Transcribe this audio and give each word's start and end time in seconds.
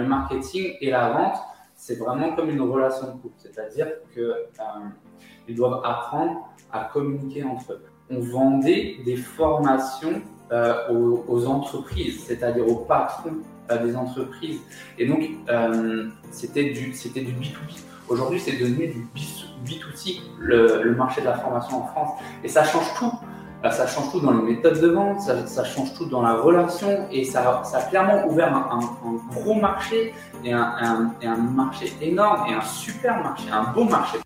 le 0.00 0.06
marketing 0.06 0.74
et 0.80 0.90
la 0.90 1.10
vente, 1.10 1.36
c'est 1.74 1.98
vraiment 1.98 2.34
comme 2.34 2.50
une 2.50 2.60
relation 2.60 3.08
de 3.08 3.12
couple. 3.20 3.34
C'est-à-dire 3.38 3.88
qu'ils 4.14 5.56
doivent 5.56 5.80
apprendre 5.84 6.48
à 6.70 6.84
communiquer 6.84 7.44
entre 7.44 7.72
eux. 7.72 7.84
On 8.10 8.20
vendait 8.20 8.96
des 9.04 9.16
formations 9.16 10.22
aux, 10.90 11.46
entreprises, 11.46 12.24
c'est-à-dire 12.26 12.68
aux 12.68 12.84
patrons 12.84 13.38
des 13.82 13.96
entreprises. 13.96 14.60
Et 14.98 15.06
donc, 15.06 15.28
c'était 16.30 16.70
du, 16.70 16.90
du 16.90 16.92
B2B. 16.92 17.80
Aujourd'hui, 18.08 18.40
c'est 18.40 18.58
devenu 18.58 18.88
du 18.88 19.06
B2C, 19.64 20.20
le, 20.38 20.82
le, 20.82 20.94
marché 20.94 21.22
de 21.22 21.26
la 21.26 21.38
formation 21.38 21.82
en 21.82 21.86
France. 21.86 22.20
Et 22.44 22.48
ça 22.48 22.64
change 22.64 22.92
tout. 22.98 23.12
Ça 23.70 23.86
change 23.86 24.10
tout 24.10 24.20
dans 24.20 24.32
les 24.32 24.42
méthodes 24.42 24.80
de 24.80 24.88
vente, 24.88 25.20
ça, 25.20 25.64
change 25.64 25.94
tout 25.94 26.06
dans 26.06 26.22
la 26.22 26.34
relation 26.34 27.06
et 27.12 27.24
ça, 27.24 27.62
ça 27.64 27.78
a 27.78 27.82
clairement 27.82 28.26
ouvert 28.26 28.54
un, 28.54 28.80
gros 29.32 29.54
marché 29.54 30.12
et 30.44 30.52
un, 30.52 31.12
et 31.20 31.26
un 31.26 31.36
marché 31.36 31.92
énorme 32.00 32.50
et 32.50 32.54
un 32.54 32.62
super 32.62 33.22
marché, 33.22 33.44
un 33.52 33.72
beau 33.72 33.84
marché. 33.84 34.18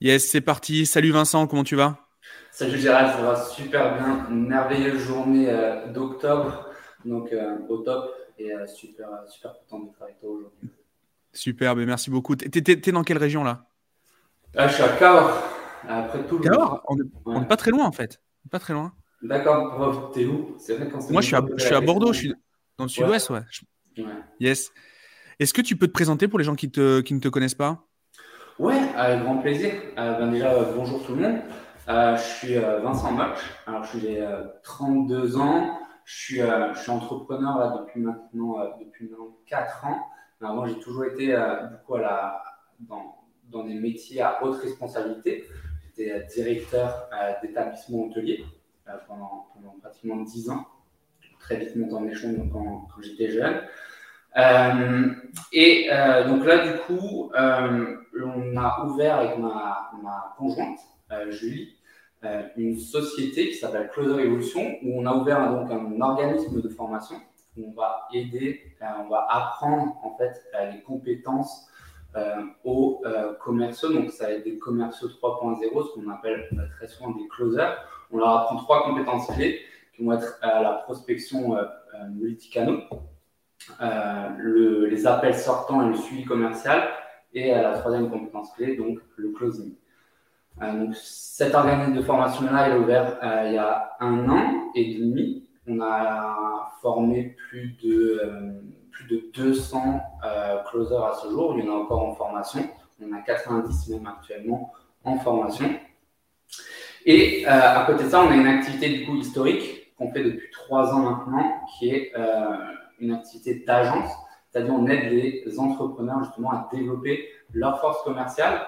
Yes, 0.00 0.28
c'est 0.28 0.42
parti. 0.42 0.84
Salut 0.84 1.10
Vincent, 1.10 1.46
comment 1.46 1.64
tu 1.64 1.74
vas? 1.74 1.96
Salut 2.50 2.78
Gérald, 2.78 3.12
ça 3.12 3.22
va 3.22 3.44
super 3.44 3.96
bien. 3.96 4.26
Une 4.30 4.46
merveilleuse 4.46 5.00
journée 5.00 5.48
euh, 5.48 5.86
d'octobre, 5.86 6.68
donc 7.06 7.32
euh, 7.32 7.56
au 7.70 7.78
top 7.78 8.14
et 8.38 8.52
euh, 8.52 8.66
super, 8.66 9.08
super 9.26 9.54
content 9.54 9.84
d'être 9.84 10.02
avec 10.02 10.20
toi 10.20 10.30
aujourd'hui. 10.30 10.68
Superbe, 11.32 11.78
merci 11.86 12.10
beaucoup. 12.10 12.36
Tu 12.36 12.46
es, 12.46 12.92
dans 12.92 13.04
quelle 13.04 13.16
région 13.16 13.42
là? 13.42 13.64
Je 14.54 14.68
suis 14.68 14.82
à 14.82 14.88
Cahors, 14.96 15.42
après 15.88 16.26
tout 16.26 16.40
Cahors? 16.40 16.84
On 17.24 17.40
n'est 17.40 17.46
pas 17.46 17.56
très 17.56 17.70
loin 17.70 17.86
en 17.86 17.92
fait. 17.92 18.20
Pas 18.50 18.58
très 18.58 18.74
loin. 18.74 18.92
D'accord, 19.22 20.10
t'es 20.12 20.26
où? 20.26 20.58
Vrai 20.68 20.90
Moi 21.10 21.22
je 21.22 21.26
suis, 21.26 21.36
à, 21.36 21.42
je 21.56 21.64
suis 21.64 21.74
à 21.74 21.80
Bordeaux, 21.80 22.12
je 22.12 22.18
suis 22.18 22.34
dans 22.76 22.84
le 22.84 22.90
sud-ouest, 22.90 23.30
ouais. 23.30 23.40
Yes. 24.40 24.72
Est-ce 25.38 25.54
que 25.54 25.62
tu 25.62 25.76
peux 25.76 25.86
te 25.86 25.92
présenter 25.92 26.28
pour 26.28 26.38
les 26.38 26.44
gens 26.44 26.54
qui, 26.54 26.70
te, 26.70 27.00
qui 27.00 27.14
ne 27.14 27.20
te 27.20 27.28
connaissent 27.28 27.54
pas? 27.54 27.85
Ouais, 28.58 28.78
avec 28.96 29.22
grand 29.22 29.36
plaisir. 29.36 29.70
Euh, 29.98 30.18
ben 30.18 30.30
déjà, 30.30 30.50
bonjour 30.74 31.04
tout 31.04 31.14
le 31.14 31.28
monde. 31.28 31.40
Euh, 31.90 32.16
je 32.16 32.22
suis 32.22 32.56
euh, 32.56 32.78
Vincent 32.78 33.12
Moch. 33.12 33.38
Alors, 33.66 33.84
j'ai 33.84 34.26
32 34.62 35.36
ans. 35.36 35.78
Je 36.06 36.14
suis, 36.14 36.42
entrepreneur 36.90 37.82
depuis 37.82 38.00
maintenant 38.00 38.78
depuis 38.80 39.10
maintenant 39.10 39.36
4 39.46 39.84
ans. 39.84 40.06
Avant, 40.40 40.64
j'ai 40.64 40.78
toujours 40.78 41.04
été 41.04 41.26
du 41.26 41.76
coup 41.84 41.98
dans, 42.80 43.16
dans 43.50 43.64
des 43.64 43.74
métiers 43.74 44.22
à 44.22 44.42
haute 44.42 44.56
responsabilité. 44.62 45.44
J'étais 45.84 46.24
directeur 46.34 47.10
d'établissement 47.42 48.04
hôtelier 48.04 48.42
pendant, 49.06 49.48
pratiquement 49.82 50.16
10 50.16 50.48
ans. 50.48 50.64
Très 51.40 51.56
vite 51.56 51.76
monté 51.76 51.92
en 51.92 52.06
échelon 52.06 52.48
quand 52.50 53.02
j'étais 53.02 53.28
jeune. 53.28 53.60
Euh, 54.36 55.12
et 55.52 55.88
euh, 55.90 56.28
donc 56.28 56.44
là, 56.44 56.66
du 56.66 56.78
coup, 56.80 57.30
euh, 57.38 57.96
on 58.22 58.56
a 58.56 58.84
ouvert 58.84 59.16
avec 59.16 59.38
ma, 59.38 59.90
ma 60.02 60.34
conjointe, 60.36 60.78
Julie, 61.30 61.74
une 62.56 62.78
société 62.78 63.48
qui 63.48 63.54
s'appelle 63.54 63.88
Closer 63.92 64.22
Evolution, 64.22 64.76
où 64.82 65.00
on 65.00 65.06
a 65.06 65.14
ouvert 65.14 65.50
donc 65.52 65.70
un 65.70 66.00
organisme 66.00 66.60
de 66.60 66.68
formation 66.68 67.16
où 67.56 67.68
on 67.68 67.72
va 67.72 68.08
aider, 68.12 68.60
on 68.80 69.08
va 69.08 69.26
apprendre 69.30 69.96
en 70.02 70.16
fait 70.16 70.42
les 70.72 70.82
compétences 70.82 71.68
aux 72.64 73.02
commerciaux. 73.40 73.92
Donc 73.92 74.10
ça 74.10 74.26
va 74.26 74.32
être 74.32 74.44
des 74.44 74.58
commerciaux 74.58 75.08
3.0, 75.08 75.60
ce 75.60 75.94
qu'on 75.94 76.10
appelle 76.10 76.48
très 76.76 76.88
souvent 76.88 77.10
des 77.10 77.28
closers. 77.28 77.76
On 78.10 78.18
leur 78.18 78.30
apprend 78.30 78.56
trois 78.56 78.82
compétences 78.82 79.28
clés 79.28 79.60
qui 79.94 80.04
vont 80.04 80.12
être 80.12 80.38
la 80.42 80.82
prospection 80.84 81.56
multicanaux, 82.10 82.82
le, 83.80 84.86
les 84.86 85.06
appels 85.06 85.34
sortants 85.34 85.86
et 85.86 85.88
le 85.88 85.96
suivi 85.96 86.24
commercial. 86.24 86.88
Et 87.34 87.50
la 87.50 87.78
troisième 87.78 88.10
compétence 88.10 88.52
clé, 88.52 88.76
donc 88.76 88.98
le 89.16 89.30
closing. 89.32 89.74
Euh, 90.62 90.72
donc, 90.72 90.94
cet 90.94 91.54
organisme 91.54 91.94
de 91.94 92.02
formation-là, 92.02 92.70
est 92.70 92.78
ouvert 92.78 93.18
euh, 93.22 93.44
il 93.46 93.54
y 93.54 93.58
a 93.58 93.90
un 94.00 94.28
an 94.28 94.70
et 94.74 94.94
demi. 94.94 95.46
On 95.66 95.80
a 95.80 96.72
formé 96.80 97.36
plus 97.48 97.76
de, 97.82 98.22
plus 98.90 99.06
de 99.08 99.30
200 99.34 100.00
closers 100.70 101.04
à 101.04 101.14
ce 101.14 101.28
jour. 101.28 101.54
Il 101.58 101.64
y 101.64 101.68
en 101.68 101.72
a 101.72 101.76
encore 101.76 102.04
en 102.04 102.14
formation. 102.14 102.60
On 103.02 103.12
a 103.12 103.20
90 103.20 103.88
même 103.90 104.06
actuellement 104.06 104.72
en 105.04 105.18
formation. 105.18 105.68
Et 107.04 107.44
à 107.46 107.84
côté 107.84 108.04
de 108.04 108.08
ça, 108.08 108.22
on 108.22 108.30
a 108.30 108.34
une 108.36 108.46
activité 108.46 108.88
du 108.88 109.06
coup 109.06 109.16
historique 109.16 109.92
qu'on 109.98 110.12
fait 110.12 110.22
depuis 110.22 110.50
trois 110.52 110.94
ans 110.94 111.00
maintenant, 111.00 111.60
qui 111.78 111.90
est 111.90 112.12
une 113.00 113.12
activité 113.12 113.64
d'agence, 113.66 114.10
c'est-à-dire 114.50 114.74
on 114.74 114.86
aide 114.86 115.12
les 115.12 115.58
entrepreneurs 115.58 116.24
justement 116.24 116.50
à 116.50 116.68
développer 116.72 117.28
leur 117.52 117.80
force 117.80 118.02
commerciale 118.02 118.66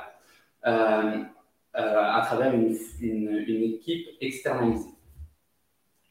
euh, 0.67 1.23
euh, 1.77 2.13
à 2.13 2.23
travers 2.27 2.53
une, 2.55 2.77
une, 3.01 3.63
équipe 3.75 4.07
externalisée. 4.21 4.91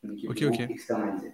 Une 0.04 0.14
équipe 0.14 0.70
externalisée. 0.70 1.34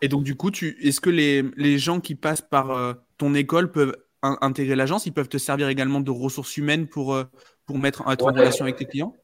Et 0.00 0.08
donc 0.08 0.24
du 0.24 0.34
coup, 0.34 0.50
est-ce 0.50 1.00
que 1.00 1.10
les, 1.10 1.42
les, 1.56 1.78
gens 1.78 2.00
qui 2.00 2.14
passent 2.14 2.40
par 2.40 2.70
euh, 2.70 2.94
ton 3.18 3.34
école 3.34 3.70
peuvent 3.70 3.96
intégrer 4.22 4.76
l'agence? 4.76 5.06
Ils 5.06 5.12
peuvent 5.12 5.28
te 5.28 5.36
servir 5.36 5.68
également 5.68 6.00
de 6.00 6.10
ressources 6.10 6.56
humaines 6.56 6.86
pour, 6.86 7.16
pour 7.66 7.78
mettre 7.78 8.02
en 8.06 8.14
relation 8.14 8.64
avec 8.64 8.76
tes 8.76 8.86
clients? 8.86 9.14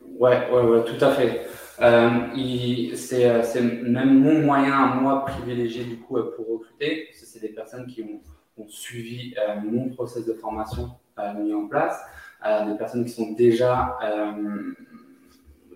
Ouais, 0.00 0.50
ouais, 0.50 0.62
ouais, 0.62 0.84
tout 0.84 1.02
à 1.02 1.12
fait. 1.12 1.46
Euh, 1.80 2.94
c'est 2.94 3.62
même 3.62 4.20
mon 4.20 4.42
moyen 4.42 4.74
à 4.74 4.94
moi 4.94 5.24
privilégié 5.24 5.84
du 5.84 5.98
coup 5.98 6.18
pour 6.36 6.48
recruter. 6.48 7.08
C'est 7.12 7.40
des 7.40 7.48
personnes 7.48 7.86
qui 7.86 8.02
ont, 8.02 8.20
ont 8.60 8.68
suivi 8.68 9.34
euh, 9.38 9.60
mon 9.62 9.88
process 9.90 10.26
de 10.26 10.34
formation 10.34 10.90
euh, 11.18 11.34
mis 11.34 11.54
en 11.54 11.66
place, 11.68 12.00
euh, 12.46 12.70
des 12.70 12.76
personnes 12.76 13.04
qui 13.04 13.10
sont 13.10 13.32
déjà 13.32 13.98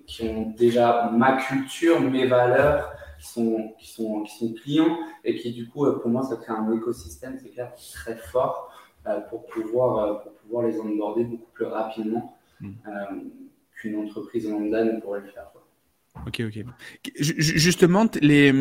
qui 0.06 0.28
ont 0.28 0.50
déjà 0.50 1.10
ma 1.12 1.38
culture, 1.38 1.98
mes 1.98 2.26
valeurs, 2.26 2.93
qui 3.19 3.26
sont, 3.26 3.75
qui 3.78 3.91
sont, 3.91 4.22
qui 4.22 4.37
sont 4.37 4.53
clients 4.53 4.98
et 5.25 5.34
qui 5.37 5.50
du 5.53 5.66
coup 5.66 5.91
pour 6.00 6.10
moi 6.10 6.22
ça 6.22 6.37
crée 6.37 6.53
un 6.53 6.70
écosystème 6.72 7.38
c'est 7.43 7.48
clair 7.48 7.72
très 7.75 8.16
fort 8.16 8.70
pour 9.31 9.47
pouvoir 9.47 10.22
pour 10.22 10.32
pouvoir 10.34 10.66
les 10.66 10.78
onboarder 10.78 11.25
beaucoup 11.25 11.50
plus 11.53 11.64
rapidement 11.64 12.37
mmh. 12.60 12.72
qu'une 13.76 13.97
entreprise 13.97 14.50
lambda 14.50 14.84
ne 14.84 15.00
pourrait 15.00 15.20
le 15.20 15.28
faire. 15.28 15.50
Ok, 16.26 16.42
ok. 16.47 16.64
Justement, 17.19 18.06
les, 18.20 18.52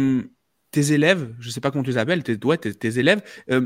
tes 0.74 0.92
élèves, 0.92 1.34
je 1.40 1.48
ne 1.48 1.52
sais 1.52 1.62
pas 1.62 1.72
comment 1.72 1.84
tu 1.84 1.92
les 1.92 1.98
appelles, 1.98 2.24
tes, 2.24 2.38
tes, 2.38 3.00
élèves, 3.00 3.22
euh, 3.52 3.66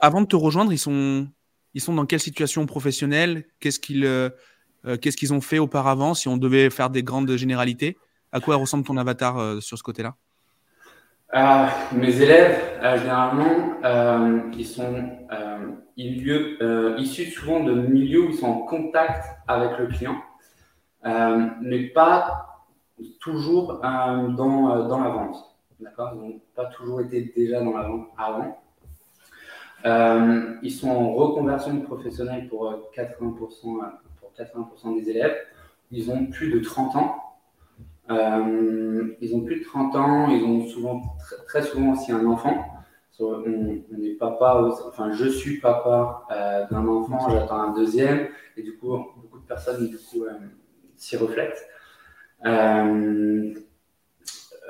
avant 0.00 0.22
de 0.22 0.26
te 0.26 0.36
rejoindre, 0.36 0.72
ils 0.72 0.78
sont, 0.78 1.26
ils 1.74 1.80
sont 1.80 1.92
dans 1.92 2.06
quelle 2.06 2.20
situation 2.20 2.64
professionnelle? 2.66 3.44
Qu'est-ce 3.58 3.80
qu'ils 3.80 4.06
euh, 4.06 4.30
euh, 4.86 4.96
qu'est-ce 4.96 5.16
qu'ils 5.16 5.34
ont 5.34 5.40
fait 5.40 5.58
auparavant 5.58 6.14
Si 6.14 6.28
on 6.28 6.36
devait 6.36 6.70
faire 6.70 6.88
des 6.88 7.02
grandes 7.02 7.36
généralités, 7.36 7.98
à 8.32 8.40
quoi 8.40 8.56
ressemble 8.56 8.84
ton 8.84 8.96
avatar 8.96 9.60
sur 9.60 9.76
ce 9.76 9.82
côté-là? 9.82 10.14
Mes 11.92 12.22
élèves, 12.22 12.58
généralement, 13.00 13.74
ils 14.56 14.66
sont 14.66 15.10
issus 15.96 17.30
souvent 17.32 17.60
de 17.60 17.72
milieux 17.72 18.22
où 18.22 18.30
ils 18.30 18.36
sont 18.36 18.46
en 18.46 18.60
contact 18.60 19.26
avec 19.48 19.78
le 19.78 19.88
client, 19.88 20.22
mais 21.60 21.88
pas 21.88 22.49
toujours 23.20 23.80
euh, 23.84 24.28
dans, 24.28 24.70
euh, 24.70 24.88
dans 24.88 25.00
la 25.00 25.10
vente. 25.10 25.36
D'accord? 25.80 26.12
Ils 26.14 26.20
n'ont 26.20 26.40
pas 26.54 26.66
toujours 26.66 27.00
été 27.00 27.32
déjà 27.36 27.62
dans 27.62 27.76
la 27.76 27.88
vente 27.88 28.08
avant. 28.16 28.58
Euh, 29.86 30.56
ils 30.62 30.72
sont 30.72 30.90
en 30.90 31.14
reconversion 31.14 31.80
professionnelle 31.80 32.48
pour 32.48 32.70
80%, 32.94 33.34
pour 34.20 34.32
80 34.36 34.96
des 34.96 35.10
élèves. 35.10 35.36
Ils 35.90 36.10
ont 36.10 36.26
plus 36.26 36.50
de 36.50 36.60
30 36.60 36.96
ans. 36.96 37.16
ils 38.08 39.34
ont 39.34 39.40
plus 39.40 39.60
de 39.60 39.64
30 39.64 39.96
ans. 39.96 40.28
Ils 40.28 40.44
ont 40.44 40.66
souvent, 40.66 41.02
très, 41.46 41.62
souvent 41.62 41.92
aussi 41.92 42.12
un 42.12 42.26
enfant. 42.26 42.66
On, 43.22 43.42
est 44.02 44.16
papa, 44.18 44.66
enfin 44.88 45.12
je 45.12 45.26
suis 45.26 45.60
papa 45.60 46.26
d'un 46.70 46.88
enfant, 46.88 47.28
j'attends 47.28 47.60
un 47.60 47.72
deuxième, 47.74 48.28
et 48.56 48.62
du 48.62 48.78
coup 48.78 48.96
beaucoup 49.16 49.38
de 49.38 49.44
personnes 49.44 49.90
s'y 50.96 51.16
reflètent. 51.18 51.69
Euh, 52.46 53.54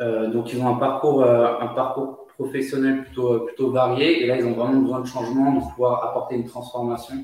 euh, 0.00 0.31
donc 0.31 0.52
ils 0.52 0.61
ont 0.61 0.69
un 0.69 0.78
parcours, 0.78 1.22
euh, 1.22 1.58
un 1.61 1.69
parcours 1.69 2.26
professionnel 2.26 3.05
plutôt, 3.05 3.40
plutôt 3.40 3.70
varié 3.70 4.22
et 4.22 4.26
là 4.26 4.37
ils 4.37 4.44
ont 4.44 4.55
vraiment 4.55 4.81
besoin 4.81 5.00
de 5.00 5.06
changement, 5.06 5.52
de 5.52 5.61
pouvoir 5.70 6.05
apporter 6.05 6.37
une 6.37 6.46
transformation 6.46 7.14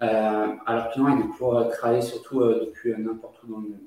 à 0.00 0.74
leurs 0.74 0.90
clients 0.90 1.16
et 1.18 1.22
de 1.22 1.28
pouvoir 1.28 1.70
travailler 1.70 2.02
surtout 2.02 2.44
depuis 2.44 2.92
n'importe 2.98 3.42
où 3.42 3.52
dans 3.52 3.60
le 3.60 3.68
monde. 3.68 3.78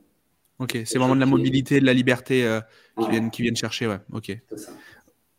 Ok, 0.57 0.79
c'est 0.85 0.97
vraiment 0.97 1.13
de 1.13 1.19
la 1.19 1.27
mobilité, 1.27 1.79
de 1.79 1.85
la 1.85 1.93
liberté 1.93 2.59
qui, 2.99 3.07
viennent, 3.07 3.29
qui 3.29 3.43
viennent 3.43 3.55
chercher. 3.55 3.85
Ouais. 3.85 3.99
Ok. 4.11 4.35
Ça. 4.55 4.71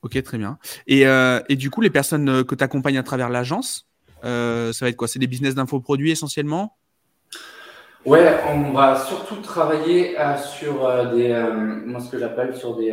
Ok, 0.03 0.23
très 0.23 0.39
bien. 0.39 0.57
Et, 0.87 1.03
et, 1.49 1.57
du 1.57 1.71
coup, 1.71 1.81
les 1.81 1.91
personnes 1.91 2.45
que 2.45 2.55
tu 2.55 2.63
accompagnes 2.63 2.99
à 2.99 3.03
travers 3.03 3.29
l'agence, 3.29 3.89
ça 4.23 4.71
va 4.81 4.89
être 4.89 4.95
quoi? 4.95 5.09
C'est 5.09 5.19
des 5.19 5.27
business 5.27 5.57
d'infoproduits 5.57 6.13
essentiellement? 6.13 6.78
Ouais, 8.09 8.27
on 8.49 8.73
va 8.73 8.97
surtout 9.05 9.37
travailler 9.43 10.19
euh, 10.19 10.39
sur 10.39 10.87
euh, 10.87 11.15
des, 11.15 11.31
euh, 11.31 11.53
moi 11.53 12.01
ce 12.01 12.11
que 12.11 12.19
j'appelle 12.19 12.57
sur 12.57 12.75
des, 12.75 12.91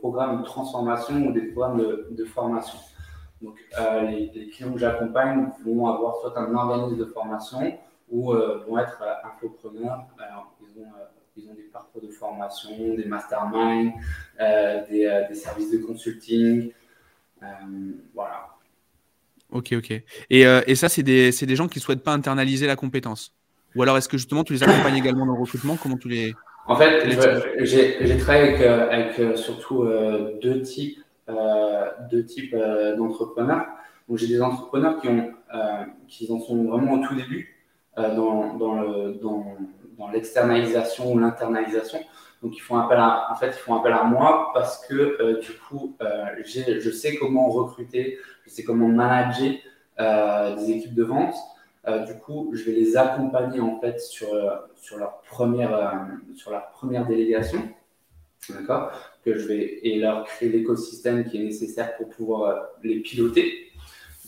programmes 0.00 0.40
de 0.40 0.44
transformation 0.44 1.14
ou 1.24 1.32
des 1.32 1.42
programmes 1.42 1.86
de, 2.10 2.24
formation. 2.24 2.76
Donc 3.40 3.54
les, 4.08 4.50
clients 4.52 4.72
que 4.72 4.80
j'accompagne 4.80 5.50
vont 5.64 5.86
avoir 5.86 6.16
soit 6.16 6.36
un 6.36 6.52
organisme 6.52 6.96
de 6.98 7.04
formation 7.04 7.78
ou 8.10 8.32
vont 8.32 8.78
être 8.78 9.04
infopreneurs. 9.24 10.06
Alors, 10.18 10.52
ils, 10.62 10.80
ont, 10.82 10.88
ils 11.36 11.48
ont 11.48 11.54
des 11.54 11.68
parcours 11.72 12.02
de 12.02 12.08
formation, 12.08 12.70
des 12.96 13.04
masterminds, 13.04 13.92
des, 14.40 15.34
services 15.34 15.70
de 15.70 15.78
consulting. 15.78 16.72
voilà. 18.12 18.48
Ok, 19.52 19.74
ok. 19.74 19.92
Et, 20.28 20.40
et 20.40 20.74
ça, 20.74 20.88
c'est 20.88 21.04
des, 21.04 21.30
des 21.30 21.56
gens 21.56 21.68
qui 21.68 21.78
ne 21.78 21.82
souhaitent 21.82 22.02
pas 22.02 22.14
internaliser 22.14 22.66
la 22.66 22.74
compétence? 22.74 23.32
Ou 23.76 23.82
alors 23.82 23.96
est-ce 23.96 24.08
que 24.08 24.18
justement 24.18 24.44
tu 24.44 24.52
les 24.52 24.62
accompagnes 24.62 24.96
également 24.96 25.26
dans 25.26 25.34
le 25.34 25.40
recrutement? 25.40 25.76
Comment 25.80 25.96
tu 25.96 26.08
les 26.08 26.34
En 26.66 26.76
fait, 26.76 27.08
j'ai 27.60 28.16
travaillé 28.18 28.48
avec, 28.48 28.60
euh, 28.60 28.90
avec 28.90 29.18
euh, 29.18 29.36
surtout 29.36 29.82
euh, 29.82 30.38
deux 30.42 30.62
types, 30.62 30.98
deux 32.10 32.24
types 32.24 32.56
d'entrepreneurs. 32.98 33.66
Donc 34.08 34.18
j'ai 34.18 34.26
des 34.26 34.42
entrepreneurs 34.42 35.00
qui 35.00 35.08
ont 35.08 35.32
qui 36.08 36.30
en 36.32 36.40
sont 36.40 36.64
vraiment 36.64 36.94
au 36.94 37.06
tout 37.06 37.14
début 37.14 37.56
dans, 37.96 38.54
dans, 38.54 38.80
le, 38.80 39.14
dans, 39.14 39.56
dans 39.98 40.10
l'externalisation 40.10 41.12
ou 41.12 41.18
l'internalisation. 41.18 41.98
Donc 42.42 42.56
ils 42.56 42.60
font 42.60 42.76
appel 42.78 42.98
à, 42.98 43.28
en 43.30 43.34
fait, 43.36 43.48
ils 43.48 43.62
font 43.64 43.74
appel 43.74 43.92
à 43.92 44.04
moi 44.04 44.50
parce 44.54 44.84
que 44.86 45.40
du 45.40 45.52
coup, 45.68 45.96
je 46.44 46.90
sais 46.90 47.16
comment 47.16 47.48
recruter, 47.48 48.18
je 48.44 48.50
sais 48.50 48.64
comment 48.64 48.88
manager 48.88 49.52
des 49.98 50.70
équipes 50.70 50.94
de 50.94 51.04
vente. 51.04 51.34
Euh, 51.88 52.04
du 52.04 52.18
coup, 52.18 52.50
je 52.52 52.64
vais 52.64 52.72
les 52.72 52.96
accompagner 52.96 53.60
en 53.60 53.80
fait 53.80 54.00
sur, 54.00 54.34
euh, 54.34 54.50
leur, 54.98 55.20
première, 55.22 55.74
euh, 55.74 56.34
sur 56.36 56.50
leur 56.50 56.70
première 56.70 57.06
délégation. 57.06 57.62
D'accord 58.48 58.92
que 59.24 59.36
je 59.36 59.48
vais 59.48 59.80
et 59.82 59.98
leur 59.98 60.24
créer 60.24 60.48
l'écosystème 60.48 61.24
qui 61.24 61.38
est 61.38 61.44
nécessaire 61.44 61.96
pour 61.96 62.08
pouvoir 62.08 62.68
les 62.82 63.00
piloter. 63.00 63.70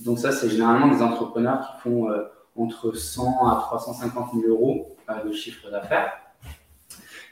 Donc 0.05 0.19
ça, 0.19 0.33
c'est 0.33 0.51
généralement 0.51 0.89
des 0.89 1.03
entrepreneurs 1.03 1.61
qui 1.67 1.83
font 1.83 2.09
entre 2.57 2.93
100 2.93 3.49
à 3.49 3.57
350 3.57 4.35
000 4.35 4.49
euros 4.49 4.97
de 5.25 5.33
chiffre 5.33 5.71
d'affaires. 5.71 6.13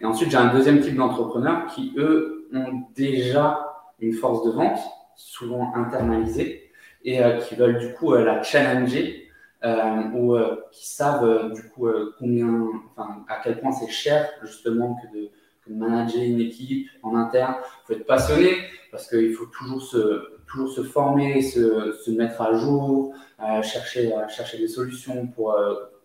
Et 0.00 0.06
ensuite, 0.06 0.30
j'ai 0.30 0.38
un 0.38 0.54
deuxième 0.54 0.80
type 0.80 0.96
d'entrepreneurs 0.96 1.66
qui, 1.66 1.92
eux, 1.98 2.48
ont 2.54 2.82
déjà 2.94 3.58
une 4.00 4.14
force 4.14 4.42
de 4.46 4.50
vente, 4.50 4.78
souvent 5.16 5.74
internalisée, 5.74 6.72
et 7.04 7.20
qui 7.46 7.56
veulent 7.56 7.78
du 7.78 7.92
coup 7.92 8.14
la 8.14 8.42
challenger 8.42 9.29
ou 9.62 10.34
euh, 10.34 10.56
qui 10.72 10.88
savent 10.88 11.24
euh, 11.24 11.50
du 11.50 11.68
coup 11.68 11.88
combien, 12.18 12.68
enfin, 12.96 13.24
à 13.28 13.40
quel 13.42 13.60
point 13.60 13.72
c'est 13.72 13.90
cher 13.90 14.28
justement 14.42 14.96
que 14.96 15.16
de, 15.16 15.30
que 15.64 15.70
de, 15.70 15.74
manager 15.74 16.22
une 16.22 16.40
équipe 16.40 16.88
en 17.02 17.14
interne. 17.14 17.56
Il 17.58 17.86
faut 17.86 18.00
être 18.00 18.06
passionné 18.06 18.50
parce 18.90 19.08
qu'il 19.08 19.32
faut 19.34 19.46
toujours 19.46 19.82
se, 19.82 20.40
toujours 20.46 20.70
se 20.70 20.82
former, 20.82 21.42
se, 21.42 21.92
se 21.92 22.10
mettre 22.10 22.40
à 22.40 22.54
jour, 22.54 23.14
chercher, 23.62 24.12
chercher 24.28 24.58
des 24.58 24.68
solutions 24.68 25.28
pour 25.28 25.56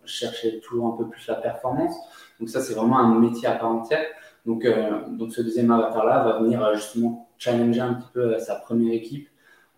chercher 0.06 0.60
toujours 0.60 0.94
un 0.94 0.98
peu 0.98 1.10
plus 1.10 1.26
la 1.28 1.36
performance. 1.36 1.96
Donc 2.40 2.50
ça, 2.50 2.62
c'est 2.62 2.74
vraiment 2.74 3.00
un 3.00 3.20
métier 3.20 3.48
à 3.48 3.54
part 3.54 3.72
entière. 3.72 4.06
Donc, 4.46 4.68
donc 5.18 5.34
ce 5.34 5.42
deuxième 5.42 5.72
avatar-là 5.72 6.24
va 6.24 6.40
venir 6.40 6.76
justement 6.76 7.28
challenger 7.40 7.82
un 7.82 7.96
petit 7.96 8.10
peu 8.14 8.38
sa 8.38 8.56
première 8.56 8.94
équipe 8.94 9.28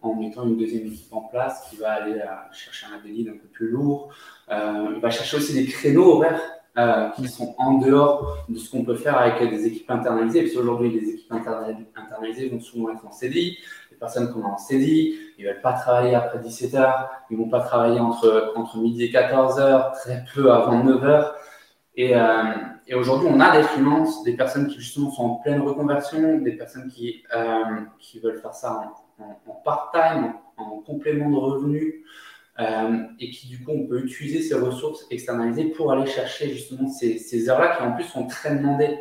en 0.02 0.16
mettant 0.16 0.46
une 0.46 0.58
deuxième 0.58 0.88
équipe 0.88 1.12
en 1.12 1.22
place 1.22 1.68
qui 1.70 1.78
va 1.78 1.94
aller 1.94 2.20
euh, 2.20 2.26
chercher 2.52 2.88
un 2.88 3.04
délit 3.04 3.28
un 3.30 3.34
peu 3.34 3.48
plus 3.48 3.70
lourd. 3.70 4.10
Euh, 4.50 4.94
il 4.96 5.02
va 5.02 5.10
chercher 5.10 5.38
aussi 5.38 5.54
des 5.54 5.66
créneaux 5.66 6.16
horaires 6.16 6.42
euh, 6.78 7.10
qui 7.10 7.28
sont 7.28 7.56
en 7.58 7.80
dehors 7.80 8.38
de 8.48 8.58
ce 8.58 8.70
qu'on 8.70 8.84
peut 8.84 8.96
faire 8.96 9.18
avec 9.18 9.50
des 9.50 9.66
équipes 9.66 9.90
internalisées. 9.90 10.44
Parce 10.44 10.54
qu'aujourd'hui, 10.54 10.92
les 10.92 11.10
équipes 11.10 11.32
internalisées 11.32 12.50
vont 12.50 12.60
souvent 12.60 12.92
être 12.94 13.06
en 13.06 13.12
CDI. 13.12 13.58
Les 13.92 13.98
personnes 13.98 14.28
qui 14.28 14.34
sont 14.34 14.46
en 14.46 14.58
CDI, 14.58 15.18
ils 15.38 15.46
ne 15.46 15.52
veulent 15.52 15.62
pas 15.62 15.74
travailler 15.74 16.14
après 16.14 16.38
17h, 16.40 17.08
ils 17.32 17.38
ne 17.38 17.44
vont 17.44 17.50
pas 17.50 17.62
travailler 17.62 18.00
entre, 18.00 18.54
entre 18.56 18.78
midi 18.78 19.06
et 19.06 19.12
14h, 19.12 19.94
très 19.94 20.24
peu 20.34 20.52
avant 20.52 20.84
9h. 20.84 21.32
Et, 21.96 22.14
aujourd'hui, 22.94 23.28
on 23.32 23.40
a 23.40 23.58
des 23.58 23.64
finances, 23.64 24.24
des 24.24 24.34
personnes 24.34 24.68
qui 24.68 24.80
justement 24.80 25.10
sont 25.10 25.24
en 25.24 25.36
pleine 25.38 25.62
reconversion, 25.62 26.38
des 26.38 26.52
personnes 26.52 26.88
qui, 26.90 27.24
qui 28.00 28.20
veulent 28.20 28.40
faire 28.40 28.54
ça 28.54 28.74
en, 28.74 29.07
en, 29.20 29.54
part-time, 29.64 30.34
en, 30.58 30.80
complément 30.80 31.30
de 31.30 31.36
revenus, 31.36 31.96
euh, 32.60 33.04
et 33.20 33.30
qui 33.30 33.48
du 33.48 33.64
coup, 33.64 33.72
on 33.72 33.86
peut 33.86 34.04
utiliser 34.04 34.42
ces 34.42 34.56
ressources 34.56 35.06
externalisées 35.12 35.66
pour 35.66 35.92
aller 35.92 36.08
chercher 36.08 36.50
justement 36.50 36.90
ces, 36.90 37.50
heures-là 37.50 37.76
qui 37.76 37.84
en 37.84 37.94
plus 37.94 38.06
sont 38.06 38.26
très 38.28 38.56
demandées 38.56 38.98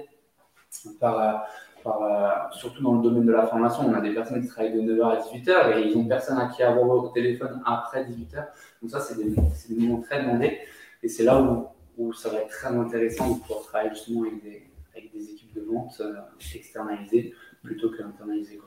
par 1.00 1.46
euh, 1.86 2.30
surtout 2.52 2.82
dans 2.82 2.94
le 2.94 3.02
domaine 3.02 3.26
de 3.26 3.32
la 3.32 3.46
formation. 3.46 3.84
On 3.86 3.94
a 3.94 4.00
des 4.00 4.12
personnes 4.12 4.42
qui 4.42 4.48
travaillent 4.48 4.72
de 4.72 4.80
9h 4.80 5.04
à 5.04 5.20
18h 5.20 5.76
et 5.76 5.88
ils 5.88 5.96
n'ont 5.96 6.06
personne 6.06 6.38
à 6.38 6.48
qui 6.48 6.62
avoir 6.62 7.04
au 7.04 7.08
téléphone 7.10 7.62
après 7.64 8.04
18h. 8.04 8.46
Donc 8.82 8.90
ça, 8.90 9.00
c'est 9.00 9.16
des, 9.16 9.76
moments 9.76 10.00
très 10.00 10.22
demandés. 10.22 10.58
Et 11.02 11.08
c'est 11.08 11.22
là 11.22 11.40
où, 11.40 12.12
ça 12.12 12.30
va 12.30 12.40
être 12.40 12.48
très 12.48 12.68
intéressant 12.68 13.36
de 13.36 13.40
pouvoir 13.40 13.62
travailler 13.62 13.90
justement 13.90 14.22
avec 14.22 15.12
des, 15.12 15.30
équipes 15.30 15.54
de 15.54 15.62
vente 15.62 16.00
euh, 16.00 16.14
externalisées 16.54 17.34
plutôt 17.62 17.90
qu'internalisées. 17.90 18.60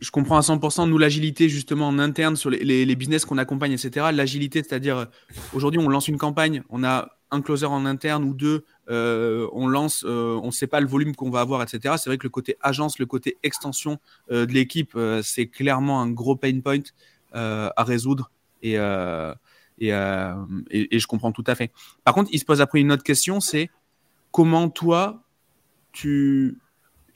Je, 0.00 0.10
comprends 0.10 0.36
à 0.36 0.40
100%. 0.40 0.88
Nous, 0.88 0.98
l'agilité, 0.98 1.48
justement, 1.48 1.88
en 1.88 1.98
interne, 1.98 2.36
sur 2.36 2.50
les, 2.50 2.96
business 2.96 3.24
qu'on 3.24 3.38
accompagne, 3.38 3.72
etc. 3.72 4.06
L'agilité, 4.12 4.62
c'est-à-dire, 4.62 4.98
euh, 4.98 5.04
aujourd'hui, 5.52 5.80
on 5.80 5.88
lance 5.88 6.08
une 6.08 6.18
campagne, 6.18 6.62
on 6.70 6.84
a 6.84 7.10
un 7.30 7.42
closer 7.42 7.66
en 7.66 7.86
interne 7.86 8.24
ou 8.24 8.34
deux, 8.34 8.64
euh, 8.90 9.48
on 9.52 9.68
lance, 9.68 10.04
euh, 10.04 10.40
on 10.42 10.46
ne 10.46 10.50
sait 10.50 10.66
pas 10.66 10.80
le 10.80 10.88
volume 10.88 11.14
qu'on 11.14 11.30
va 11.30 11.40
avoir, 11.40 11.62
etc. 11.62 11.94
C'est 11.96 12.10
vrai 12.10 12.18
que 12.18 12.24
le 12.24 12.30
côté 12.30 12.56
agence, 12.60 12.98
le 12.98 13.06
côté 13.06 13.38
extension 13.42 13.98
de 14.30 14.52
l'équipe, 14.52 14.98
c'est 15.22 15.46
clairement 15.46 16.02
un 16.02 16.10
gros 16.10 16.36
pain 16.36 16.58
point 16.60 16.82
à 17.32 17.84
résoudre. 17.84 18.32
Et, 18.62 18.74
et, 18.74 18.78
je 19.88 21.06
comprends 21.06 21.32
tout 21.32 21.44
à 21.46 21.54
fait. 21.54 21.70
Par 22.04 22.14
contre, 22.14 22.30
il 22.32 22.40
se 22.40 22.44
pose 22.44 22.60
après 22.60 22.80
une 22.80 22.90
autre 22.90 23.04
question, 23.04 23.40
c'est 23.40 23.70
comment 24.32 24.68
toi, 24.68 25.22
tu... 25.92 26.58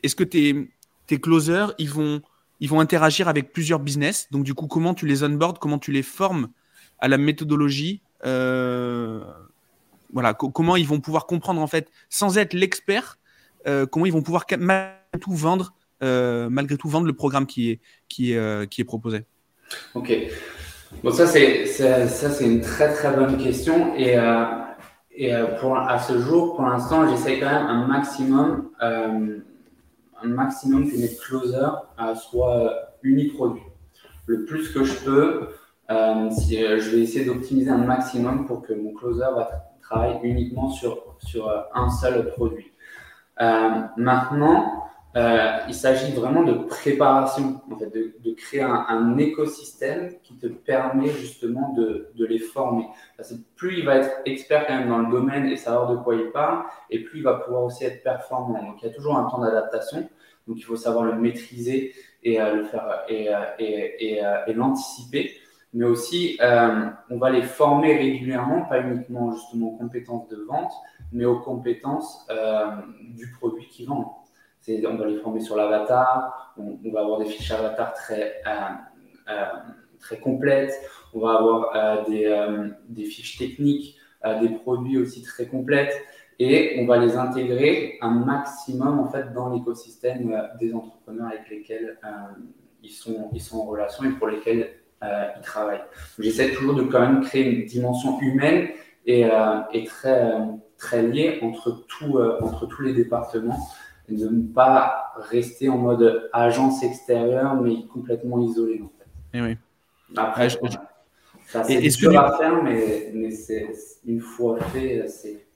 Est-ce 0.04 0.14
que 0.14 0.24
tes, 0.24 0.70
tes 1.06 1.18
closers, 1.18 1.74
ils 1.78 1.90
vont 1.90 2.22
ils 2.60 2.68
vont 2.68 2.80
interagir 2.80 3.28
avec 3.28 3.52
plusieurs 3.52 3.80
business. 3.80 4.28
Donc, 4.30 4.44
du 4.44 4.54
coup, 4.54 4.66
comment 4.66 4.94
tu 4.94 5.06
les 5.06 5.22
onboards, 5.22 5.58
comment 5.58 5.78
tu 5.78 5.92
les 5.92 6.02
formes 6.02 6.48
à 6.98 7.08
la 7.08 7.18
méthodologie 7.18 8.02
euh, 8.24 9.20
Voilà, 10.12 10.34
comment 10.34 10.76
ils 10.76 10.86
vont 10.86 11.00
pouvoir 11.00 11.26
comprendre, 11.26 11.60
en 11.60 11.66
fait, 11.66 11.90
sans 12.08 12.38
être 12.38 12.54
l'expert, 12.54 13.18
euh, 13.66 13.86
comment 13.86 14.06
ils 14.06 14.12
vont 14.12 14.22
pouvoir 14.22 14.44
malgré 14.58 14.94
tout 15.20 15.32
vendre, 15.32 15.74
euh, 16.02 16.48
malgré 16.48 16.76
tout 16.76 16.88
vendre 16.88 17.06
le 17.06 17.12
programme 17.12 17.46
qui 17.46 17.70
est, 17.70 17.80
qui 18.08 18.32
est, 18.32 18.84
proposé. 18.84 19.24
Ok. 19.94 20.12
Bon, 21.02 21.10
ça, 21.10 21.26
c'est, 21.26 21.66
ça, 21.66 22.44
une 22.44 22.60
très, 22.60 22.92
très 22.92 23.14
bonne 23.14 23.36
question. 23.36 23.96
Et, 23.96 24.16
et 25.16 25.32
pour, 25.60 25.76
à 25.76 25.98
ce 25.98 26.20
jour, 26.20 26.54
pour 26.54 26.66
l'instant, 26.66 27.08
j'essaie 27.10 27.40
quand 27.40 27.46
même 27.46 27.66
un 27.66 27.86
maximum 27.88 28.70
maximum 30.24 30.90
que 30.90 30.96
mes 30.96 31.14
closers 31.16 31.86
euh, 32.00 32.14
soient 32.14 32.72
uniproduits. 33.02 33.62
Le 34.26 34.44
plus 34.44 34.70
que 34.70 34.84
je 34.84 34.94
peux, 35.04 35.48
euh, 35.90 35.94
euh, 35.94 36.30
je 36.80 36.90
vais 36.90 37.00
essayer 37.02 37.24
d'optimiser 37.24 37.70
un 37.70 37.78
maximum 37.78 38.46
pour 38.46 38.62
que 38.62 38.72
mon 38.72 38.92
closer 38.92 39.20
va 39.20 39.70
travaille 39.82 40.18
uniquement 40.22 40.70
sur, 40.70 41.16
sur 41.18 41.50
un 41.74 41.90
seul 41.90 42.30
produit. 42.30 42.72
maintenant, 43.38 44.84
euh, 45.16 45.58
il 45.68 45.74
s'agit 45.74 46.12
vraiment 46.12 46.42
de 46.42 46.54
préparation, 46.54 47.60
en 47.70 47.76
fait, 47.76 47.86
de, 47.86 48.14
de 48.18 48.34
créer 48.34 48.62
un, 48.62 48.84
un, 48.88 49.16
écosystème 49.16 50.10
qui 50.24 50.36
te 50.36 50.48
permet 50.48 51.08
justement 51.08 51.72
de, 51.74 52.10
de, 52.16 52.26
les 52.26 52.40
former. 52.40 52.88
Parce 53.16 53.30
que 53.30 53.36
plus 53.54 53.78
il 53.78 53.84
va 53.84 53.96
être 53.96 54.10
expert 54.24 54.66
quand 54.66 54.76
même 54.76 54.88
dans 54.88 54.98
le 54.98 55.10
domaine 55.12 55.46
et 55.46 55.56
savoir 55.56 55.88
de 55.88 55.96
quoi 55.96 56.16
il 56.16 56.32
parle, 56.32 56.64
et 56.90 57.04
plus 57.04 57.18
il 57.20 57.22
va 57.22 57.34
pouvoir 57.34 57.62
aussi 57.62 57.84
être 57.84 58.02
performant. 58.02 58.60
Donc 58.60 58.82
il 58.82 58.88
y 58.88 58.90
a 58.90 58.92
toujours 58.92 59.16
un 59.16 59.30
temps 59.30 59.38
d'adaptation, 59.38 60.08
donc 60.46 60.58
il 60.58 60.62
faut 60.62 60.76
savoir 60.76 61.04
le 61.04 61.14
maîtriser 61.14 61.94
et 62.22 62.40
euh, 62.40 62.54
le 62.56 62.64
faire 62.64 63.04
euh, 63.10 63.44
euh, 63.60 64.44
et 64.46 64.52
l'anticiper. 64.52 65.32
Mais 65.72 65.86
aussi, 65.86 66.38
on 66.40 67.18
va 67.18 67.30
les 67.30 67.42
former 67.42 67.96
régulièrement, 67.96 68.62
pas 68.62 68.80
uniquement 68.80 69.32
justement 69.32 69.70
aux 69.70 69.76
compétences 69.76 70.28
de 70.28 70.36
vente, 70.36 70.70
mais 71.10 71.24
aux 71.24 71.40
compétences 71.40 72.28
du 73.00 73.28
produit 73.32 73.66
qu'ils 73.66 73.88
vendent 73.88 74.06
on 74.68 74.94
va 74.94 75.06
les 75.06 75.18
former 75.18 75.40
sur 75.40 75.56
l'avatar, 75.56 76.54
on, 76.56 76.78
va 76.90 77.00
avoir 77.00 77.18
des 77.18 77.26
fiches 77.26 77.50
avatar 77.50 77.92
très, 77.92 78.40
complètes. 80.22 80.80
On 81.12 81.18
va 81.18 81.38
avoir 81.38 82.06
des, 82.06 83.04
fiches 83.04 83.36
techniques, 83.36 83.98
des 84.40 84.50
produits 84.50 84.98
aussi 84.98 85.22
très 85.22 85.46
complètes 85.46 85.92
et 86.38 86.76
on 86.80 86.86
va 86.86 86.98
les 86.98 87.16
intégrer 87.16 87.98
un 88.00 88.10
maximum 88.10 88.98
en 88.98 89.08
fait 89.08 89.32
dans 89.32 89.52
l'écosystème 89.52 90.36
des 90.60 90.74
entrepreneurs 90.74 91.28
avec 91.28 91.48
lesquels 91.50 91.98
ils, 92.82 92.90
sont, 92.90 93.30
ils 93.32 93.40
sont 93.40 93.58
en 93.58 93.64
relation 93.66 94.04
et 94.04 94.10
pour 94.10 94.28
lesquels 94.28 94.70
ils 95.02 95.42
travaillent. 95.42 95.82
J'essaie 96.18 96.52
toujours 96.52 96.74
de 96.74 96.82
quand 96.84 97.00
même 97.00 97.20
créer 97.22 97.44
une 97.44 97.66
dimension 97.66 98.20
humaine 98.20 98.68
et, 99.06 99.28
et 99.72 99.84
très, 99.84 100.32
très 100.76 101.02
liée 101.02 101.38
entre, 101.42 101.84
tout, 101.86 102.18
entre 102.40 102.66
tous 102.66 102.82
les 102.82 102.94
départements 102.94 103.58
et 104.08 104.16
de 104.16 104.28
ne 104.28 104.42
pas 104.42 105.12
rester 105.16 105.68
en 105.68 105.78
mode 105.78 106.28
agence 106.32 106.82
extérieure, 106.82 107.54
mais 107.60 107.86
complètement 107.92 108.40
isolé. 108.40 108.82
En 108.82 108.90
fait. 108.98 109.38
Et 109.38 109.40
eh 109.40 109.42
oui. 109.42 109.56
Après, 110.16 110.48
c'est 110.48 111.88
dur 111.98 112.18
à 112.18 112.36
faire, 112.36 112.62
mais, 112.62 113.10
mais 113.14 113.30
une 114.06 114.20
fois 114.20 114.60
fait, 114.60 115.06
c'est 115.08 115.46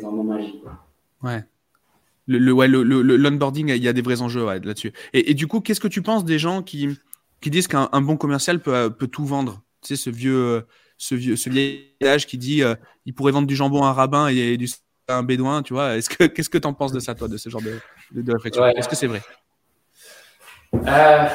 vraiment 0.00 0.24
magique. 0.24 0.62
Quoi. 0.62 0.78
Ouais. 1.22 1.44
Le, 2.26 2.52
ouais, 2.52 2.68
le, 2.68 2.82
l'onboarding, 2.82 3.68
il 3.68 3.82
y 3.82 3.88
a 3.88 3.92
des 3.92 4.00
vrais 4.00 4.22
enjeux 4.22 4.46
là-dessus. 4.46 4.92
Et, 5.12 5.30
et, 5.30 5.34
du 5.34 5.46
coup, 5.46 5.60
qu'est-ce 5.60 5.80
que 5.80 5.88
tu 5.88 6.00
penses 6.00 6.24
des 6.24 6.38
gens 6.38 6.62
qui, 6.62 6.88
qui 7.40 7.50
disent 7.50 7.68
qu'un 7.68 7.88
bon 8.00 8.16
commercial 8.16 8.60
peut, 8.60 8.90
peut 8.90 9.08
tout 9.08 9.26
vendre? 9.26 9.62
Tu 9.82 9.88
sais, 9.88 10.02
ce 10.02 10.08
vieux, 10.08 10.64
ce 10.96 11.14
vieux, 11.14 11.36
ce 11.36 11.50
vieil 11.50 11.90
âge 12.02 12.26
qui 12.26 12.38
dit 12.38 12.62
euh, 12.62 12.74
il 13.04 13.14
pourrait 13.14 13.32
vendre 13.32 13.46
du 13.46 13.54
jambon 13.54 13.84
à 13.84 13.88
un 13.88 13.92
rabbin 13.92 14.28
et 14.28 14.56
du 14.56 14.68
un 15.08 15.22
bédouin, 15.22 15.62
tu 15.62 15.74
vois. 15.74 15.96
Est-ce 15.96 16.08
que 16.08 16.24
qu'est-ce 16.24 16.48
que 16.48 16.58
tu 16.58 16.66
en 16.66 16.72
penses 16.72 16.92
de 16.92 17.00
ça, 17.00 17.14
toi, 17.14 17.28
de 17.28 17.36
ce 17.36 17.48
genre 17.48 17.62
de, 17.62 17.78
de, 18.22 18.32
réflexion? 18.32 18.64
Est-ce 18.66 18.88
que 18.88 18.96
c'est 18.96 19.06
vrai? 19.06 19.20
Euh, 20.74 21.26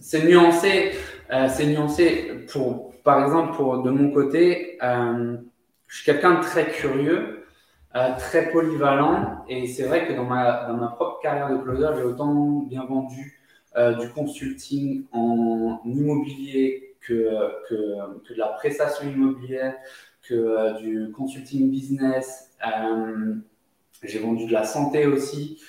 C'est 0.00 0.24
nuancé. 0.24 0.92
Euh, 1.30 1.48
c'est 1.48 1.66
nuancé. 1.66 2.46
Pour, 2.52 2.94
par 3.02 3.24
exemple, 3.24 3.56
pour 3.56 3.82
de 3.82 3.90
mon 3.90 4.10
côté, 4.10 4.78
euh, 4.82 5.36
je 5.86 5.96
suis 5.96 6.04
quelqu'un 6.04 6.34
de 6.34 6.42
très 6.42 6.70
curieux, 6.70 7.46
très 8.18 8.50
polyvalent, 8.50 9.44
et 9.48 9.66
c'est 9.66 9.84
vrai 9.84 10.06
que 10.06 10.12
dans 10.12 10.24
ma 10.24 10.66
dans 10.66 10.76
ma 10.76 10.88
propre 10.88 11.20
carrière 11.20 11.50
de 11.50 11.56
closer, 11.62 11.88
j'ai 11.96 12.02
autant 12.02 12.60
bien 12.68 12.84
vendu 12.84 13.40
du 13.98 14.08
consulting 14.10 15.04
en 15.12 15.80
immobilier 15.84 16.96
que, 17.00 17.68
que, 17.68 17.74
de 17.74 18.34
la 18.36 18.48
prestation 18.48 19.08
immobilière, 19.08 19.74
que 20.28 20.78
du 20.80 21.12
consulting 21.12 21.70
business, 21.70 22.50
euh, 22.66 23.34
j'ai 24.02 24.18
vendu 24.18 24.46
de 24.46 24.52
la 24.52 24.64
santé 24.64 25.06
aussi. 25.06 25.60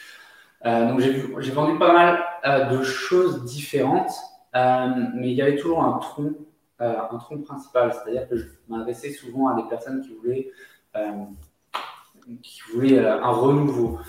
Euh, 0.66 0.90
donc 0.90 1.00
j'ai 1.00 1.52
vendu 1.52 1.78
pas 1.80 1.94
mal 1.94 2.24
euh, 2.46 2.78
de 2.78 2.84
choses 2.84 3.46
différentes, 3.46 4.12
mais 4.54 5.32
il 5.32 5.34
y 5.34 5.42
avait 5.42 5.56
toujours 5.56 5.84
un 5.84 5.98
tronc, 6.00 6.36
un 6.80 7.18
tronc 7.18 7.40
principal. 7.40 7.94
C'est-à-dire 7.94 8.28
que 8.28 8.36
je 8.36 8.46
m'adressais 8.68 9.12
souvent 9.12 9.48
à 9.48 9.56
des 9.62 9.68
personnes 9.70 10.02
qui 10.02 10.14
voulaient, 10.16 10.52
qui 12.42 12.62
voulaient 12.74 13.00
un 13.00 13.32
renouveau. 13.32 14.00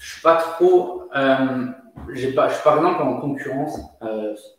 Je 0.00 0.12
suis 0.12 0.22
pas 0.22 0.36
trop, 0.36 1.08
j'ai 2.12 2.32
pas, 2.32 2.48
je 2.48 2.54
suis 2.54 2.64
par 2.64 2.76
exemple 2.78 3.02
en 3.02 3.20
concurrence 3.20 3.78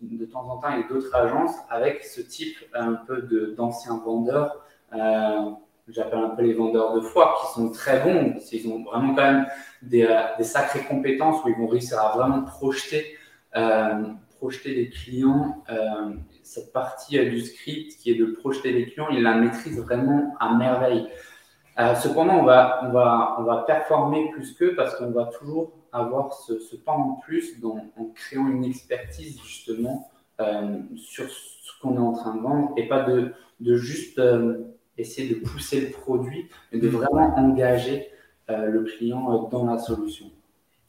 de 0.02 0.26
temps 0.26 0.48
en 0.50 0.58
temps 0.58 0.68
avec 0.68 0.88
d'autres 0.88 1.14
agences 1.16 1.56
avec 1.70 2.04
ce 2.04 2.22
type 2.22 2.58
un 2.74 2.94
peu 2.94 3.56
d'anciens 3.58 4.02
vendeurs 4.06 4.62
j'appelle 5.92 6.20
un 6.20 6.30
peu 6.30 6.44
les 6.44 6.54
vendeurs 6.54 6.94
de 6.94 7.02
foire, 7.02 7.42
qui 7.42 7.54
sont 7.54 7.72
très 7.72 8.02
bons. 8.02 8.36
Ils 8.52 8.68
ont 8.68 8.84
vraiment 8.84 9.14
quand 9.16 9.24
même 9.24 9.48
des, 9.82 10.04
euh, 10.04 10.44
sacrées 10.44 10.84
compétences 10.84 11.44
où 11.44 11.50
ils 11.50 11.56
vont 11.56 11.68
réussir 11.68 12.00
à 12.00 12.16
vraiment 12.18 12.44
projeter, 12.44 13.18
euh, 13.56 14.04
projeter 14.38 14.74
les 14.74 14.90
clients. 14.90 15.64
Euh, 15.70 16.14
cette 16.44 16.74
partie 16.74 17.20
euh, 17.20 17.30
du 17.30 17.42
script 17.42 17.98
qui 17.98 18.12
est 18.12 18.16
de 18.16 18.26
projeter 18.26 18.72
les 18.72 18.88
clients, 18.88 19.10
ils 19.12 19.22
la 19.22 19.36
maîtrisent 19.36 19.80
vraiment 19.80 20.36
à 20.40 20.54
merveille. 20.56 21.08
Euh, 21.82 21.96
cependant, 21.96 22.36
on 22.36 22.44
va, 22.44 22.82
on, 22.84 22.92
va, 22.92 23.36
on 23.40 23.44
va 23.44 23.64
performer 23.68 24.30
plus 24.32 24.54
qu'eux 24.54 24.76
parce 24.76 24.96
qu'on 24.96 25.12
va 25.12 25.26
toujours 25.26 25.72
avoir 25.92 26.34
ce, 26.34 26.60
ce 26.60 26.76
pas 26.76 26.92
en 26.94 27.16
plus 27.16 27.56
en 27.64 28.06
créant 28.16 28.48
une 28.48 28.64
expertise 28.64 29.40
justement 29.42 30.10
sur 30.96 31.30
ce 31.30 31.80
qu'on 31.82 31.96
est 31.96 32.00
en 32.00 32.14
train 32.14 32.36
de 32.36 32.42
vendre 32.42 32.74
et 32.76 32.88
pas 32.88 33.04
de, 33.04 33.32
de 33.60 33.76
juste 33.76 34.20
essayer 34.98 35.30
de 35.30 35.36
pousser 35.36 35.82
le 35.82 35.90
produit, 35.90 36.48
mais 36.72 36.80
de 36.80 36.88
vraiment 36.88 37.36
engager 37.38 38.08
euh, 38.50 38.66
le 38.68 38.84
client 38.84 39.32
euh, 39.32 39.50
dans 39.50 39.66
la 39.66 39.80
solution. 39.80 40.32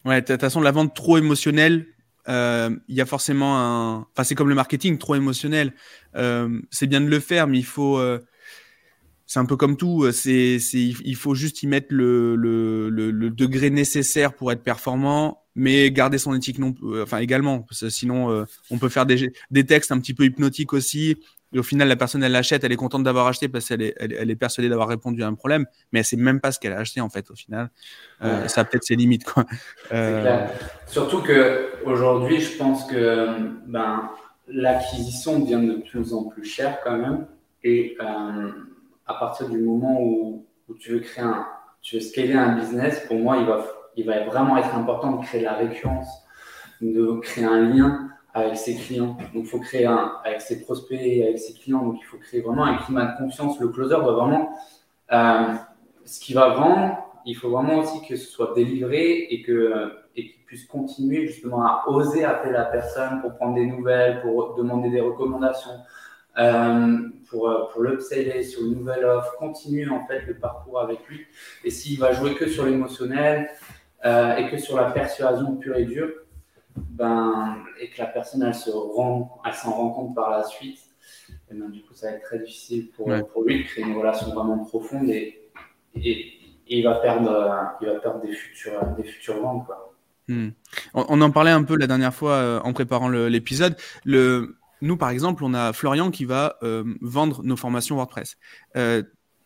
Ouais, 0.05 0.21
de 0.21 0.27
toute 0.27 0.41
façon, 0.41 0.61
la 0.61 0.71
vente 0.71 0.95
trop 0.95 1.19
émotionnelle, 1.19 1.87
euh, 2.29 2.71
il 2.89 2.97
y 2.97 3.01
a 3.01 3.07
forcément 3.07 3.59
un. 3.59 4.07
Enfin, 4.13 4.25
c'est 4.25 4.35
comme 4.35 4.49
le 4.49 4.55
marketing, 4.55 4.99
trop 4.99 5.15
émotionnel. 5.15 5.73
c'est 6.71 6.87
bien 6.87 7.01
de 7.01 7.09
le 7.09 7.21
faire, 7.21 7.47
mais 7.47 7.59
il 7.59 7.65
faut. 7.65 8.01
C'est 9.33 9.39
un 9.39 9.47
peu 9.47 9.57
comme 9.57 9.79
tout. 9.79 10.13
C'est, 10.13 10.59
il 10.59 11.17
faut 11.17 11.35
juste 11.35 11.63
y 11.63 11.67
mettre 11.67 11.87
le, 11.89 12.37
le, 12.37 12.91
le, 12.91 13.31
degré 13.31 13.71
nécessaire 13.71 14.35
pour 14.35 14.53
être 14.53 14.63
performant, 14.63 15.43
mais 15.55 15.91
garder 15.91 16.19
son 16.19 16.35
éthique 16.35 16.59
non. 16.59 16.75
Enfin, 17.03 17.17
également. 17.17 17.61
Parce 17.61 17.81
que 17.81 17.89
sinon, 17.89 18.45
on 18.71 18.77
peut 18.77 18.91
faire 18.91 19.07
des, 19.07 19.33
des 19.51 19.65
textes 19.65 19.91
un 19.91 19.99
petit 20.01 20.13
peu 20.13 20.27
hypnotiques 20.27 20.75
aussi. 20.75 21.17
Et 21.55 21.59
au 21.59 21.63
final, 21.63 21.89
la 21.89 21.97
personne, 21.97 22.23
elle 22.23 22.33
l'achète, 22.33 22.63
elle 22.63 22.73
est 22.73 22.77
contente 22.77 23.05
d'avoir 23.05 23.27
acheté 23.27 23.49
parce 23.49 23.69
qu'elle 23.69 23.81
est, 23.81 23.95
elle, 23.99 24.31
est 24.31 24.37
persuadée 24.37 24.69
d'avoir 24.69 24.89
répondu 24.89 25.23
à 25.23 25.29
un 25.29 25.35
problème, 25.35 25.65
mais 25.93 26.01
elle 26.01 26.05
sait 26.05 26.17
même 26.19 26.41
pas 26.41 26.53
ce 26.53 26.61
qu'elle 26.61 26.75
a 26.75 26.79
acheté 26.79 27.01
en 27.01 27.09
fait. 27.09 27.31
Au 27.31 27.35
final, 27.35 27.71
euh, 28.23 28.49
ça 28.49 28.61
a 28.61 28.65
peut-être 28.65 28.85
ses 28.85 28.97
limites 28.97 29.25
quoi. 29.25 29.47
Euh... 29.93 30.47
Surtout 30.87 31.23
que 31.23 31.71
aujourd'hui, 31.87 32.41
je 32.41 32.57
pense 32.59 32.85
que 32.85 33.29
ben 33.67 34.11
l'acquisition 34.49 35.39
devient 35.39 35.67
de 35.67 35.83
plus 35.89 36.13
en 36.13 36.25
plus 36.25 36.45
chère 36.45 36.79
quand 36.85 36.99
même, 36.99 37.27
et 37.65 37.97
euh, 37.99 38.51
à 39.07 39.15
partir 39.15 39.49
du 39.49 39.59
moment 39.59 40.01
où, 40.01 40.47
tu 40.79 40.93
veux 40.93 41.01
créer 41.01 41.25
un, 41.25 41.47
tu 41.83 41.97
veux 41.97 42.01
scaler 42.01 42.33
un 42.33 42.57
business, 42.57 43.05
pour 43.07 43.19
moi, 43.19 43.37
il 43.37 43.47
va, 43.47 43.65
il 43.97 44.07
va 44.07 44.25
vraiment 44.25 44.57
être 44.57 44.75
important 44.75 45.13
de 45.13 45.25
créer 45.25 45.43
la 45.43 45.53
récurrence, 45.53 46.09
de 46.81 47.19
créer 47.21 47.45
un 47.45 47.61
lien 47.61 48.09
avec 48.33 48.57
ses 48.57 48.77
clients. 48.77 49.17
Donc, 49.35 49.45
il 49.45 49.47
faut 49.47 49.59
créer 49.59 49.85
un, 49.85 50.15
avec 50.25 50.41
ses 50.41 50.63
prospects 50.63 50.99
avec 50.99 51.39
ses 51.39 51.53
clients. 51.53 51.85
Donc, 51.85 51.97
il 52.01 52.05
faut 52.05 52.17
créer 52.17 52.41
vraiment 52.41 52.65
un 52.65 52.79
climat 52.79 53.05
de 53.05 53.19
confiance. 53.19 53.61
Le 53.61 53.69
closer 53.69 53.97
doit 53.97 54.15
vraiment, 54.15 54.57
euh, 55.13 55.55
ce 56.07 56.21
qu'il 56.21 56.35
va 56.35 56.49
vendre, 56.55 56.97
il 57.27 57.37
faut 57.37 57.51
vraiment 57.51 57.79
aussi 57.79 58.01
que 58.07 58.17
ce 58.17 58.31
soit 58.31 58.53
délivré 58.55 59.27
et 59.31 59.43
que 59.43 60.03
et 60.17 60.29
qu'il 60.29 60.45
puisse 60.45 60.67
continuer 60.67 61.27
justement 61.27 61.65
à 61.65 61.85
oser 61.87 62.25
appeler 62.25 62.53
la 62.53 62.65
personne 62.65 63.21
pour 63.21 63.35
prendre 63.37 63.55
des 63.55 63.67
nouvelles, 63.67 64.21
pour 64.21 64.55
demander 64.55 64.91
des 64.91 65.01
recommandations, 65.01 65.71
euh, 66.39 66.99
pour, 67.29 67.71
pour 67.73 67.83
l'upseller 67.83 68.43
sur 68.43 68.65
une 68.65 68.77
nouvelle 68.77 69.05
offre, 69.05 69.37
continuer 69.39 69.89
en 69.89 70.07
fait 70.07 70.23
le 70.27 70.35
parcours 70.35 70.81
avec 70.81 71.07
lui. 71.09 71.27
Et 71.65 71.71
s'il 71.71 71.99
va 71.99 72.13
jouer 72.13 72.35
que 72.35 72.49
sur 72.49 72.65
l'émotionnel 72.65 73.51
euh, 74.05 74.37
et 74.37 74.51
que 74.51 74.59
sur 74.59 74.77
la 74.77 74.91
persuasion 74.91 75.57
pure 75.57 75.77
et 75.77 75.85
dure, 75.85 76.11
ben, 76.77 77.59
et 77.81 77.91
que 77.91 77.99
la 77.99 78.07
personne 78.07 78.43
elle 78.43 78.55
se 78.55 78.71
rend, 78.71 79.41
elle 79.47 79.55
s'en 79.55 79.73
rend 79.73 79.91
compte 79.91 80.15
par 80.15 80.31
la 80.31 80.45
suite, 80.45 80.79
et 81.51 81.55
ben, 81.55 81.69
du 81.69 81.83
coup 81.83 81.95
ça 81.95 82.11
va 82.11 82.17
être 82.17 82.23
très 82.23 82.39
difficile 82.39 82.91
pour, 82.91 83.11
pour 83.33 83.45
lui 83.45 83.63
de 83.63 83.69
créer 83.69 83.85
une 83.85 83.97
relation 83.97 84.33
vraiment 84.33 84.59
profonde 84.65 85.11
et, 85.11 85.51
et, 85.95 86.33
il, 86.69 86.85
va 86.85 86.95
perdre, 86.95 87.77
il 87.83 87.89
va 87.89 87.97
perdre 87.97 88.23
des 88.23 88.33
futurs, 88.33 88.87
des 88.97 89.05
futurs 89.05 89.43
ventes. 89.43 89.67
Quoi. 89.67 89.93
Hmm. 90.29 90.51
On, 90.95 91.21
en 91.21 91.31
parlait 91.31 91.51
un 91.51 91.65
peu 91.65 91.77
la 91.77 91.87
dernière 91.87 92.15
fois 92.15 92.35
euh, 92.35 92.61
en 92.61 92.73
préparant 92.73 93.09
l'épisode. 93.09 93.77
Le, 94.05 94.57
nous, 94.83 94.97
par 94.97 95.11
exemple, 95.11 95.45
on 95.45 95.55
a 95.55 95.73
Florian 95.73 96.11
qui 96.11 96.25
va 96.25 96.57
euh, 96.63 96.83
vendre 97.01 97.43
nos 97.45 97.57
formations 97.57 97.97
WordPress. 97.97 98.37
Euh, 98.77 99.03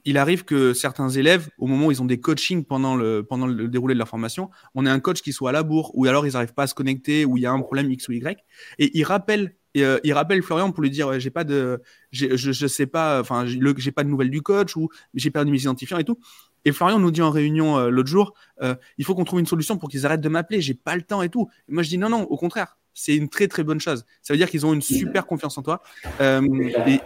il 0.06 0.16
arrive 0.18 0.44
que 0.44 0.72
certains 0.72 1.10
élèves, 1.10 1.50
au 1.58 1.66
moment 1.66 1.88
où 1.88 1.90
ils 1.92 2.00
ont 2.00 2.06
des 2.06 2.20
coachings 2.20 2.64
pendant 2.64 2.96
le, 2.96 3.22
déroulé 3.68 3.94
de 3.94 3.98
leur 3.98 4.08
formation, 4.08 4.50
on 4.74 4.86
ait 4.86 4.90
un 4.90 5.00
coach 5.00 5.20
qui 5.20 5.32
soit 5.32 5.50
à 5.50 5.52
la 5.52 5.62
bourre, 5.62 5.90
ou 5.94 6.06
alors 6.06 6.26
ils 6.26 6.32
n'arrivent 6.32 6.54
pas 6.54 6.62
à 6.62 6.66
se 6.66 6.74
connecter, 6.74 7.24
ou 7.24 7.36
il 7.36 7.42
y 7.42 7.46
a 7.46 7.52
un 7.52 7.60
problème 7.60 7.90
X 7.90 8.08
ou 8.08 8.12
Y, 8.12 8.38
et 8.78 8.96
il 8.96 9.04
rappelle, 9.04 9.56
euh, 9.76 9.98
Florian 10.42 10.70
pour 10.70 10.82
lui 10.82 10.90
dire, 10.90 11.18
j'ai 11.20 11.30
pas 11.30 11.44
de, 11.44 11.82
je, 12.12 12.36
je 12.36 12.66
sais 12.66 12.86
pas, 12.86 13.20
enfin, 13.20 13.44
j'ai 13.46 13.92
pas 13.92 14.04
de 14.04 14.08
nouvelles 14.08 14.30
du 14.30 14.42
coach, 14.42 14.74
ou 14.76 14.88
j'ai 15.12 15.30
perdu 15.30 15.50
mes 15.50 15.60
identifiants 15.60 15.98
et 15.98 16.04
tout. 16.04 16.18
Et 16.64 16.72
Florian 16.72 16.98
nous 16.98 17.10
dit 17.10 17.22
en 17.22 17.30
réunion 17.30 17.88
l'autre 17.88 18.08
jour, 18.08 18.32
il 18.62 19.04
faut 19.04 19.14
qu'on 19.14 19.24
trouve 19.24 19.40
une 19.40 19.46
solution 19.46 19.76
pour 19.76 19.88
qu'ils 19.90 20.06
arrêtent 20.06 20.22
de 20.22 20.28
m'appeler, 20.28 20.60
j'ai 20.62 20.74
pas 20.74 20.96
le 20.96 21.02
temps 21.02 21.20
et 21.20 21.28
tout. 21.28 21.48
moi 21.68 21.82
je 21.82 21.88
dis 21.88 21.98
non, 21.98 22.08
non, 22.08 22.22
au 22.22 22.36
contraire, 22.36 22.76
c'est 22.96 23.14
une 23.14 23.28
très 23.28 23.46
très 23.46 23.62
bonne 23.62 23.78
chose. 23.78 24.04
Ça 24.22 24.32
veut 24.32 24.38
dire 24.38 24.50
qu'ils 24.50 24.64
ont 24.66 24.72
une 24.72 24.82
super 24.82 25.26
confiance 25.26 25.56
en 25.58 25.62
toi. 25.62 25.82
Euh, 26.20 26.40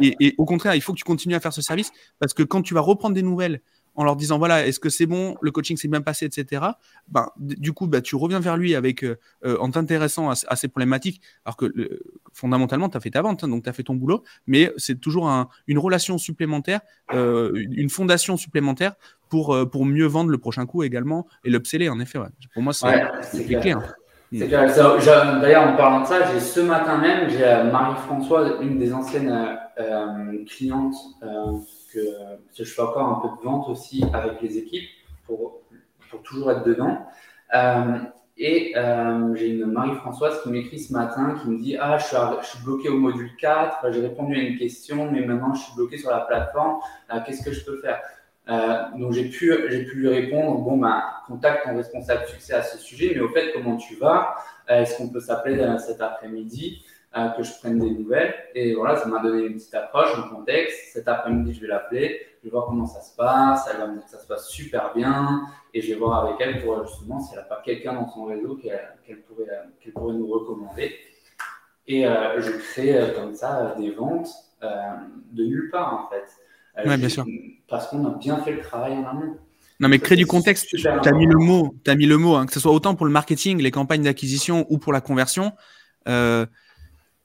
et, 0.01 0.35
au 0.39 0.45
contraire, 0.45 0.75
il 0.77 0.81
faut 0.81 0.93
que 0.93 0.99
tu 0.99 1.05
continues 1.05 1.35
à 1.35 1.41
faire 1.41 1.53
ce 1.53 1.61
service 1.61 1.93
parce 2.19 2.33
que 2.33 2.45
quand 2.45 2.63
tu 2.63 2.75
vas 2.75 2.81
reprendre 2.81 3.15
des 3.15 3.23
nouvelles 3.23 3.61
en 3.97 4.05
leur 4.05 4.15
disant 4.15 4.39
voilà, 4.39 4.67
est-ce 4.69 4.79
que 4.79 4.89
c'est 4.89 5.07
bon, 5.07 5.37
le 5.43 5.51
coaching 5.51 5.77
s'est 5.77 5.89
bien 5.89 6.01
passé, 6.01 6.25
etc. 6.25 6.65
Ben, 7.09 7.29
du 7.37 7.73
coup, 7.73 7.89
ben, 7.89 8.01
tu 8.01 8.15
reviens 8.15 8.39
vers 8.39 8.57
lui 8.57 8.77
avec 8.77 9.03
euh, 9.03 9.19
euh, 9.45 9.59
en 9.59 9.69
t'intéressant 9.69 10.31
à, 10.31 10.57
ces 10.57 10.69
problématiques, 10.69 11.21
alors 11.45 11.57
que 11.57 12.01
fondamentalement, 12.33 12.89
tu 12.89 12.97
as 12.97 13.01
fait 13.01 13.11
ta 13.11 13.21
vente, 13.21 13.43
hein, 13.43 13.49
donc 13.49 13.65
tu 13.65 13.69
as 13.69 13.73
fait 13.73 13.83
ton 13.83 13.97
boulot, 13.97 14.23
mais 14.47 14.73
c'est 14.77 15.01
toujours 15.01 15.29
une 15.67 15.79
relation 15.79 16.19
supplémentaire, 16.19 16.83
une 17.13 17.91
fondation 17.91 18.37
supplémentaire 18.37 18.95
pour, 19.29 19.59
pour 19.69 19.85
mieux 19.85 20.07
vendre 20.07 20.31
le 20.31 20.39
prochain 20.39 20.67
coup 20.67 20.85
également 20.85 21.27
et 21.45 21.51
l'upseller, 21.51 21.89
en 21.89 21.99
effet. 21.99 22.21
Pour 22.55 22.63
moi, 22.63 22.73
c'est 22.73 22.87
ouais, 22.87 23.61
clair. 23.61 23.79
Hein. 23.79 23.95
D'ailleurs, 24.33 25.69
en 25.69 25.77
parlant 25.77 26.03
de 26.03 26.07
ça, 26.07 26.33
j'ai 26.33 26.41
ce 26.41 26.61
matin 26.61 26.99
même, 26.99 27.29
j'ai 27.29 27.45
Marie-Françoise, 27.71 28.59
une 28.61 28.79
des 28.79 28.93
anciennes 28.93 29.59
euh, 29.79 30.45
clientes, 30.45 30.95
euh, 31.23 31.53
que, 31.93 32.01
je 32.57 32.65
fais 32.65 32.83
encore 32.83 33.09
un 33.09 33.29
peu 33.29 33.37
de 33.37 33.43
vente 33.43 33.69
aussi 33.69 34.05
avec 34.13 34.41
les 34.41 34.59
équipes 34.59 34.89
pour, 35.27 35.63
pour 36.11 36.23
toujours 36.23 36.53
être 36.53 36.65
dedans. 36.65 37.07
Euh, 37.55 37.99
et 38.37 38.73
j'ai 39.35 39.49
une 39.49 39.67
Marie-Françoise 39.67 40.43
qui 40.43 40.51
m'écrit 40.51 40.79
ce 40.79 40.93
matin, 40.93 41.35
qui 41.43 41.49
me 41.49 41.59
dit 41.59 41.77
Ah, 41.79 41.99
je 41.99 42.07
suis, 42.07 42.17
je 42.43 42.47
suis 42.47 42.65
bloqué 42.65 42.89
au 42.89 42.99
module 42.99 43.31
4, 43.37 43.93
j'ai 43.93 44.01
répondu 44.01 44.35
à 44.37 44.39
une 44.39 44.57
question, 44.57 45.11
mais 45.11 45.21
maintenant 45.27 45.53
je 45.53 45.63
suis 45.63 45.75
bloqué 45.75 45.99
sur 45.99 46.11
la 46.11 46.21
plateforme, 46.21 46.79
qu'est-ce 47.27 47.45
que 47.45 47.53
je 47.53 47.65
peux 47.65 47.81
faire? 47.83 48.01
Donc 48.99 49.13
j'ai 49.13 49.29
pu, 49.29 49.53
j'ai 49.69 49.85
pu 49.85 49.97
lui 49.97 50.09
répondre, 50.09 50.59
bon 50.61 50.79
ben, 50.79 51.03
contacte 51.27 51.65
ton 51.65 51.77
responsable 51.77 52.27
succès 52.27 52.55
à 52.55 52.63
ce 52.63 52.79
sujet, 52.79 53.13
mais 53.15 53.21
au 53.21 53.29
fait, 53.29 53.53
comment 53.53 53.77
tu 53.77 53.97
vas? 53.97 54.37
Est-ce 54.69 54.97
qu'on 54.97 55.09
peut 55.09 55.21
s'appeler 55.21 55.65
cet 55.79 56.01
après-midi 56.01 56.85
que 57.37 57.43
je 57.43 57.53
prenne 57.59 57.79
des 57.79 57.91
nouvelles? 57.91 58.35
Et 58.55 58.75
voilà, 58.75 58.97
ça 58.97 59.07
m'a 59.07 59.21
donné 59.21 59.47
une 59.47 59.55
petite 59.55 59.75
approche, 59.75 60.09
un 60.17 60.35
contexte. 60.35 60.93
Cet 60.93 61.07
après-midi, 61.09 61.55
je 61.55 61.61
vais 61.61 61.69
l'appeler, 61.69 62.21
je 62.41 62.49
vais 62.49 62.51
voir 62.51 62.67
comment 62.67 62.87
ça 62.87 63.01
se 63.01 63.15
passe. 63.17 63.69
Elle 63.73 63.81
va 63.81 63.87
me 63.87 63.95
dire 63.95 64.05
que 64.05 64.11
ça 64.11 64.19
se 64.19 64.27
passe 64.27 64.49
super 64.49 64.93
bien. 64.95 65.43
Et 65.73 65.81
je 65.81 65.93
vais 65.93 65.99
voir 65.99 66.25
avec 66.25 66.41
elle 66.41 66.63
pour 66.63 66.85
justement 66.87 67.21
si 67.21 67.33
elle 67.35 67.41
n'a 67.41 67.45
pas 67.45 67.63
quelqu'un 67.65 67.95
dans 67.95 68.09
son 68.09 68.25
réseau 68.25 68.57
qu'elle 68.57 69.23
pourrait, 69.23 69.47
qu'elle 69.81 69.93
pourrait 69.93 70.15
nous 70.15 70.27
recommander. 70.27 70.95
Et 71.87 72.07
euh, 72.07 72.41
je 72.41 72.53
crée 72.53 72.97
euh, 72.97 73.15
comme 73.15 73.35
ça 73.35 73.75
des 73.79 73.91
ventes 73.91 74.29
euh, 74.63 74.69
de 75.33 75.45
nulle 75.45 75.71
part 75.71 76.07
en 76.07 76.09
fait. 76.09 76.27
Oui, 76.87 76.97
bien 76.97 77.09
sûr. 77.09 77.27
Parce 77.69 77.89
qu'on 77.89 78.05
a 78.07 78.11
bien 78.19 78.43
fait 78.43 78.53
le 78.53 78.61
travail 78.61 78.93
en 78.93 79.05
amont. 79.05 79.37
Non, 79.79 79.89
mais 79.89 79.99
crée 79.99 80.17
du 80.17 80.27
contexte. 80.27 80.69
Tu 80.77 80.87
as 80.87 81.13
mis 81.13 81.27
le 81.27 81.37
mot, 81.37 81.75
as 81.87 81.95
mis 81.95 82.07
le 82.07 82.19
mot 82.19 82.35
hein, 82.35 82.47
que 82.47 82.53
ce 82.53 82.61
soit 82.61 82.73
autant 82.73 82.95
pour 82.95 83.07
le 83.07 83.13
marketing, 83.13 83.61
les 83.63 83.71
campagnes 83.71 84.03
d'acquisition 84.03 84.67
ou 84.69 84.79
pour 84.79 84.93
la 84.93 85.01
conversion. 85.01 85.53
Euh, 86.09 86.45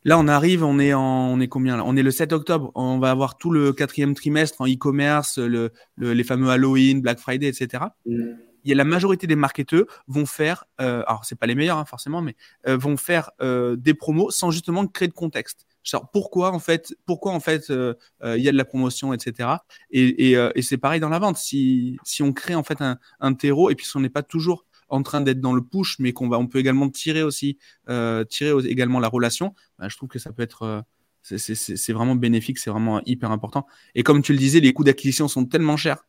Là, 0.08 0.20
on 0.20 0.28
arrive, 0.28 0.64
on 0.64 0.78
est 0.78 0.94
en, 0.94 1.02
on 1.02 1.40
est 1.40 1.48
combien 1.48 1.78
là? 1.78 1.84
On 1.84 1.98
est 1.98 2.04
le 2.04 2.12
7 2.12 2.32
octobre. 2.32 2.72
On 2.76 3.00
va 3.00 3.10
avoir 3.10 3.38
tout 3.38 3.50
le 3.50 3.74
quatrième 3.74 4.14
trimestre 4.14 4.62
en 4.62 4.68
e-commerce, 4.68 5.40
le, 5.40 5.72
les 5.98 6.24
fameux 6.24 6.52
Halloween, 6.52 7.02
Black 7.02 7.18
Friday, 7.18 7.48
etc. 7.48 7.86
Mm. 8.06 8.36
Il 8.64 8.70
y 8.70 8.72
a 8.72 8.76
la 8.76 8.84
majorité 8.84 9.26
des 9.26 9.36
marketeurs 9.36 9.86
vont 10.08 10.28
faire, 10.28 10.66
euh, 10.80 11.04
alors 11.08 11.26
c'est 11.26 11.38
pas 11.38 11.48
les 11.48 11.56
meilleurs 11.56 11.78
hein, 11.78 11.86
forcément, 11.86 12.22
mais 12.22 12.36
euh, 12.68 12.78
vont 12.78 12.98
faire 12.98 13.32
euh, 13.42 13.76
des 13.76 13.94
promos 13.94 14.30
sans 14.32 14.52
justement 14.52 14.86
créer 14.88 15.08
de 15.08 15.14
contexte. 15.14 15.66
Genre, 15.86 16.10
pourquoi 16.12 16.51
en 16.51 16.60
fait, 16.60 16.96
pourquoi 17.06 17.32
en 17.32 17.39
fait 17.39 17.70
euh, 17.70 17.94
euh, 18.24 18.38
il 18.38 18.44
y 18.44 18.50
a 18.50 18.51
de 18.51 18.58
la 18.58 18.65
promotion, 18.65 19.13
etc. 19.13 19.50
Et, 19.92 20.32
et, 20.32 20.50
et 20.56 20.62
c'est 20.62 20.77
pareil 20.77 21.00
dans 21.00 21.10
la 21.10 21.20
vente. 21.20 21.38
Si, 21.38 21.98
si 22.04 22.24
on 22.24 22.34
crée 22.34 22.56
en 22.56 22.63
fait 22.63 22.82
un, 22.82 22.98
un 23.20 23.34
terreau 23.34 23.70
et 23.70 23.75
puis 23.75 23.86
si 23.86 23.96
on 23.96 24.00
n'est 24.00 24.10
pas 24.10 24.24
toujours 24.24 24.65
en 24.89 25.04
train 25.04 25.22
d'être 25.22 25.42
dans 25.42 25.54
le 25.54 25.62
push, 25.63 25.98
mais 26.00 26.13
qu'on 26.13 26.30
va, 26.30 26.38
on 26.38 26.48
peut 26.48 26.60
également 26.60 26.89
tirer 26.89 27.24
aussi, 27.24 27.58
euh, 27.89 28.24
tirer 28.24 28.51
également 28.68 29.00
la 29.00 29.08
relation, 29.08 29.54
bah, 29.80 29.88
je 29.89 29.96
trouve 29.98 30.10
que 30.10 30.20
ça 30.20 30.32
peut 30.32 30.44
être, 30.44 30.63
euh, 30.63 30.82
c'est 31.22 31.94
vraiment 31.94 32.15
bénéfique, 32.15 32.60
c'est 32.60 32.70
vraiment 32.70 33.01
hyper 33.06 33.32
important. 33.32 33.65
Et 33.96 34.04
comme 34.04 34.22
tu 34.22 34.32
le 34.32 34.38
disais, 34.38 34.60
les 34.60 34.74
coûts 34.74 34.84
d'acquisition 34.84 35.27
sont 35.27 35.46
tellement 35.46 35.77
chers. 35.77 36.06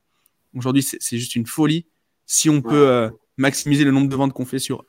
Aujourd'hui, 0.54 0.82
c'est 0.82 1.18
juste 1.18 1.36
une 1.36 1.46
folie. 1.46 1.86
Si 2.26 2.50
on 2.50 2.60
peut 2.60 2.88
euh, 2.88 3.10
maximiser 3.36 3.84
le 3.84 3.92
nombre 3.92 4.08
de 4.08 4.16
ventes 4.16 4.32
qu'on 4.32 4.46
fait 4.46 4.58
sur 4.58 4.84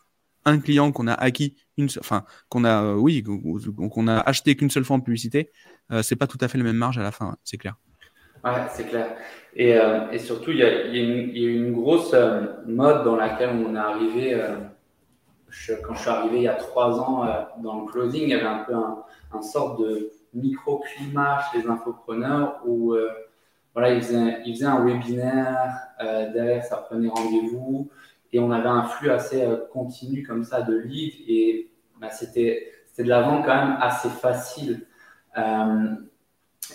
un 0.47 0.59
client 0.59 0.91
qu'on 0.91 1.07
a 1.07 1.13
acquis 1.13 1.55
une, 1.77 1.89
enfin 1.99 2.25
qu'on 2.49 2.65
a, 2.65 2.93
oui, 2.95 3.23
qu'on 3.23 4.07
a 4.07 4.17
acheté 4.19 4.55
qu'une 4.55 4.69
seule 4.71 4.83
fois 4.83 4.95
en 4.95 4.99
publicité, 4.99 5.51
c'est 6.01 6.15
pas 6.15 6.27
tout 6.27 6.37
à 6.41 6.47
fait 6.47 6.57
la 6.57 6.63
même 6.63 6.75
marge 6.75 6.97
à 6.97 7.03
la 7.03 7.11
fin, 7.11 7.37
c'est 7.43 7.57
clair. 7.57 7.75
Ouais, 8.43 8.51
c'est 8.71 8.85
clair. 8.87 9.15
Et, 9.55 9.75
euh, 9.75 10.17
surtout, 10.19 10.51
il 10.51 10.57
y, 10.57 10.63
a, 10.63 10.93
une, 10.93 11.73
grosse 11.73 12.11
euh, 12.13 12.41
mode 12.65 13.03
dans 13.03 13.15
laquelle 13.15 13.49
on 13.49 13.75
est 13.75 13.79
arrivé. 13.79 14.33
Euh, 14.35 14.55
quand 15.83 15.95
je 15.95 15.99
suis 16.01 16.09
arrivé 16.09 16.37
il 16.37 16.43
y 16.43 16.47
a 16.47 16.55
trois 16.55 16.99
ans 16.99 17.25
dans 17.63 17.81
le 17.81 17.87
closing, 17.87 18.23
il 18.23 18.29
y 18.29 18.33
avait 18.33 18.45
un 18.45 18.59
peu 18.59 18.75
un, 18.75 19.03
un 19.33 19.41
sorte 19.41 19.79
de 19.79 20.11
microclimat 20.33 21.39
chez 21.51 21.61
les 21.61 21.67
infopreneurs 21.67 22.59
où 22.65 22.93
voilà, 23.73 23.93
ils 23.93 24.01
faisaient, 24.01 24.41
ils 24.45 24.53
faisaient 24.53 24.65
un 24.65 24.83
webinaire, 24.83 25.71
derrière 26.33 26.63
ça 26.65 26.77
prenait 26.77 27.07
rendez-vous 27.07 27.89
et 28.33 28.39
on 28.39 28.51
avait 28.51 28.69
un 28.69 28.83
flux 28.83 29.09
assez 29.09 29.47
continu 29.71 30.23
comme 30.23 30.43
ça 30.43 30.61
de 30.61 30.75
leads 30.75 31.17
et 31.27 31.69
bah, 31.99 32.09
c'était 32.09 32.71
de 32.97 33.03
la 33.03 33.21
vente 33.21 33.45
quand 33.45 33.55
même 33.55 33.77
assez 33.79 34.09
facile. 34.09 34.85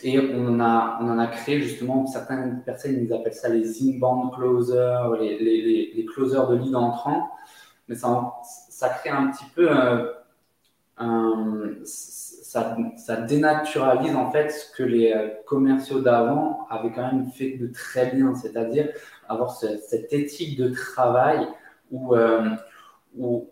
Et 0.03 0.19
on 0.19 0.59
a, 0.61 0.99
on 1.01 1.11
en 1.11 1.19
a 1.19 1.27
créé 1.27 1.61
justement, 1.61 2.07
certaines 2.07 2.63
personnes 2.65 2.99
ils 3.05 3.13
appellent 3.13 3.35
ça 3.35 3.49
les 3.49 3.83
inbound 3.83 4.33
closers, 4.33 5.17
les, 5.21 5.39
les, 5.95 6.05
closers 6.07 6.49
de 6.49 6.57
lead 6.57 6.75
entrant. 6.75 7.31
Mais 7.89 7.95
ça, 7.95 8.33
ça 8.69 8.89
crée 8.89 9.11
un 9.11 9.29
petit 9.29 9.45
peu 9.55 9.69
euh, 9.71 10.13
un, 10.97 11.75
ça, 12.53 13.17
dénaturalise 13.17 14.15
en 14.15 14.31
fait 14.31 14.51
ce 14.51 14.77
que 14.77 14.83
les 14.83 15.13
euh, 15.13 15.29
commerciaux 15.47 16.01
d'avant 16.01 16.67
avaient 16.69 16.93
quand 16.93 17.13
même 17.13 17.31
fait 17.31 17.57
de 17.57 17.69
très 17.69 18.11
bien, 18.11 18.35
c'est-à-dire 18.35 18.89
avoir 19.29 19.51
cette 19.53 20.13
éthique 20.13 20.59
de 20.59 20.69
travail 20.69 21.47
euh, 21.93 22.51
où, 23.17 23.49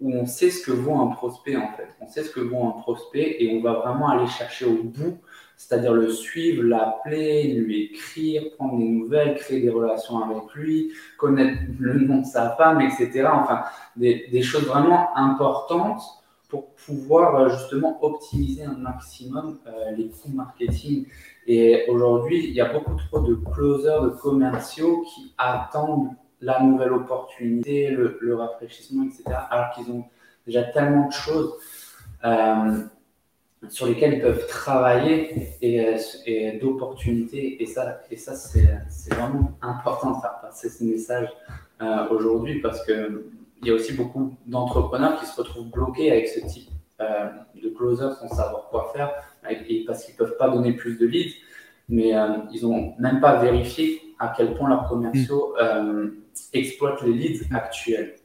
où, 0.00 0.14
on 0.14 0.24
sait 0.24 0.50
ce 0.50 0.64
que 0.64 0.72
vaut 0.72 0.98
un 0.98 1.08
prospect 1.08 1.56
en 1.56 1.72
fait. 1.76 1.88
On 2.00 2.08
sait 2.08 2.24
ce 2.24 2.30
que 2.30 2.40
vaut 2.40 2.64
un 2.64 2.80
prospect 2.80 3.36
et 3.38 3.54
on 3.58 3.62
va 3.62 3.74
vraiment 3.74 4.08
aller 4.08 4.26
chercher 4.26 4.64
au 4.64 4.82
bout 4.82 5.18
c'est-à-dire 5.60 5.92
le 5.92 6.08
suivre, 6.08 6.62
l'appeler, 6.62 7.52
lui 7.52 7.82
écrire, 7.84 8.44
prendre 8.56 8.78
des 8.78 8.88
nouvelles, 8.88 9.34
créer 9.34 9.60
des 9.60 9.68
relations 9.68 10.18
avec 10.24 10.54
lui, 10.54 10.90
connaître 11.18 11.60
le 11.78 11.98
nom 11.98 12.22
de 12.22 12.24
sa 12.24 12.56
femme, 12.56 12.80
etc. 12.80 13.28
Enfin, 13.30 13.64
des, 13.94 14.40
choses 14.40 14.66
vraiment 14.66 15.14
importantes 15.18 16.00
pour 16.50 16.74
pouvoir 16.74 17.36
euh, 17.36 17.48
justement 17.48 18.02
optimiser 18.04 18.64
un 18.64 18.76
maximum 18.76 19.60
euh, 19.66 19.92
les 19.92 20.08
coûts 20.08 20.30
marketing. 20.34 21.06
Et 21.46 21.84
aujourd'hui, 21.88 22.44
il 22.48 22.52
y 22.52 22.60
a 22.60 22.72
beaucoup 22.72 22.96
trop 23.08 23.20
de 23.20 23.34
closers, 23.34 24.02
de 24.02 24.10
commerciaux 24.10 25.02
qui 25.02 25.32
attendent 25.38 26.10
la 26.40 26.60
nouvelle 26.62 26.92
opportunité, 26.92 27.90
le, 27.90 28.34
rafraîchissement, 28.34 29.04
etc. 29.04 29.24
Alors 29.50 29.70
qu'ils 29.74 29.90
ont 29.90 30.04
déjà 30.46 30.64
tellement 30.64 31.06
de 31.06 31.12
choses. 31.12 31.54
Euh, 32.24 32.82
sur 33.68 33.86
lesquels 33.86 34.14
ils 34.14 34.22
peuvent 34.22 34.46
travailler 34.46 35.54
et, 35.60 36.58
d'opportunités. 36.58 37.62
Et 37.62 37.66
ça, 37.66 38.00
et 38.10 38.16
ça 38.16 38.34
c'est 38.34 39.14
vraiment 39.14 39.52
important 39.60 40.12
de 40.12 40.20
faire 40.22 40.40
passer 40.40 40.70
ce 40.70 40.82
message 40.82 41.28
aujourd'hui 42.10 42.62
parce 42.62 42.82
qu'il 43.60 43.68
y 43.68 43.70
a 43.70 43.74
aussi 43.74 43.92
beaucoup 43.92 44.36
d'entrepreneurs 44.46 45.20
qui 45.20 45.26
se 45.26 45.36
retrouvent 45.36 45.70
bloqués 45.70 46.10
avec 46.10 46.28
ce 46.28 46.40
type 46.40 46.70
euh, 47.00 47.28
de 47.62 47.68
closer 47.70 48.08
sans 48.20 48.28
savoir 48.28 48.68
quoi 48.70 48.90
faire 48.94 49.12
et 49.48 49.84
parce 49.86 50.04
qu'ils 50.04 50.14
ne 50.14 50.18
peuvent 50.18 50.36
pas 50.36 50.50
donner 50.50 50.72
plus 50.72 50.98
de 50.98 51.06
leads, 51.06 51.34
mais 51.88 52.12
ils 52.52 52.62
n'ont 52.62 52.94
même 52.98 53.20
pas 53.20 53.40
vérifié 53.40 54.02
à 54.18 54.34
quel 54.36 54.54
point 54.54 54.68
leurs 54.68 54.86
commerciaux 54.86 55.54
exploitent 56.52 57.02
les 57.02 57.14
leads 57.14 57.44
actuels. 57.50 58.16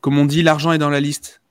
Comme 0.00 0.16
on 0.16 0.24
dit, 0.24 0.42
l'argent 0.42 0.72
est 0.72 0.78
dans 0.78 0.90
la 0.90 1.00
liste. 1.00 1.42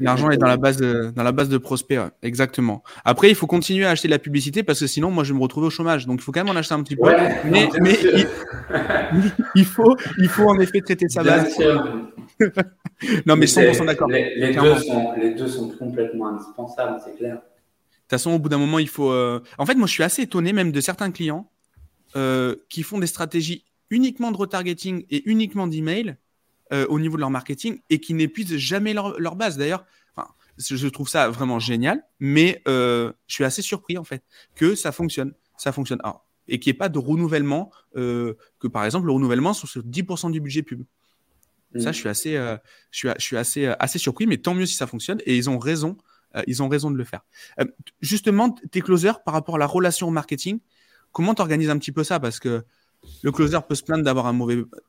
L'argent 0.00 0.30
est 0.30 0.38
dans 0.38 0.46
la 0.46 0.56
base 0.56 0.78
de, 0.78 1.12
dans 1.14 1.22
la 1.22 1.32
base 1.32 1.48
de 1.48 1.58
prospect, 1.58 1.98
exactement. 2.22 2.82
Après, 3.04 3.28
il 3.28 3.34
faut 3.34 3.46
continuer 3.46 3.84
à 3.84 3.90
acheter 3.90 4.08
de 4.08 4.12
la 4.12 4.18
publicité 4.18 4.62
parce 4.62 4.80
que 4.80 4.86
sinon, 4.86 5.10
moi, 5.10 5.24
je 5.24 5.32
vais 5.32 5.38
me 5.38 5.42
retrouver 5.42 5.66
au 5.66 5.70
chômage. 5.70 6.06
Donc, 6.06 6.20
il 6.20 6.22
faut 6.22 6.32
quand 6.32 6.44
même 6.44 6.54
en 6.54 6.58
acheter 6.58 6.74
un 6.74 6.82
petit 6.82 6.96
peu. 6.96 7.10
mais, 7.44 7.68
mais 7.80 7.98
il, 9.54 9.64
faut, 9.64 9.96
il 10.18 10.28
faut 10.28 10.48
en 10.48 10.58
effet 10.58 10.80
traiter 10.80 11.08
sa 11.08 11.22
base. 11.22 11.56
non, 13.26 13.36
mais 13.36 13.46
100% 13.46 13.86
d'accord. 13.86 14.08
Les, 14.08 14.54
deux 14.54 14.76
sont, 14.76 15.12
les 15.16 15.34
deux 15.34 15.48
sont 15.48 15.68
complètement 15.70 16.28
indispensables, 16.28 16.98
c'est 17.04 17.16
clair. 17.16 17.34
De 17.34 17.38
toute 17.38 18.18
façon, 18.18 18.32
au 18.32 18.38
bout 18.38 18.48
d'un 18.48 18.58
moment, 18.58 18.78
il 18.78 18.88
faut. 18.88 19.12
Euh, 19.12 19.40
en 19.58 19.66
fait, 19.66 19.74
moi, 19.74 19.86
je 19.86 19.92
suis 19.92 20.02
assez 20.02 20.22
étonné 20.22 20.52
même 20.52 20.72
de 20.72 20.80
certains 20.80 21.10
clients 21.10 21.48
euh, 22.16 22.56
qui 22.68 22.82
font 22.82 22.98
des 22.98 23.06
stratégies 23.06 23.64
uniquement 23.90 24.32
de 24.32 24.36
retargeting 24.36 25.04
et 25.10 25.28
uniquement 25.28 25.66
d'email 25.66 26.16
euh, 26.72 26.86
au 26.88 26.98
niveau 26.98 27.16
de 27.16 27.20
leur 27.20 27.30
marketing 27.30 27.80
et 27.90 28.00
qui 28.00 28.14
n'épuisent 28.14 28.56
jamais 28.56 28.94
leur, 28.94 29.18
leur 29.18 29.36
base. 29.36 29.56
D'ailleurs, 29.58 29.84
enfin, 30.16 30.28
je 30.58 30.88
trouve 30.88 31.08
ça 31.08 31.28
vraiment 31.28 31.58
génial, 31.58 32.02
mais 32.18 32.62
euh, 32.68 33.12
je 33.26 33.34
suis 33.34 33.44
assez 33.44 33.62
surpris 33.62 33.98
en 33.98 34.04
fait 34.04 34.22
que 34.54 34.74
ça 34.74 34.92
fonctionne. 34.92 35.34
Ça 35.56 35.72
fonctionne. 35.72 36.00
Alors, 36.02 36.26
et 36.50 36.58
qu'il 36.58 36.70
n'y 36.70 36.76
ait 36.76 36.78
pas 36.78 36.88
de 36.88 36.98
renouvellement, 36.98 37.70
euh, 37.96 38.34
que 38.58 38.68
par 38.68 38.84
exemple 38.84 39.06
le 39.06 39.12
renouvellement 39.12 39.54
soit 39.54 39.68
sur 39.68 39.82
10% 39.82 40.30
du 40.32 40.40
budget 40.40 40.62
pub. 40.62 40.82
Ça, 41.78 41.90
mm. 41.90 41.92
je 41.92 41.98
suis 41.98 42.08
assez, 42.08 42.36
euh, 42.36 42.56
je 42.90 42.98
suis, 42.98 43.08
je 43.16 43.24
suis 43.24 43.36
assez, 43.36 43.66
assez 43.78 43.98
surpris, 43.98 44.26
mais 44.26 44.38
tant 44.38 44.54
mieux 44.54 44.66
si 44.66 44.74
ça 44.74 44.88
fonctionne. 44.88 45.20
Et 45.24 45.36
ils 45.36 45.48
ont 45.48 45.58
raison, 45.58 45.96
euh, 46.34 46.42
ils 46.48 46.62
ont 46.62 46.68
raison 46.68 46.90
de 46.90 46.96
le 46.96 47.04
faire. 47.04 47.20
justement, 48.00 48.50
tes 48.50 48.80
closers 48.80 49.22
par 49.22 49.32
rapport 49.32 49.54
à 49.54 49.58
la 49.58 49.66
relation 49.66 50.08
au 50.08 50.10
marketing, 50.10 50.58
comment 51.12 51.34
tu 51.34 51.42
organises 51.42 51.70
un 51.70 51.78
petit 51.78 51.92
peu 51.92 52.02
ça? 52.02 52.18
Parce 52.18 52.40
que 52.40 52.64
le 53.22 53.32
closer 53.32 53.58
peut 53.66 53.74
se 53.74 53.82
plaindre 53.82 54.04
d'avoir 54.04 54.32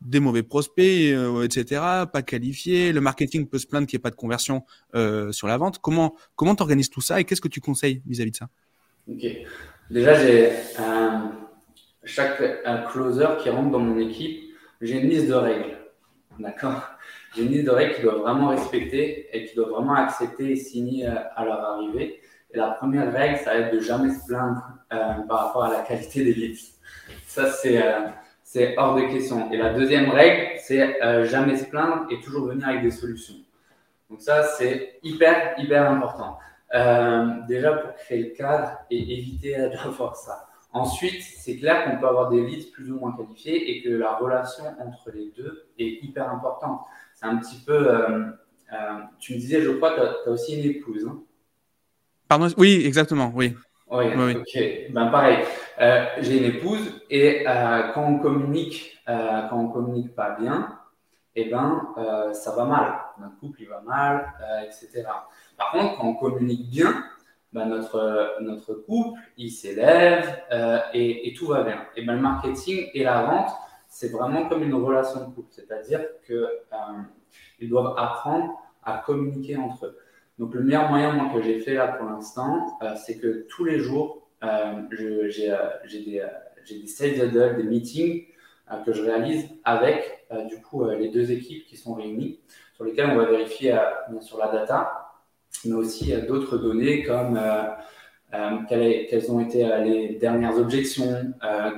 des 0.02 0.20
mauvais 0.20 0.44
prospects, 0.44 1.14
euh, 1.14 1.44
etc., 1.44 1.82
pas 2.12 2.22
qualifié. 2.22 2.92
Le 2.92 3.02
marketing 3.02 3.48
peut 3.48 3.58
se 3.58 3.68
plaindre 3.68 3.88
qu'il 3.88 3.98
n'y 3.98 4.02
ait 4.02 4.04
pas 4.04 4.10
de 4.10 4.16
conversion 4.16 4.64
euh, 4.96 5.32
sur 5.32 5.48
la 5.48 5.58
vente. 5.58 5.80
Comment 5.80 6.16
comment 6.36 6.56
organises 6.60 6.90
tout 6.90 7.02
ça 7.02 7.20
et 7.20 7.24
qu'est-ce 7.24 7.42
que 7.42 7.48
tu 7.48 7.62
conseilles 7.62 8.02
vis-à-vis 8.06 8.32
de 8.32 8.36
ça? 8.38 8.50
Ok. 9.10 9.26
Déjà, 9.90 10.16
chaque 12.04 12.42
closer 12.92 13.28
qui 13.42 13.50
rentre 13.50 13.72
dans 13.72 13.80
mon 13.80 13.98
équipe, 14.00 14.42
j'ai 14.82 15.00
une 15.00 15.10
liste 15.10 15.28
de 15.28 15.34
règles. 15.34 15.78
d'accord? 16.40 16.82
J'ai 17.36 17.44
une 17.44 17.52
liste 17.52 17.66
de 17.66 17.72
règles 17.72 17.96
qu'ils 17.96 18.04
doivent 18.04 18.22
vraiment 18.22 18.50
respecter 18.50 19.28
et 19.34 19.46
qu'ils 19.46 19.56
doivent 19.56 19.72
vraiment 19.72 19.96
accepter 19.96 20.52
et 20.52 20.56
signer 20.56 21.08
à 21.08 21.44
leur 21.46 21.60
arrivée. 21.60 22.20
Et 22.54 22.58
la 22.58 22.72
première 22.72 23.12
règle, 23.12 23.38
ça 23.40 23.54
va 23.54 23.60
être 23.60 23.74
de 23.74 23.80
jamais 23.80 24.14
se 24.14 24.26
plaindre 24.28 24.62
par 24.90 25.48
rapport 25.48 25.64
à 25.66 25.72
la 25.72 25.82
qualité 25.82 26.24
des 26.24 26.34
leads. 26.34 26.81
Ça, 27.26 27.52
c'est 27.52 27.82
c'est 28.52 28.78
hors 28.78 28.96
de 28.96 29.04
question. 29.04 29.50
Et 29.50 29.56
la 29.56 29.74
deuxième 29.74 30.10
règle, 30.10 30.60
c'est 30.60 31.02
euh, 31.02 31.24
jamais 31.24 31.56
se 31.56 31.64
plaindre 31.64 32.06
et 32.10 32.20
toujours 32.20 32.48
venir 32.48 32.68
avec 32.68 32.82
des 32.82 32.92
solutions. 32.92 33.36
Donc 34.10 34.20
ça, 34.22 34.44
c'est 34.44 35.00
hyper, 35.04 35.54
hyper 35.58 35.90
important. 35.90 36.38
Euh, 36.76 37.28
déjà 37.48 37.72
pour 37.72 37.96
créer 37.96 38.24
le 38.24 38.30
cadre 38.36 38.78
et 38.90 39.20
éviter 39.20 39.56
d'avoir 39.86 40.18
ça. 40.18 40.50
Ensuite, 40.74 41.22
c'est 41.22 41.56
clair 41.56 41.86
qu'on 41.86 41.98
peut 41.98 42.08
avoir 42.10 42.30
des 42.30 42.46
leads 42.46 42.72
plus 42.74 42.92
ou 42.92 43.00
moins 43.00 43.14
qualifiés 43.14 43.72
et 43.72 43.82
que 43.82 43.90
la 43.90 44.18
relation 44.18 44.66
entre 44.82 45.12
les 45.14 45.32
deux 45.34 45.70
est 45.80 46.04
hyper 46.04 46.30
importante. 46.30 46.82
C'est 47.16 47.28
un 47.28 47.38
petit 47.38 47.62
peu, 47.66 47.90
euh, 47.90 48.26
tu 49.18 49.36
me 49.36 49.40
disais, 49.40 49.62
je 49.62 49.70
crois, 49.70 49.94
tu 49.94 50.02
as, 50.02 50.30
aussi 50.30 50.62
une 50.62 50.70
épouse. 50.70 51.08
Hein? 51.08 51.22
Pardon, 52.28 52.50
oui, 52.58 52.84
exactement, 52.86 53.32
oui. 53.34 53.56
Oui, 53.92 54.06
ok. 54.36 54.94
Ben 54.94 55.08
pareil, 55.08 55.40
euh, 55.82 56.06
j'ai 56.20 56.38
une 56.38 56.56
épouse 56.56 57.02
et 57.10 57.46
euh, 57.46 57.92
quand 57.94 58.06
on 58.06 58.20
communique, 58.20 58.98
euh, 59.10 59.48
quand 59.50 59.58
on 59.58 59.68
communique 59.68 60.16
pas 60.16 60.38
bien, 60.40 60.80
eh 61.36 61.50
ben 61.50 61.94
ça 62.34 62.56
va 62.56 62.64
mal. 62.64 62.94
Notre 63.20 63.38
couple 63.40 63.64
il 63.64 63.68
va 63.68 63.82
mal, 63.82 64.34
etc. 64.66 65.04
Par 65.58 65.72
contre, 65.72 65.98
quand 65.98 66.08
on 66.08 66.14
communique 66.16 66.70
bien, 66.70 67.04
ben, 67.52 67.66
notre 67.66 68.38
notre 68.42 68.76
couple 68.76 69.20
il 69.38 69.52
s'élève 69.52 70.42
et, 70.94 71.28
et, 71.28 71.34
tout 71.34 71.48
va 71.48 71.64
bien. 71.64 71.86
Et 71.98 72.06
ben 72.06 72.16
le 72.16 72.22
marketing 72.22 72.88
et 72.94 73.04
la 73.04 73.24
vente, 73.24 73.52
c'est 73.88 74.12
vraiment 74.12 74.48
comme 74.48 74.64
une 74.64 74.74
relation 74.74 75.20
de 75.28 75.34
couple, 75.36 75.50
c'est-à-dire 75.52 76.02
que 76.26 76.48
ils 77.60 77.70
doivent 77.70 77.94
apprendre 77.98 78.58
à 78.84 79.00
communiquer 79.00 79.58
entre 79.58 79.88
eux. 79.88 79.98
Donc, 80.42 80.56
le 80.56 80.64
meilleur 80.64 80.90
moyen, 80.90 81.14
moi, 81.14 81.32
que 81.32 81.44
j'ai 81.44 81.60
fait 81.60 81.76
là 81.76 81.88
pour 81.88 82.10
l'instant, 82.10 82.80
euh, 82.82 82.96
c'est 82.96 83.20
que 83.20 83.46
tous 83.48 83.64
les 83.64 83.78
jours, 83.78 84.28
euh, 84.44 84.82
j'ai 84.90 85.52
euh, 85.52 85.68
des, 85.88 86.24
des 86.68 86.88
sales 86.88 87.28
huddles, 87.28 87.58
des 87.58 87.64
meetings 87.64 88.26
que 88.84 88.92
je 88.92 89.04
réalise 89.04 89.50
avec, 89.66 90.26
du 90.48 90.62
coup, 90.62 90.90
les 90.90 91.10
deux 91.10 91.30
équipes 91.30 91.66
qui 91.66 91.76
sont 91.76 91.94
réunies, 91.94 92.40
sur 92.74 92.86
lesquelles 92.86 93.10
on 93.12 93.18
va 93.18 93.26
vérifier, 93.26 93.78
bien 94.10 94.22
sûr, 94.22 94.38
la 94.38 94.48
data, 94.48 95.12
mais 95.66 95.74
aussi 95.74 96.14
d'autres 96.26 96.58
données 96.58 97.04
comme 97.04 97.38
quelles, 98.70 99.30
ont 99.30 99.42
été 99.42 99.66
les 99.84 100.16
dernières 100.16 100.58
objections, 100.58 101.34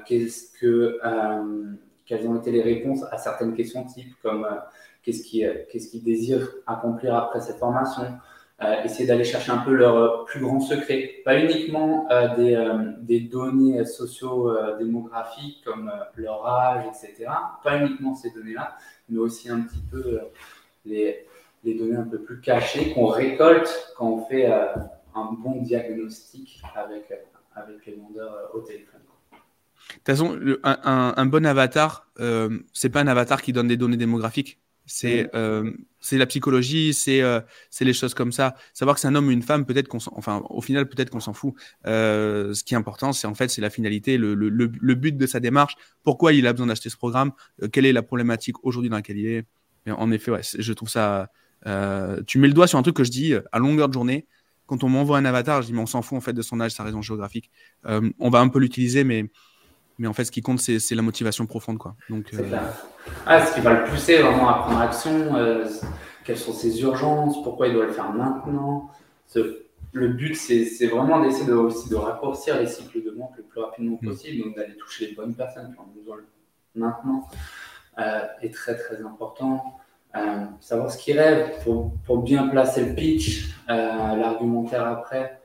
quelles 0.06 0.30
ont 0.62 2.36
été 2.36 2.52
les 2.52 2.62
réponses 2.62 3.04
à 3.12 3.17
certaines 3.17 3.56
questions 3.56 3.86
types, 3.86 4.13
comme 4.21 4.47
qu'est-ce 5.02 5.23
qu'ils 5.23 6.04
désirent 6.04 6.47
accomplir 6.67 7.15
après 7.15 7.41
cette 7.41 7.58
formation, 7.58 8.04
essayer 8.86 9.06
d'aller 9.06 9.24
chercher 9.24 9.52
un 9.52 9.58
peu 9.58 9.74
leurs 9.74 10.26
plus 10.26 10.39
grands 10.39 10.62
secrets, 10.62 11.22
pas 11.26 11.39
uniquement 11.39 12.08
euh, 12.12 12.36
des, 12.36 12.56
euh, 12.56 13.30
données 13.30 13.84
socio-démographiques 13.86 15.63
comme 15.66 15.92
leur 16.16 16.46
âge, 16.48 16.86
etc. 16.88 17.30
Pas 17.63 17.80
uniquement 17.80 18.16
ces 18.16 18.32
données-là, 18.32 18.76
mais 19.10 19.20
aussi 19.20 19.50
un 19.50 19.62
petit 19.62 19.84
peu 19.92 20.20
les, 20.86 21.28
données 21.63 21.96
un 21.98 22.04
peu 22.04 22.20
plus 22.20 22.39
cachées 22.39 22.94
qu'on 22.94 23.08
récolte 23.08 23.94
quand 23.98 24.08
on 24.08 24.26
fait 24.26 24.46
un 24.46 25.32
bon 25.34 25.62
diagnostic 25.62 26.62
avec, 26.76 27.12
avec 27.56 27.86
les 27.86 27.96
vendeurs 27.96 28.52
au 28.54 28.60
téléphone. 28.60 29.02
De 29.89 29.96
toute 29.98 30.06
façon, 30.06 30.39
un, 30.63 31.13
un, 31.16 31.26
bon 31.26 31.46
avatar, 31.46 32.08
euh, 32.20 32.60
c'est 32.74 32.89
pas 32.89 33.02
un 33.02 33.08
avatar 33.08 33.42
qui 33.42 33.54
donne 33.54 33.68
des 33.68 33.78
données 33.78 33.98
démographiques. 33.98 34.60
C'est 34.86 35.30
euh, 35.34 35.72
la 36.12 36.26
psychologie, 36.26 36.93
c'est 36.93 37.22
euh, 37.22 37.39
les 37.80 37.93
choses 37.93 38.13
comme 38.13 38.32
ça. 38.32 38.56
Savoir 38.74 38.96
que 38.96 39.02
c'est 39.02 39.08
un 39.08 39.15
homme 39.15 39.28
ou 39.28 39.32
une 39.32 39.41
femme, 39.41 39.65
peut-être 39.65 39.88
qu'on 39.88 40.00
enfin 40.15 40.43
au 40.50 40.62
final 40.62 40.88
peut-être 40.89 41.10
qu'on 41.10 41.22
s'en 41.22 41.34
fout. 41.34 41.54
Euh, 41.88 42.54
ce 42.54 42.63
qui 42.63 42.74
est 42.74 42.78
important, 42.78 43.13
c'est 43.13 43.28
en 43.28 43.34
fait 43.34 43.50
c'est 43.50 43.62
la 43.62 43.69
finalité, 43.69 44.17
le, 44.17 44.36
le, 44.36 44.50
le, 44.50 44.96
but 44.96 45.17
de 45.17 45.26
sa 45.26 45.39
démarche. 45.39 45.76
Pourquoi 46.04 46.34
il 46.34 46.48
a 46.48 46.54
besoin 46.54 46.67
d'acheter 46.67 46.89
ce 46.89 46.98
programme? 46.98 47.32
Euh, 47.62 47.69
Quelle 47.69 47.86
est 47.86 47.93
la 47.93 48.04
problématique 48.04 48.63
aujourd'hui 48.63 48.89
dans 48.89 48.98
laquelle 48.98 49.17
il 49.17 49.28
est? 49.28 49.46
En 49.89 50.12
effet, 50.12 50.32
ouais, 50.32 50.41
je 50.43 50.74
trouve 50.74 50.89
ça. 50.89 51.30
Euh, 51.65 52.22
tu 52.26 52.38
mets 52.39 52.48
le 52.48 52.54
doigt 52.54 52.67
sur 52.67 52.80
un 52.80 52.84
truc 52.84 52.96
que 52.96 53.04
je 53.04 53.12
dis 53.12 53.34
à 53.52 53.60
longueur 53.60 53.88
de 53.88 53.93
journée. 53.93 54.28
Quand 54.65 54.84
on 54.84 54.89
m'envoie 54.89 55.17
un 55.17 55.26
avatar, 55.26 55.62
je 55.62 55.67
dis 55.67 55.74
mais 55.74 55.82
on 55.82 55.86
s'en 55.86 56.02
fout 56.02 56.17
en 56.17 56.22
fait 56.22 56.34
de 56.34 56.41
son 56.41 56.60
âge, 56.62 56.72
sa 56.72 56.84
raison 56.84 57.02
géographique. 57.02 57.52
on 57.86 58.30
va 58.30 58.39
un 58.39 58.48
peu 58.50 58.60
l'utiliser, 58.60 59.04
mais 59.04 59.30
mais 59.99 60.08
en 60.08 60.13
fait, 60.13 60.25
ce 60.25 60.32
qui 60.32 60.41
compte, 60.41 60.60
c'est 60.60 60.95
la 60.95 61.01
motivation 61.01 61.45
profonde. 61.45 61.77
Quoi. 61.77 61.95
Donc, 62.10 62.34
euh... 62.34 62.58
ah, 63.25 63.45
ce 63.45 63.53
qui 63.53 63.62
va 63.62 63.73
le 63.73 63.84
pousser 63.86 64.17
vraiment 64.17 64.49
à 64.49 64.53
prendre 64.60 64.79
action, 64.79 65.36
euh, 65.36 65.67
quelles 66.23 66.38
sont 66.38 66.53
ses 66.53 66.82
urgences, 66.82 67.41
pourquoi 67.43 67.67
il 67.67 67.73
doit 67.73 67.86
le 67.86 67.91
faire 67.91 68.12
maintenant. 68.12 68.89
Le 69.95 70.08
but, 70.08 70.36
c'est 70.36 70.88
vraiment 70.88 71.21
d'essayer 71.21 71.45
de, 71.45 71.53
aussi 71.53 71.88
de 71.88 71.95
raccourcir 71.95 72.60
les 72.60 72.65
cycles 72.65 73.03
de 73.03 73.12
vente 73.12 73.34
le 73.38 73.43
plus 73.43 73.62
rapidement 73.62 73.99
mm. 74.01 74.08
possible, 74.08 74.43
donc 74.43 74.56
d'aller 74.56 74.75
toucher 74.75 75.08
les 75.08 75.13
bonnes 75.13 75.36
personnes 75.36 75.71
qui 75.71 75.79
ont 75.79 75.91
besoin 75.95 76.17
maintenant 76.73 77.27
euh, 77.99 78.21
est 78.41 78.51
très 78.51 78.75
très 78.75 79.01
important. 79.03 79.77
Euh, 80.15 80.45
savoir 80.60 80.91
ce 80.91 80.97
qu'ils 80.97 81.19
rêvent 81.19 81.63
pour, 81.63 81.93
pour, 82.06 82.23
bien 82.23 82.47
placer 82.47 82.86
le 82.86 82.95
pitch, 82.95 83.53
l'argumentaire 83.67 84.88
après 84.88 85.39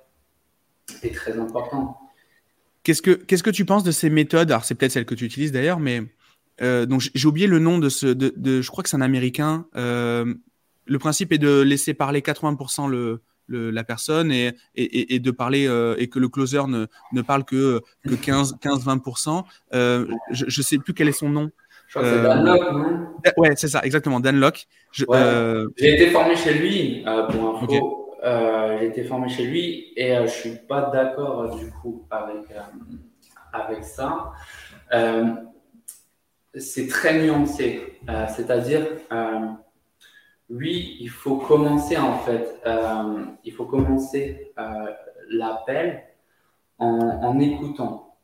est 1.02 1.14
très 1.14 1.38
important. 1.38 1.97
Qu'est-ce 2.88 3.02
que, 3.02 3.10
qu'est-ce 3.10 3.42
que 3.42 3.50
tu 3.50 3.66
penses 3.66 3.84
de 3.84 3.90
ces 3.90 4.08
méthodes? 4.08 4.50
Alors, 4.50 4.64
c'est 4.64 4.74
peut-être 4.74 4.92
celle 4.92 5.04
que 5.04 5.14
tu 5.14 5.26
utilises 5.26 5.52
d'ailleurs, 5.52 5.78
mais 5.78 6.04
euh, 6.62 6.86
donc 6.86 7.02
j'ai 7.14 7.28
oublié 7.28 7.46
le 7.46 7.58
nom 7.58 7.78
de 7.78 7.90
ce, 7.90 8.06
de, 8.06 8.32
de 8.34 8.62
je 8.62 8.70
crois 8.70 8.82
que 8.82 8.88
c'est 8.88 8.96
un 8.96 9.02
Américain. 9.02 9.66
Euh, 9.76 10.32
le 10.86 10.98
principe 10.98 11.30
est 11.34 11.36
de 11.36 11.60
laisser 11.60 11.92
parler 11.92 12.22
80% 12.22 12.88
le, 12.88 13.20
le, 13.46 13.70
la 13.70 13.84
personne 13.84 14.32
et, 14.32 14.54
et, 14.74 15.14
et 15.16 15.18
de 15.20 15.30
parler 15.30 15.66
euh, 15.66 15.96
et 15.98 16.08
que 16.08 16.18
le 16.18 16.30
closer 16.30 16.62
ne, 16.66 16.86
ne 17.12 17.20
parle 17.20 17.44
que, 17.44 17.82
que 18.04 18.14
15-20%. 18.14 19.44
Euh, 19.74 20.06
je 20.30 20.44
ne 20.46 20.64
sais 20.64 20.78
plus 20.78 20.94
quel 20.94 21.08
est 21.08 21.12
son 21.12 21.28
nom. 21.28 21.50
Je 21.88 21.98
crois 21.98 22.08
que 22.08 22.16
c'est 22.16 22.22
Dan 22.22 22.42
Locke, 22.42 22.72
non? 22.72 23.06
Ouais, 23.36 23.54
c'est 23.56 23.68
ça, 23.68 23.82
exactement, 23.82 24.18
Dan 24.20 24.40
Locke. 24.40 24.66
J'ai 24.92 25.04
été 25.78 26.10
formé 26.10 26.36
chez 26.36 26.54
lui, 26.54 27.04
pour 27.04 27.62
info. 27.62 27.66
Euh, 27.70 28.07
j'ai 28.22 28.86
été 28.86 29.04
formé 29.04 29.28
chez 29.28 29.44
lui 29.44 29.92
et 29.96 30.16
euh, 30.16 30.26
je 30.26 30.32
suis 30.32 30.56
pas 30.56 30.90
d'accord 30.90 31.40
euh, 31.40 31.56
du 31.56 31.70
coup 31.70 32.06
avec, 32.10 32.46
avec 33.52 33.84
ça. 33.84 34.32
c'est 36.54 36.88
très 36.88 37.22
nuancé, 37.22 38.00
c'est-à-dire 38.34 38.86
oui, 40.50 40.96
il 41.00 41.10
faut 41.10 41.36
commencer 41.36 41.96
en 41.96 42.18
fait, 42.18 42.60
il 43.44 43.52
faut 43.52 43.66
commencer 43.66 44.52
l'appel 45.30 46.04
en, 46.78 46.98
en, 46.98 47.38
écoutant, 47.38 48.16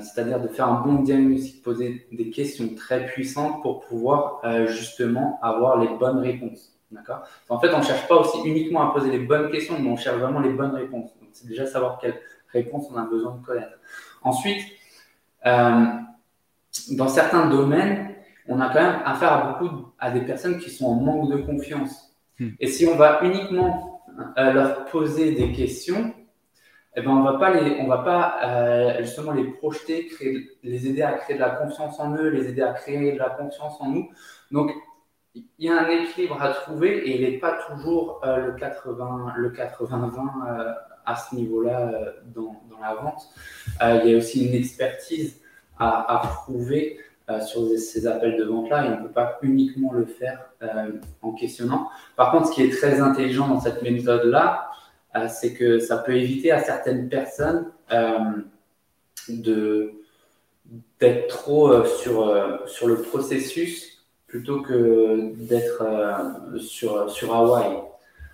c'est-à-dire 0.00 0.40
de 0.40 0.48
faire 0.48 0.68
un 0.68 0.80
bon 0.80 1.02
diagnostic, 1.02 1.62
poser 1.62 2.06
des 2.10 2.30
questions 2.30 2.74
très 2.74 3.06
puissantes 3.06 3.62
pour 3.62 3.80
pouvoir 3.80 4.40
justement 4.66 5.38
avoir 5.42 5.78
les 5.78 5.88
bonnes 5.88 6.18
réponses. 6.18 6.77
D'accord? 6.90 7.22
En 7.48 7.58
fait, 7.60 7.72
on 7.74 7.78
ne 7.78 7.84
cherche 7.84 8.08
pas 8.08 8.16
aussi 8.16 8.38
uniquement 8.44 8.88
à 8.88 8.92
poser 8.92 9.10
les 9.10 9.18
bonnes 9.18 9.50
questions, 9.50 9.78
mais 9.78 9.90
on 9.90 9.96
cherche 9.96 10.16
vraiment 10.16 10.40
les 10.40 10.50
bonnes 10.50 10.74
réponses. 10.74 11.10
Donc, 11.20 11.28
c'est 11.32 11.46
déjà 11.46 11.66
savoir 11.66 11.98
quelles 11.98 12.18
réponses 12.52 12.86
on 12.90 12.96
a 12.96 13.04
besoin 13.04 13.36
de 13.36 13.44
connaître. 13.44 13.78
Ensuite, 14.22 14.64
euh, 15.46 15.84
dans 16.92 17.08
certains 17.08 17.46
domaines, 17.46 18.14
on 18.46 18.60
a 18.60 18.68
quand 18.68 18.82
même 18.82 19.00
affaire 19.04 19.32
à 19.32 19.52
beaucoup 19.52 19.92
à 19.98 20.10
des 20.10 20.22
personnes 20.22 20.58
qui 20.58 20.70
sont 20.70 20.86
en 20.86 20.94
manque 20.94 21.30
de 21.30 21.36
confiance. 21.36 22.16
Hmm. 22.38 22.50
Et 22.58 22.66
si 22.68 22.86
on 22.86 22.96
va 22.96 23.20
uniquement 23.22 24.02
euh, 24.38 24.52
leur 24.52 24.84
poser 24.86 25.32
des 25.32 25.52
questions, 25.52 26.14
eh 26.96 27.02
ben 27.02 27.10
on 27.10 27.22
va 27.22 27.34
pas 27.34 27.50
les, 27.50 27.80
on 27.80 27.86
va 27.86 27.98
pas 27.98 28.38
euh, 28.42 29.02
justement 29.02 29.32
les 29.32 29.44
projeter, 29.44 30.06
créer, 30.06 30.48
les 30.62 30.86
aider 30.88 31.02
à 31.02 31.12
créer 31.12 31.36
de 31.36 31.40
la 31.40 31.50
confiance 31.50 32.00
en 32.00 32.16
eux, 32.16 32.28
les 32.30 32.48
aider 32.48 32.62
à 32.62 32.72
créer 32.72 33.12
de 33.12 33.18
la 33.18 33.30
confiance 33.30 33.80
en 33.80 33.90
nous. 33.90 34.08
Donc 34.50 34.72
il 35.58 35.66
y 35.66 35.68
a 35.68 35.78
un 35.78 35.88
équilibre 35.88 36.40
à 36.40 36.50
trouver 36.50 37.08
et 37.08 37.16
il 37.16 37.22
n'est 37.22 37.38
pas 37.38 37.58
toujours 37.68 38.20
euh, 38.24 38.46
le 38.46 38.52
80 38.52 39.34
le 39.36 39.50
80 39.50 40.12
20 40.14 40.22
euh, 40.22 40.72
à 41.06 41.16
ce 41.16 41.34
niveau-là 41.34 41.80
euh, 41.80 42.12
dans, 42.34 42.62
dans, 42.70 42.80
la 42.80 42.94
vente. 42.94 43.22
il 44.04 44.10
y 44.10 44.14
a 44.14 44.18
aussi 44.18 44.46
une 44.46 44.54
expertise 44.54 45.40
à, 45.78 46.16
à 46.16 46.26
prouver 46.26 46.98
sur 47.46 47.68
ces 47.78 48.06
appels 48.06 48.38
de 48.38 48.44
vente-là 48.44 48.86
et 48.86 48.88
on 48.88 49.02
ne 49.02 49.06
peut 49.06 49.12
pas 49.12 49.38
uniquement 49.42 49.92
le 49.92 50.06
faire 50.06 50.48
en 51.20 51.32
questionnant. 51.32 51.90
Par 52.16 52.32
contre, 52.32 52.46
ce 52.48 52.52
qui 52.54 52.62
est 52.62 52.70
très 52.70 53.00
intelligent 53.00 53.48
dans 53.48 53.60
cette 53.60 53.82
méthode-là, 53.82 54.70
c'est 55.28 55.52
que 55.52 55.78
ça 55.78 55.98
peut 55.98 56.16
éviter 56.16 56.52
à 56.52 56.60
certaines 56.60 57.10
personnes 57.10 57.70
de 59.28 59.92
d'être 61.00 61.28
trop 61.28 61.84
sur, 61.84 62.66
sur 62.66 62.88
le 62.88 63.02
processus 63.02 63.97
plutôt 64.28 64.60
que 64.60 65.32
d'être 65.36 65.82
euh, 65.82 66.58
sur, 66.58 67.10
sur 67.10 67.34
Hawaï. 67.34 67.78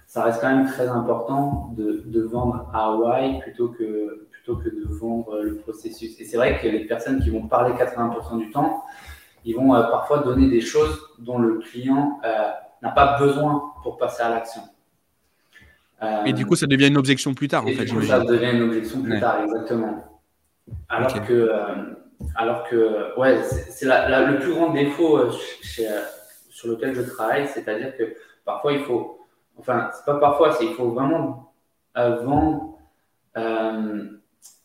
Ça 0.06 0.24
reste 0.24 0.40
quand 0.40 0.54
même 0.54 0.66
très 0.66 0.88
important 0.88 1.72
de, 1.76 2.02
de 2.04 2.22
vendre 2.22 2.68
à 2.74 2.86
Hawaï 2.86 3.40
plutôt 3.40 3.68
que, 3.68 4.26
plutôt 4.30 4.56
que 4.56 4.68
de 4.68 4.84
vendre 4.86 5.40
le 5.40 5.56
processus. 5.56 6.20
Et 6.20 6.24
c'est 6.24 6.36
vrai 6.36 6.60
que 6.60 6.68
les 6.68 6.84
personnes 6.84 7.22
qui 7.22 7.30
vont 7.30 7.46
parler 7.46 7.72
80% 7.74 8.38
du 8.38 8.50
temps, 8.50 8.84
ils 9.44 9.56
vont 9.56 9.70
parfois 9.70 10.18
donner 10.18 10.48
des 10.48 10.60
choses 10.60 11.00
dont 11.18 11.38
le 11.38 11.58
client 11.58 12.20
n'a 12.82 12.90
pas 12.90 13.18
besoin 13.18 13.72
pour 13.82 13.96
passer 13.96 14.22
à 14.22 14.30
l'action. 14.30 14.62
et 16.24 16.32
du 16.32 16.46
coup, 16.46 16.54
ça 16.54 16.66
devient 16.66 16.88
une 16.88 16.96
objection 16.96 17.34
plus 17.34 17.48
tard, 17.48 17.64
en 17.64 17.68
fait. 17.68 17.84
Du 17.84 17.94
coup, 17.94 18.02
ça 18.02 18.20
devient 18.20 18.52
une 18.56 18.62
objection 18.62 19.02
plus 19.02 19.18
tard, 19.20 19.42
exactement. 19.42 20.04
Alors 20.88 21.12
que, 21.26 21.50
alors 22.36 22.68
que, 22.68 23.18
ouais, 23.18 23.42
c'est 23.42 23.86
le 23.86 24.38
plus 24.40 24.52
grand 24.52 24.70
défaut 24.70 25.30
sur 25.30 26.68
lequel 26.68 26.94
je 26.94 27.02
travaille, 27.02 27.46
c'est-à-dire 27.48 27.96
que 27.96 28.14
parfois 28.44 28.72
il 28.72 28.80
faut, 28.80 29.20
enfin, 29.58 29.90
c'est 29.92 30.04
pas 30.04 30.18
parfois, 30.18 30.52
c'est 30.52 30.66
il 30.66 30.74
faut 30.74 30.90
vraiment 30.90 31.52
vendre 31.96 32.78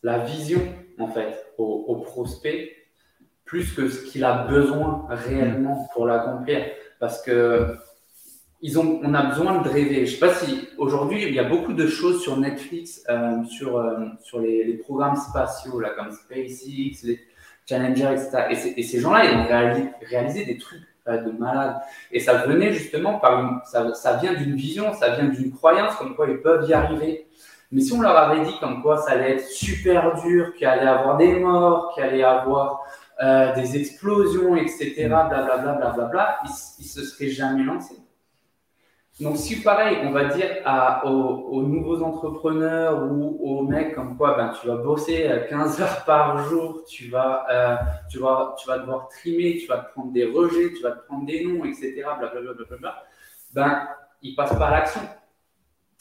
la 0.02 0.18
vision 0.18 0.60
en 0.98 1.08
fait 1.08 1.46
au, 1.58 1.96
prospect 1.96 2.72
plus 3.44 3.72
que 3.74 3.88
ce 3.88 4.04
qu'il 4.04 4.24
a 4.24 4.44
besoin 4.44 5.06
réellement 5.08 5.88
pour 5.92 6.06
l'accomplir. 6.06 6.64
Parce 6.98 7.22
que 7.22 7.76
ils 8.62 8.78
ont, 8.78 9.00
on 9.02 9.14
a 9.14 9.22
besoin 9.22 9.62
de 9.62 9.68
rêver. 9.68 10.04
Je 10.06 10.14
sais 10.14 10.20
pas 10.20 10.34
si 10.34 10.68
aujourd'hui 10.76 11.24
il 11.24 11.34
y 11.34 11.38
a 11.38 11.44
beaucoup 11.44 11.72
de 11.72 11.86
choses 11.86 12.22
sur 12.22 12.36
Netflix, 12.38 13.02
euh, 13.08 13.42
sur, 13.44 13.78
euh, 13.78 14.06
sur 14.22 14.38
les, 14.38 14.74
programmes 14.74 15.16
spatiaux 15.16 15.80
là, 15.80 15.90
comme 15.90 16.12
SpaceX, 16.12 17.04
les 17.04 17.20
Challenger, 17.70 18.08
etc. 18.12 18.74
Et, 18.76 18.82
ces 18.82 19.00
gens-là, 19.00 19.24
ils 19.24 19.36
ont 19.36 19.46
réalisé, 20.08 20.44
des 20.44 20.58
trucs 20.58 20.82
euh, 21.08 21.18
de 21.18 21.30
malades. 21.30 21.76
Et 22.10 22.18
ça 22.18 22.34
venait 22.46 22.72
justement 22.72 23.18
par 23.18 23.40
une, 23.40 23.60
ça, 23.64 23.94
ça 23.94 24.16
vient 24.16 24.34
d'une 24.34 24.56
vision, 24.56 24.92
ça 24.92 25.10
vient 25.10 25.28
d'une 25.28 25.52
croyance 25.52 25.94
comme 25.94 26.16
quoi 26.16 26.26
ils 26.28 26.40
peuvent 26.40 26.68
y 26.68 26.74
arriver. 26.74 27.26
Mais 27.72 27.80
si 27.80 27.92
on 27.92 28.00
leur 28.00 28.16
avait 28.16 28.44
dit 28.44 28.58
comme 28.58 28.82
quoi 28.82 28.98
ça 28.98 29.12
allait 29.12 29.36
être 29.36 29.46
super 29.46 30.20
dur, 30.20 30.54
qu'il 30.54 30.66
allait 30.66 30.88
avoir 30.88 31.16
des 31.16 31.38
morts, 31.38 31.92
qu'il 31.94 32.02
allait 32.02 32.24
avoir 32.24 32.84
euh, 33.22 33.54
des 33.54 33.76
explosions, 33.76 34.56
etc., 34.56 35.06
blablabla, 35.06 35.74
bla, 35.74 35.90
bla, 35.90 36.04
bla, 36.06 36.38
ils, 36.44 36.82
ne 36.82 36.88
se 36.88 37.04
seraient 37.04 37.30
jamais 37.30 37.62
lancés. 37.62 37.96
Donc, 39.18 39.36
si 39.36 39.60
pareil, 39.60 39.98
on 40.04 40.12
va 40.12 40.24
dire 40.26 40.62
à, 40.64 41.06
aux, 41.06 41.62
nouveaux 41.62 42.02
entrepreneurs 42.02 43.02
ou 43.10 43.38
aux 43.42 43.62
mecs 43.62 43.94
comme 43.94 44.16
quoi 44.16 44.34
ben, 44.34 44.52
tu 44.58 44.66
vas 44.66 44.76
bosser 44.76 45.28
15 45.50 45.78
euh, 45.78 45.82
heures 45.82 46.04
par 46.04 46.48
jour, 46.48 46.84
tu 46.88 47.08
vas, 47.10 47.46
euh, 47.50 47.76
tu, 48.10 48.18
vas, 48.18 48.54
tu 48.58 48.66
vas 48.66 48.78
devoir 48.78 49.08
trimer, 49.08 49.58
tu 49.58 49.66
vas 49.66 49.78
te 49.78 49.92
prendre 49.92 50.12
des 50.12 50.24
rejets, 50.24 50.72
tu 50.72 50.82
vas 50.82 50.92
te 50.92 51.06
prendre 51.06 51.26
des 51.26 51.44
noms, 51.44 51.64
etc., 51.64 52.02
blablabla, 52.18 52.54
bla, 52.54 52.64
bla, 52.64 52.76
bla, 52.78 53.04
ben, 53.52 53.88
ils 54.22 54.34
passent 54.34 54.56
pas 54.58 54.68
à 54.68 54.70
l'action. 54.70 55.02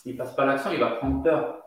Il 0.06 0.16
passe 0.16 0.34
pas 0.34 0.44
à 0.44 0.46
l'action, 0.46 0.72
il 0.72 0.80
va 0.80 0.92
prendre 0.92 1.22
peur. 1.22 1.64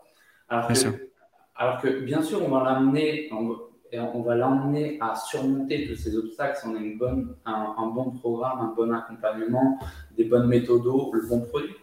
Alors 0.48 0.68
que, 0.68 1.10
alors 1.54 1.80
que, 1.82 1.88
bien 2.00 2.22
sûr, 2.22 2.42
on 2.42 2.48
va 2.48 2.64
l'amener, 2.64 3.28
on, 3.32 3.58
va 3.98 4.34
l'emmener 4.34 4.98
à 5.00 5.14
surmonter 5.14 5.86
tous 5.86 5.96
ces 5.96 6.16
obstacles 6.16 6.58
si 6.60 6.66
on 6.66 6.74
a 6.74 6.78
une 6.78 6.98
bonne, 6.98 7.34
un, 7.44 7.86
bon 7.94 8.10
programme, 8.10 8.60
un 8.60 8.74
bon 8.74 8.92
accompagnement, 8.92 9.78
des 10.16 10.24
bonnes 10.24 10.48
méthodes, 10.48 10.84
le 10.84 11.28
bon 11.28 11.40
produit. 11.40 11.76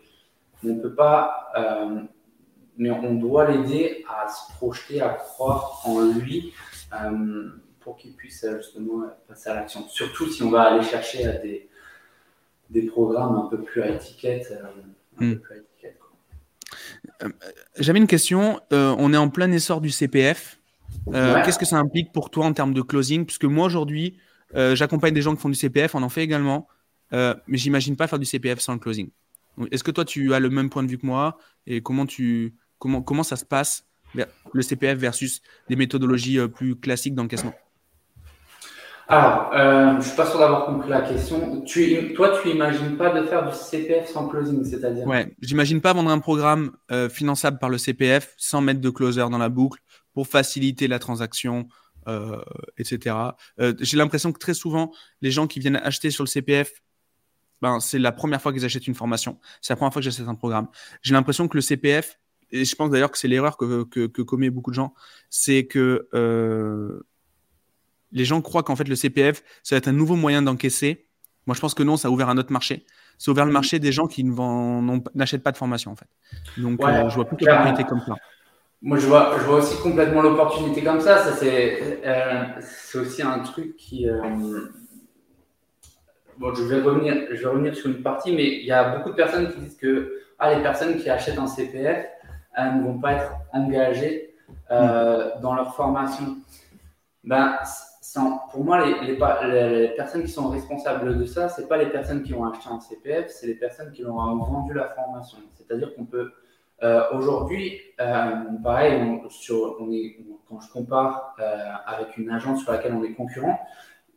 On 0.63 0.69
ne 0.69 0.81
peut 0.81 0.93
pas, 0.93 1.51
euh, 1.57 2.01
mais 2.77 2.91
on 2.91 3.15
doit 3.15 3.49
l'aider 3.49 4.05
à 4.09 4.27
se 4.27 4.51
projeter, 4.53 5.01
à 5.01 5.09
croire 5.09 5.81
en 5.85 6.01
lui 6.01 6.53
euh, 6.93 7.49
pour 7.79 7.95
qu'il 7.97 8.13
puisse 8.13 8.45
justement 8.57 9.03
passer 9.27 9.49
à 9.49 9.55
l'action. 9.55 9.87
Surtout 9.87 10.27
si 10.27 10.43
on 10.43 10.49
va 10.49 10.63
aller 10.63 10.83
chercher 10.83 11.25
à 11.27 11.33
des, 11.33 11.69
des 12.69 12.83
programmes 12.83 13.35
un 13.35 13.47
peu 13.49 13.61
plus 13.61 13.81
à 13.81 13.89
étiquette. 13.89 14.51
Euh, 15.21 15.23
hmm. 15.23 15.39
Euh, 17.23 17.29
j'avais 17.77 17.99
une 17.99 18.07
question. 18.07 18.61
On 18.71 19.13
est 19.13 19.17
en 19.17 19.29
plein 19.29 19.51
essor 19.51 19.81
du 19.81 19.89
CPF. 19.89 20.58
Euh, 21.13 21.41
qu'est-ce 21.43 21.59
que 21.59 21.65
ça 21.65 21.77
implique 21.77 22.11
pour 22.11 22.29
toi 22.29 22.45
en 22.45 22.53
termes 22.53 22.73
de 22.73 22.81
closing? 22.81 23.25
Puisque 23.25 23.45
moi, 23.45 23.65
aujourd'hui, 23.65 24.17
j'accompagne 24.53 25.13
des 25.13 25.21
gens 25.21 25.35
qui 25.35 25.41
font 25.41 25.49
du 25.49 25.55
CPF, 25.55 25.95
on 25.95 26.03
en 26.03 26.09
fait 26.09 26.23
également, 26.23 26.67
mais 27.11 27.57
j'imagine 27.57 27.95
pas 27.95 28.07
faire 28.07 28.19
du 28.19 28.25
CPF 28.25 28.59
sans 28.59 28.73
le 28.73 28.79
closing. 28.79 29.09
Est-ce 29.71 29.83
que 29.83 29.91
toi, 29.91 30.05
tu 30.05 30.33
as 30.33 30.39
le 30.39 30.49
même 30.49 30.69
point 30.69 30.83
de 30.83 30.89
vue 30.89 30.97
que 30.97 31.05
moi? 31.05 31.37
Et 31.67 31.81
comment, 31.81 32.05
tu, 32.05 32.55
comment, 32.77 33.01
comment 33.01 33.23
ça 33.23 33.35
se 33.35 33.45
passe, 33.45 33.85
le 34.13 34.61
CPF 34.61 34.97
versus 34.97 35.41
des 35.67 35.75
méthodologies 35.75 36.39
plus 36.47 36.75
classiques 36.75 37.15
d'encaissement? 37.15 37.53
Alors, 39.11 39.49
euh, 39.55 39.93
je 39.93 39.95
ne 39.97 40.01
suis 40.01 40.15
pas 40.15 40.27
sûr 40.27 40.37
d'avoir 40.37 40.65
compris 40.67 40.87
la 40.87 41.01
question. 41.01 41.61
Tu, 41.61 42.13
toi, 42.13 42.37
tu 42.39 42.47
n'imagines 42.47 42.95
pas 42.95 43.09
de 43.09 43.25
faire 43.25 43.43
du 43.49 43.55
CPF 43.55 44.07
sans 44.07 44.27
closing, 44.27 44.63
c'est-à-dire? 44.63 45.07
Ouais, 45.07 45.33
j'imagine 45.41 45.81
pas 45.81 45.93
vendre 45.93 46.11
un 46.11 46.19
programme 46.19 46.73
euh, 46.91 47.09
finançable 47.09 47.57
par 47.57 47.71
le 47.71 47.79
CPF 47.79 48.35
sans 48.37 48.61
mettre 48.61 48.81
de 48.81 48.89
closer 48.91 49.21
dans 49.21 49.39
la 49.39 49.49
boucle 49.49 49.79
pour 50.19 50.27
faciliter 50.27 50.89
la 50.89 50.99
transaction, 50.99 51.69
euh, 52.09 52.41
etc. 52.77 53.15
J'ai 53.79 53.95
l'impression 53.95 54.33
que 54.33 54.37
très 54.37 54.53
souvent, 54.53 54.91
les 55.21 55.31
gens 55.31 55.47
qui 55.47 55.61
viennent 55.61 55.77
acheter 55.77 56.11
sur 56.11 56.25
le 56.25 56.27
CPF, 56.27 56.73
ben, 57.61 57.79
c'est 57.79 57.99
la 57.99 58.11
première 58.11 58.41
fois 58.41 58.51
qu'ils 58.51 58.65
achètent 58.65 58.87
une 58.87 58.95
formation. 58.95 59.39
C'est 59.61 59.71
la 59.71 59.77
première 59.77 59.93
fois 59.93 60.01
que 60.01 60.03
j'achète 60.03 60.27
un 60.27 60.35
programme. 60.35 60.67
J'ai 61.03 61.13
l'impression 61.13 61.47
que 61.47 61.55
le 61.55 61.61
CPF, 61.61 62.19
et 62.51 62.65
je 62.65 62.75
pense 62.75 62.89
d'ailleurs 62.89 63.11
que 63.11 63.17
c'est 63.17 63.29
l'erreur 63.29 63.55
que, 63.55 63.85
que, 63.85 64.07
que 64.07 64.21
commet 64.21 64.49
beaucoup 64.49 64.71
de 64.71 64.75
gens, 64.75 64.93
c'est 65.29 65.67
que 65.67 66.09
les 68.11 68.25
gens 68.25 68.41
croient 68.41 68.63
qu'en 68.63 68.75
fait 68.75 68.89
le 68.89 68.97
CPF, 68.97 69.41
ça 69.63 69.75
va 69.75 69.77
être 69.77 69.87
un 69.87 69.93
nouveau 69.93 70.17
moyen 70.17 70.41
d'encaisser. 70.41 71.07
Moi, 71.47 71.55
je 71.55 71.61
pense 71.61 71.73
que 71.73 71.83
non, 71.83 71.95
ça 71.95 72.09
a 72.09 72.11
ouvert 72.11 72.27
un 72.27 72.37
autre 72.37 72.51
marché. 72.51 72.85
Ça 73.17 73.29
a 73.29 73.31
ouvert 73.31 73.45
le 73.45 73.53
marché 73.53 73.79
des 73.79 73.93
gens 73.93 74.07
qui 74.07 74.25
n'achètent 74.25 75.43
pas 75.43 75.53
de 75.53 75.57
formation, 75.57 75.91
en 75.91 75.95
fait. 75.95 76.09
Donc, 76.57 76.83
euh, 76.83 77.09
je 77.09 77.15
vois 77.15 77.23
plus 77.23 77.37
l'opportunité 77.39 77.85
comme 77.85 78.01
ça. 78.05 78.15
Moi, 78.81 78.97
je 78.97 79.07
vois, 79.07 79.35
je 79.37 79.43
vois 79.43 79.57
aussi 79.57 79.77
complètement 79.81 80.21
l'opportunité 80.21 80.83
comme 80.83 81.01
ça. 81.01 81.17
ça 81.17 81.33
c'est 81.33 82.01
euh, 82.05 83.01
aussi 83.01 83.21
un 83.21 83.39
truc 83.39 83.75
qui. 83.75 84.07
Euh, 84.09 84.21
bon, 86.37 86.53
je 86.53 86.63
vais, 86.63 86.81
revenir, 86.81 87.27
je 87.31 87.41
vais 87.41 87.49
revenir 87.49 87.75
sur 87.75 87.89
une 87.89 88.01
partie, 88.01 88.33
mais 88.33 88.47
il 88.47 88.65
y 88.65 88.71
a 88.71 88.95
beaucoup 88.95 89.09
de 89.09 89.15
personnes 89.15 89.51
qui 89.51 89.59
disent 89.59 89.77
que 89.77 90.21
ah, 90.39 90.53
les 90.53 90.61
personnes 90.61 90.97
qui 90.97 91.09
achètent 91.09 91.37
un 91.39 91.47
CPF 91.47 92.05
ne 92.57 92.83
vont 92.83 92.99
pas 92.99 93.13
être 93.13 93.31
engagées 93.53 94.33
mm. 94.69 95.41
dans 95.41 95.55
leur 95.55 95.75
formation. 95.75 96.37
Ben, 97.25 97.57
pour 98.51 98.63
moi, 98.63 98.85
les, 98.85 99.07
les, 99.07 99.89
personnes 99.95 100.23
qui 100.23 100.31
sont 100.31 100.49
responsables 100.49 101.17
de 101.17 101.25
ça, 101.25 101.49
ce 101.49 101.61
pas 101.61 101.77
les 101.77 101.89
personnes 101.89 102.23
qui 102.23 102.33
ont 102.33 102.45
acheté 102.45 102.69
un 102.69 102.79
CPF, 102.79 103.29
c'est 103.29 103.47
les 103.47 103.55
personnes 103.55 103.91
qui 103.91 104.05
ont 104.05 104.37
vendu 104.37 104.73
la 104.73 104.89
formation. 104.89 105.37
C'est-à-dire 105.55 105.93
qu'on 105.95 106.05
peut, 106.05 106.31
euh, 106.81 107.03
aujourd'hui, 107.11 107.81
euh, 107.99 108.31
pareil, 108.63 109.21
quand 110.47 110.61
je 110.61 110.71
compare 110.71 111.35
euh, 111.39 111.73
avec 111.85 112.17
une 112.17 112.29
agence 112.29 112.63
sur 112.63 112.71
laquelle 112.71 112.93
on 112.93 113.03
est 113.03 113.11
concurrent, 113.13 113.59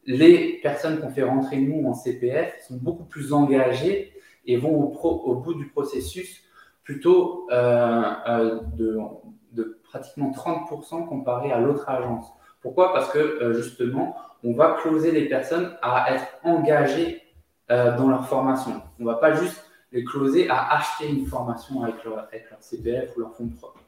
les 0.07 0.61
personnes 0.63 1.01
qu'on 1.01 1.11
fait 1.11 1.25
rentrer 1.25 1.59
nous 1.59 1.89
en 1.89 1.95
CPF 1.95 2.55
sont 2.67 2.77
beaucoup 2.77 3.05
plus 3.05 3.33
engagées 3.33 4.13
et 4.47 4.57
vont 4.57 4.75
au, 4.75 5.35
bout 5.37 5.55
du 5.55 5.67
processus 5.67 6.43
plutôt 6.83 7.47
de, 7.51 9.79
pratiquement 9.85 10.33
30% 10.33 11.07
comparé 11.07 11.53
à 11.53 11.61
l'autre 11.61 11.89
agence. 11.89 12.27
Pourquoi? 12.61 12.93
Parce 12.93 13.13
que 13.13 13.53
justement, 13.55 14.17
on 14.43 14.55
va 14.55 14.77
closer 14.83 15.13
les 15.13 15.29
personnes 15.29 15.77
à 15.83 16.15
être 16.15 16.27
engagées 16.43 17.23
dans 17.69 18.09
leur 18.09 18.27
formation. 18.27 18.83
On 18.99 19.05
ne 19.05 19.09
va 19.09 19.15
pas 19.15 19.35
juste 19.35 19.65
les 19.93 20.05
closer 20.05 20.49
à 20.49 20.73
acheter 20.73 21.09
une 21.09 21.27
formation 21.27 21.83
avec 21.83 22.03
leur, 22.05 22.29
CPF 22.61 23.17
ou 23.17 23.21
leur 23.21 23.35
fonds 23.35 23.49
propre. 23.49 23.81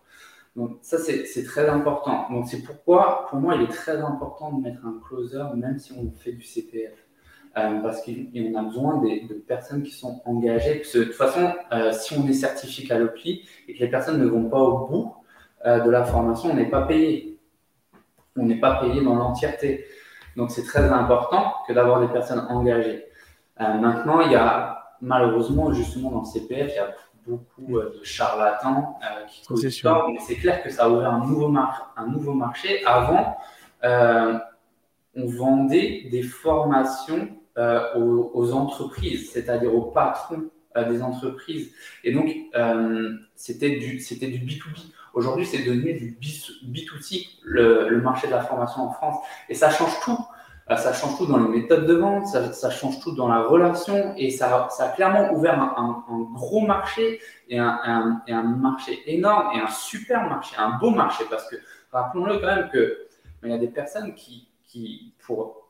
Donc 0.56 0.78
ça, 0.82 0.98
c'est 0.98 1.44
très 1.44 1.68
important. 1.68 2.28
Donc 2.30 2.48
c'est 2.48 2.62
pourquoi, 2.62 3.26
pour 3.28 3.40
moi, 3.40 3.56
il 3.56 3.62
est 3.62 3.72
très 3.72 3.96
important 3.96 4.52
de 4.52 4.62
mettre 4.62 4.84
un 4.86 5.00
closer, 5.06 5.42
même 5.56 5.78
si 5.78 5.92
on 5.92 6.10
fait 6.12 6.32
du 6.32 6.44
CPF. 6.44 6.92
Euh, 7.56 7.80
parce 7.82 8.02
qu'on 8.02 8.54
a 8.56 8.62
besoin 8.62 9.00
de 9.00 9.34
personnes 9.34 9.84
qui 9.84 9.92
sont 9.92 10.20
engagées. 10.24 10.82
De 10.92 11.04
toute 11.04 11.14
façon, 11.14 11.52
si 11.92 12.14
on 12.18 12.26
est 12.26 12.32
certifié 12.32 12.86
Caloply 12.86 13.42
et 13.68 13.74
que 13.74 13.80
les 13.80 13.90
personnes 13.90 14.20
ne 14.20 14.26
vont 14.26 14.48
pas 14.48 14.58
au 14.60 14.86
bout 14.86 15.14
de 15.64 15.88
la 15.90 16.04
formation, 16.04 16.50
on 16.50 16.54
n'est 16.54 16.68
pas 16.68 16.82
payé 16.82 17.34
on 18.36 18.44
n'est 18.44 18.60
pas 18.60 18.80
payé 18.80 19.02
dans 19.02 19.14
l'entièreté. 19.14 19.86
Donc 20.36 20.50
c'est 20.50 20.64
très 20.64 20.90
important 20.90 21.54
que 21.66 21.72
d'avoir 21.72 22.00
des 22.00 22.08
personnes 22.08 22.46
engagées. 22.48 23.04
Euh, 23.60 23.74
maintenant, 23.74 24.20
il 24.20 24.32
y 24.32 24.36
a 24.36 24.83
malheureusement, 25.04 25.72
justement, 25.72 26.10
dans 26.10 26.20
le 26.20 26.26
CPF, 26.26 26.72
il 26.72 26.76
y 26.76 26.78
a 26.78 26.94
beaucoup 27.26 27.78
euh, 27.78 27.96
de 27.98 28.04
charlatans 28.04 28.98
euh, 29.02 29.26
qui 29.26 29.46
causent 29.46 29.80
tort, 29.80 30.10
mais 30.10 30.18
c'est 30.20 30.36
clair 30.36 30.62
que 30.62 30.70
ça 30.70 30.84
a 30.84 30.88
ouvert 30.88 31.12
un 31.12 31.26
nouveau, 31.26 31.54
un 31.96 32.06
nouveau 32.06 32.34
marché. 32.34 32.84
Avant, 32.84 33.36
on 33.82 35.26
vendait 35.26 36.08
des 36.10 36.22
formations 36.22 37.28
aux, 37.56 38.52
entreprises, 38.52 39.30
c'est-à-dire 39.30 39.72
aux 39.72 39.92
patrons 39.92 40.50
des 40.88 41.02
entreprises. 41.02 41.72
Et 42.02 42.12
donc, 42.12 42.34
c'était 43.36 43.76
du, 43.76 44.00
c'était 44.00 44.26
du 44.26 44.38
B2B. 44.38 44.90
Aujourd'hui, 45.14 45.46
c'est 45.46 45.62
devenu 45.62 45.94
du 45.94 46.18
B2C, 46.20 47.38
le, 47.42 48.00
marché 48.00 48.26
de 48.26 48.32
la 48.32 48.40
formation 48.40 48.82
en 48.82 48.90
France. 48.90 49.24
Et 49.48 49.54
ça 49.54 49.70
change 49.70 50.00
tout. 50.00 50.18
Euh, 50.70 50.76
ça 50.76 50.92
change 50.92 51.18
tout 51.18 51.26
dans 51.26 51.38
les 51.38 51.48
méthodes 51.48 51.86
de 51.86 51.94
vente, 51.94 52.26
ça, 52.26 52.70
change 52.70 52.98
tout 53.00 53.12
dans 53.12 53.28
la 53.28 53.42
relation 53.42 54.14
et 54.16 54.30
ça, 54.30 54.68
ça 54.70 54.84
a 54.84 54.88
clairement 54.88 55.32
ouvert 55.32 55.60
un, 55.60 56.04
gros 56.32 56.60
marché 56.62 57.20
et 57.48 57.58
un, 57.58 58.22
et 58.26 58.32
un, 58.32 58.42
marché 58.42 59.02
énorme 59.06 59.56
et 59.56 59.60
un 59.60 59.70
super 59.70 60.26
marché, 60.28 60.56
un 60.58 60.78
beau 60.78 60.90
marché 60.90 61.24
parce 61.28 61.48
que 61.50 61.56
rappelons-le 61.92 62.38
quand 62.38 62.46
même 62.46 62.70
que 62.70 63.06
il 63.42 63.50
y 63.50 63.54
a 63.54 63.58
des 63.58 63.68
personnes 63.68 64.14
qui, 64.14 64.48
qui 64.62 65.12
pour 65.26 65.64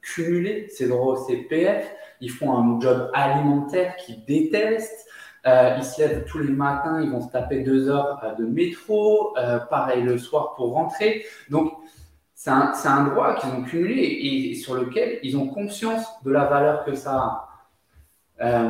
cumuler 0.00 0.68
ces 0.68 0.88
droits 0.88 1.12
au 1.12 1.26
CPF. 1.26 1.86
Ils 2.22 2.30
font 2.30 2.56
un 2.56 2.80
job 2.80 3.10
alimentaire 3.12 3.94
qu'ils 3.96 4.24
détestent. 4.24 5.06
Euh, 5.46 5.76
ils 5.76 5.84
se 5.84 6.00
lèvent 6.00 6.24
tous 6.24 6.38
les 6.38 6.52
matins, 6.52 7.02
ils 7.02 7.10
vont 7.10 7.20
se 7.20 7.30
taper 7.30 7.60
deux 7.60 7.90
heures 7.90 8.18
euh, 8.24 8.34
de 8.34 8.46
métro, 8.46 9.36
euh, 9.36 9.58
pareil 9.58 10.02
le 10.02 10.16
soir 10.16 10.54
pour 10.54 10.72
rentrer. 10.72 11.26
Donc, 11.50 11.74
c'est 12.34 12.50
un, 12.50 13.04
droit 13.04 13.36
qu'ils 13.36 13.50
ont 13.50 13.62
cumulé 13.62 14.02
et, 14.02 14.54
sur 14.54 14.74
lequel 14.74 15.18
ils 15.22 15.36
ont 15.36 15.46
conscience 15.46 16.04
de 16.24 16.30
la 16.30 16.44
valeur 16.44 16.84
que 16.84 16.94
ça 16.94 17.48
a. 18.38 18.62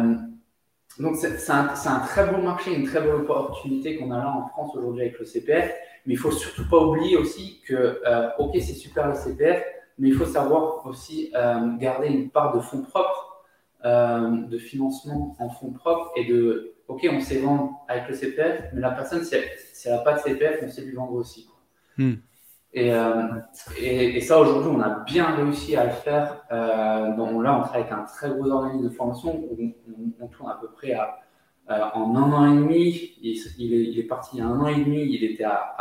donc, 1.00 1.16
c'est 1.16 1.50
un, 1.50 2.00
très 2.07 2.27
beau 2.31 2.38
marché, 2.38 2.74
une 2.74 2.87
très 2.87 3.00
belle 3.00 3.14
opportunité 3.14 3.96
qu'on 3.96 4.11
a 4.11 4.18
là 4.18 4.29
en 4.29 4.48
France 4.48 4.77
aujourd'hui 4.77 5.03
avec 5.03 5.18
le 5.18 5.24
CPF. 5.24 5.72
Mais 6.07 6.14
il 6.14 6.18
faut 6.18 6.31
surtout 6.31 6.68
pas 6.68 6.79
oublier 6.79 7.16
aussi 7.16 7.62
que, 7.66 8.00
OK, 8.38 8.53
c'est 8.55 8.74
super 8.74 9.09
le 9.09 9.14
CPF, 9.14 9.64
mais 9.98 10.09
il 10.09 10.14
faut 10.14 10.27
savoir 10.27 10.87
aussi 10.87 11.33
garder 11.79 12.09
une 12.09 12.31
part 12.31 12.55
de 12.55 12.61
fonds 12.61 12.83
propres 12.83 13.35
euh, 13.85 14.46
de 14.46 14.57
financement 14.57 15.37
en 15.38 15.50
fonds 15.50 15.72
propres 15.72 16.11
et 16.16 16.24
de, 16.24 16.72
OK, 16.88 17.07
on 17.12 17.20
sait 17.20 17.40
vendre 17.40 17.85
avec 17.87 18.09
le 18.09 18.14
CPF, 18.14 18.70
mais 18.72 18.81
la 18.81 18.92
personne, 18.92 19.22
si 19.22 19.35
elle 19.35 19.92
n'a 19.92 19.98
pas 19.98 20.14
de 20.14 20.20
CPF, 20.20 20.61
on 20.62 20.70
sait 20.70 20.81
lui 20.81 20.94
vendre 20.94 21.12
aussi. 21.12 21.50
Hmm. 21.98 22.14
Euh, 22.76 23.28
et, 23.80 24.20
ça, 24.20 24.40
aujourd'hui, 24.40 24.70
on 24.74 24.80
a 24.80 25.00
bien 25.04 25.34
réussi 25.37 25.76
à 25.76 25.84
le 25.84 25.90
faire. 25.90 26.44
Euh, 26.50 27.08
là, 27.08 27.58
on 27.58 27.62
travaille 27.62 27.82
avec 27.82 27.92
un 27.92 28.02
très 28.04 28.30
gros 28.30 28.50
organisme 28.50 28.88
de 28.88 28.94
formation 28.94 29.37
où 29.37 29.56
on, 30.20 30.26
tourne 30.28 30.50
à 30.50 30.58
peu 30.60 30.68
près 30.68 30.92
à, 30.92 31.20
en 31.96 32.16
un 32.16 32.32
an 32.32 32.52
et 32.52 32.56
demi. 32.56 33.12
Il, 33.20 33.98
est, 33.98 34.02
parti 34.04 34.37
il 34.37 34.38
y 34.40 34.42
a 34.42 34.46
un 34.46 34.60
an 34.60 34.66
et 34.66 34.76
demi, 34.76 35.02
il 35.02 35.24
était 35.24 35.44
à, 35.44 35.76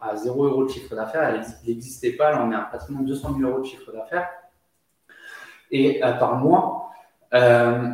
à, 0.00 0.16
0 0.16 0.44
euros 0.44 0.64
de 0.64 0.70
chiffre 0.70 0.94
d'affaires. 0.94 1.42
Il 1.64 1.70
n'existait 1.70 2.12
pas. 2.12 2.32
Là, 2.32 2.42
on 2.42 2.52
est 2.52 2.54
à 2.54 2.60
pratiquement 2.60 3.00
200 3.00 3.36
000 3.38 3.50
euros 3.50 3.60
de 3.60 3.66
chiffre 3.66 3.92
d'affaires. 3.92 4.28
Et 5.70 6.00
par 6.18 6.36
mois, 6.36 6.90
euh, 7.34 7.90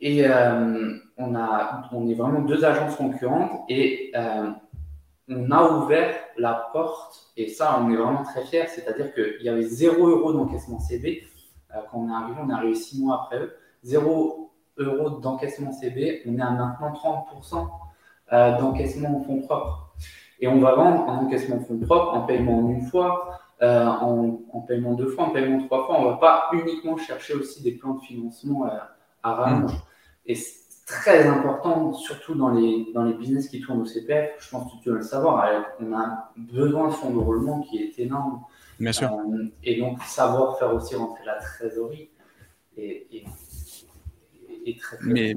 et 0.00 0.26
euh, 0.26 0.98
on, 1.16 1.34
a, 1.34 1.88
on 1.92 2.08
est 2.08 2.14
vraiment 2.14 2.42
deux 2.42 2.64
agences 2.64 2.96
concurrentes 2.96 3.64
et 3.68 4.12
euh, 4.14 4.50
on 5.28 5.50
a 5.50 5.70
ouvert 5.70 6.14
la 6.38 6.70
porte, 6.72 7.32
et 7.36 7.48
ça, 7.48 7.80
on 7.80 7.90
est 7.90 7.96
vraiment 7.96 8.22
très 8.22 8.44
fiers, 8.44 8.66
c'est-à-dire 8.68 9.12
qu'il 9.12 9.42
y 9.42 9.48
avait 9.48 9.62
0 9.62 10.06
euros 10.06 10.32
d'encaissement 10.32 10.78
CB. 10.78 11.24
quand 11.90 11.98
on 11.98 12.08
est 12.08 12.12
arrivé, 12.12 12.38
on 12.42 12.48
est 12.48 12.52
arrivé 12.52 12.74
six 12.74 13.02
mois 13.02 13.22
après 13.24 13.38
eux. 13.40 13.54
0 13.84 14.50
euros 14.78 15.10
d'encaissement 15.10 15.72
CB, 15.72 16.22
on 16.26 16.38
est 16.38 16.42
à 16.42 16.50
maintenant 16.50 16.92
30% 18.30 18.58
d'encaissement 18.58 19.18
en 19.18 19.22
fonds 19.22 19.40
propres. 19.42 19.88
Et 20.40 20.46
on 20.46 20.60
va 20.60 20.74
vendre 20.74 21.08
en 21.08 21.24
encaissement 21.24 21.56
en 21.56 21.60
fonds 21.60 21.78
propres, 21.78 22.14
en 22.14 22.22
paiement 22.22 22.58
en 22.58 22.68
une 22.68 22.82
fois, 22.82 23.40
euh, 23.60 23.86
en, 23.86 24.60
paiement 24.66 24.94
deux 24.94 25.08
fois, 25.08 25.24
en 25.24 25.30
paiement 25.30 25.64
trois 25.66 25.86
fois. 25.86 25.98
On 25.98 26.04
ne 26.04 26.10
va 26.10 26.16
pas 26.16 26.48
uniquement 26.52 26.96
chercher 26.96 27.34
aussi 27.34 27.62
des 27.62 27.72
plans 27.72 27.94
de 27.94 28.00
financement 28.00 28.66
euh, 28.66 28.78
à 29.22 29.34
rallonge. 29.34 29.74
Et 30.26 30.36
très 30.88 31.26
important, 31.26 31.92
surtout 31.92 32.34
dans 32.34 32.50
les, 32.50 32.86
dans 32.94 33.04
les 33.04 33.12
business 33.12 33.48
qui 33.48 33.60
tournent 33.60 33.82
au 33.82 33.86
CPF. 33.86 34.30
Je 34.40 34.48
pense 34.50 34.72
que 34.72 34.78
tu 34.82 34.88
dois 34.88 34.98
le 34.98 35.04
savoir. 35.04 35.46
On 35.80 35.92
a 35.92 36.32
besoin 36.36 36.88
de 36.88 36.92
fonds 36.92 37.10
de 37.10 37.18
roulement 37.18 37.60
qui 37.60 37.78
est 37.78 37.98
énorme. 37.98 38.40
Bien 38.80 38.92
sûr. 38.92 39.12
Euh, 39.12 39.52
et 39.62 39.78
donc, 39.78 40.02
savoir 40.04 40.58
faire 40.58 40.74
aussi 40.74 40.94
rentrer 40.94 41.24
la 41.26 41.34
trésorerie. 41.34 42.08
Et, 42.76 43.06
et 43.12 43.24
mais 45.00 45.34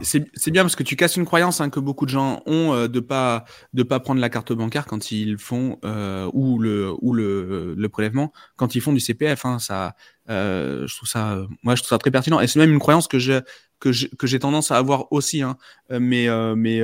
c'est 0.00 0.50
bien 0.50 0.62
parce 0.62 0.76
que 0.76 0.82
tu 0.82 0.96
casses 0.96 1.16
une 1.16 1.26
croyance 1.26 1.60
hein, 1.60 1.68
que 1.68 1.78
beaucoup 1.78 2.06
de 2.06 2.10
gens 2.10 2.42
ont 2.46 2.72
euh, 2.72 2.88
de 2.88 3.00
pas 3.00 3.44
de 3.74 3.82
pas 3.82 4.00
prendre 4.00 4.18
la 4.18 4.30
carte 4.30 4.50
bancaire 4.54 4.86
quand 4.86 5.12
ils 5.12 5.36
font 5.36 5.78
euh, 5.84 6.30
ou 6.32 6.58
le 6.58 6.94
ou 7.02 7.12
le, 7.12 7.74
le, 7.76 7.88
prélèvement 7.90 8.32
quand 8.56 8.74
ils 8.74 8.80
font 8.80 8.94
du 8.94 9.00
CPF. 9.00 9.44
Hein, 9.44 9.58
ça, 9.58 9.94
je 10.26 10.96
trouve 10.96 11.08
ça, 11.08 11.36
moi 11.62 11.74
je 11.74 11.82
trouve 11.82 11.90
ça 11.90 11.98
très 11.98 12.10
pertinent 12.10 12.40
et 12.40 12.46
c'est 12.46 12.58
même 12.58 12.72
une 12.72 12.78
croyance 12.78 13.08
que 13.08 13.18
je 13.18 13.42
que 13.78 13.92
j'ai 13.92 14.38
tendance 14.38 14.70
à 14.70 14.76
avoir 14.76 15.12
aussi. 15.12 15.42
Hein, 15.42 15.56
mais 15.90 16.28
mais 16.56 16.80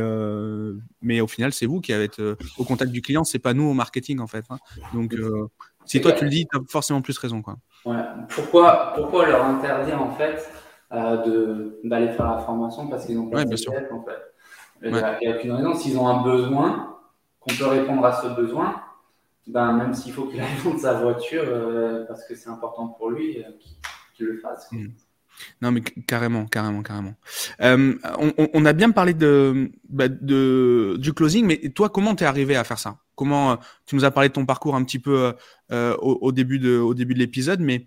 mais 1.01 1.21
au 1.21 1.27
final 1.27 1.53
c'est 1.53 1.67
vous 1.67 1.81
qui 1.81 1.93
avez 1.93 2.05
être 2.05 2.37
au 2.59 2.65
contact 2.65 2.93
du 2.93 3.03
client, 3.03 3.25
c'est 3.25 3.39
pas 3.39 3.55
nous 3.55 3.65
au 3.65 3.75
marketing 3.75 4.21
en 4.21 4.27
fait. 4.27 4.45
Hein. 4.51 4.59
Donc 4.95 5.15
si 5.85 6.01
toi 6.01 6.13
tu 6.13 6.25
le 6.25 6.31
dis, 6.31 6.47
tu 6.51 6.59
as 6.59 6.61
forcément 6.69 7.03
plus 7.03 7.19
raison 7.19 7.43
quoi. 7.43 7.57
Ouais. 7.85 8.03
Pourquoi 8.29 8.93
pourquoi 8.95 9.27
leur 9.27 9.45
interdire 9.45 10.01
en 10.01 10.13
fait 10.13 10.49
euh, 10.93 11.71
d'aller 11.85 12.13
faire 12.13 12.27
la 12.27 12.39
formation 12.39 12.87
parce 12.87 13.07
qu'ils 13.07 13.19
ont 13.19 13.31
pas 13.31 13.47
de 13.47 13.57
CPF, 13.57 13.91
en 13.93 14.03
fait? 14.03 14.19
Il 14.83 14.93
n'y 14.93 14.99
a, 15.01 15.37
aucune 15.37 15.53
raison. 15.53 15.75
S'ils 15.75 15.97
ont 15.97 16.07
un 16.07 16.23
besoin, 16.23 16.99
qu'on 17.41 17.55
peut 17.55 17.67
répondre 17.67 18.05
à 18.05 18.21
ce 18.21 18.27
besoin, 18.29 18.83
ben, 19.47 19.73
même 19.73 19.95
s'il 19.95 20.13
faut 20.13 20.25
qu'il 20.27 20.41
aille 20.43 20.55
vendre 20.63 20.79
sa 20.79 21.01
voiture 21.01 21.45
euh, 21.47 22.05
parce 22.07 22.27
que 22.27 22.35
c'est 22.35 22.51
important 22.51 22.89
pour 22.89 23.11
lui, 23.11 23.39
euh, 23.39 23.49
qu'il 24.15 24.27
le 24.27 24.39
fasse. 24.39 24.69
Non, 25.61 25.73
mais 25.73 25.81
carrément, 25.81 26.47
carrément, 26.47 26.83
carrément. 26.83 27.15
on, 27.61 28.65
a 28.65 28.73
bien 28.73 28.91
parlé 28.91 29.15
bah, 29.89 30.09
de, 30.09 30.97
du 30.99 31.13
closing, 31.13 31.47
mais 31.47 31.59
toi, 31.71 31.89
comment 31.89 32.15
t'es 32.15 32.25
arrivé 32.25 32.57
à 32.57 32.65
faire 32.65 32.79
ça? 32.79 32.99
Comment 33.15 33.59
tu 33.87 33.97
nous 33.97 34.05
as 34.05 34.11
parlé 34.11 34.29
de 34.29 34.35
ton 34.35 34.47
parcours 34.47 34.75
un 34.75 34.85
petit 34.85 34.99
peu 34.99 35.35
au, 35.71 36.33
début 36.33 36.59
de, 36.59 36.79
au 36.79 36.95
début 36.95 37.15
de 37.15 37.19
l'épisode, 37.19 37.61
mais 37.61 37.87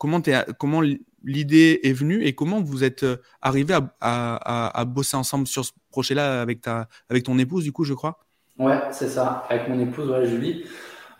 comment, 0.00 0.22
es, 0.22 0.44
comment 0.58 0.82
l'idée 1.22 1.80
est 1.82 1.92
venue 1.92 2.24
et 2.24 2.34
comment 2.34 2.60
vous 2.60 2.82
êtes 2.84 3.02
euh, 3.04 3.16
arrivé 3.42 3.76
à, 4.00 4.84
bosser 4.86 5.16
ensemble 5.16 5.46
sur 5.46 5.64
ce 5.64 5.72
projet-là 5.90 6.40
avec, 6.40 6.62
ta, 6.62 6.88
avec 7.08 7.24
ton 7.24 7.38
épouse, 7.38 7.64
du 7.64 7.72
coup, 7.72 7.84
je 7.84 7.94
crois? 7.94 8.18
Ouais, 8.58 8.80
c'est 8.90 9.08
ça, 9.08 9.44
avec 9.48 9.68
mon 9.68 9.78
épouse, 9.78 10.12
Julie. 10.24 10.64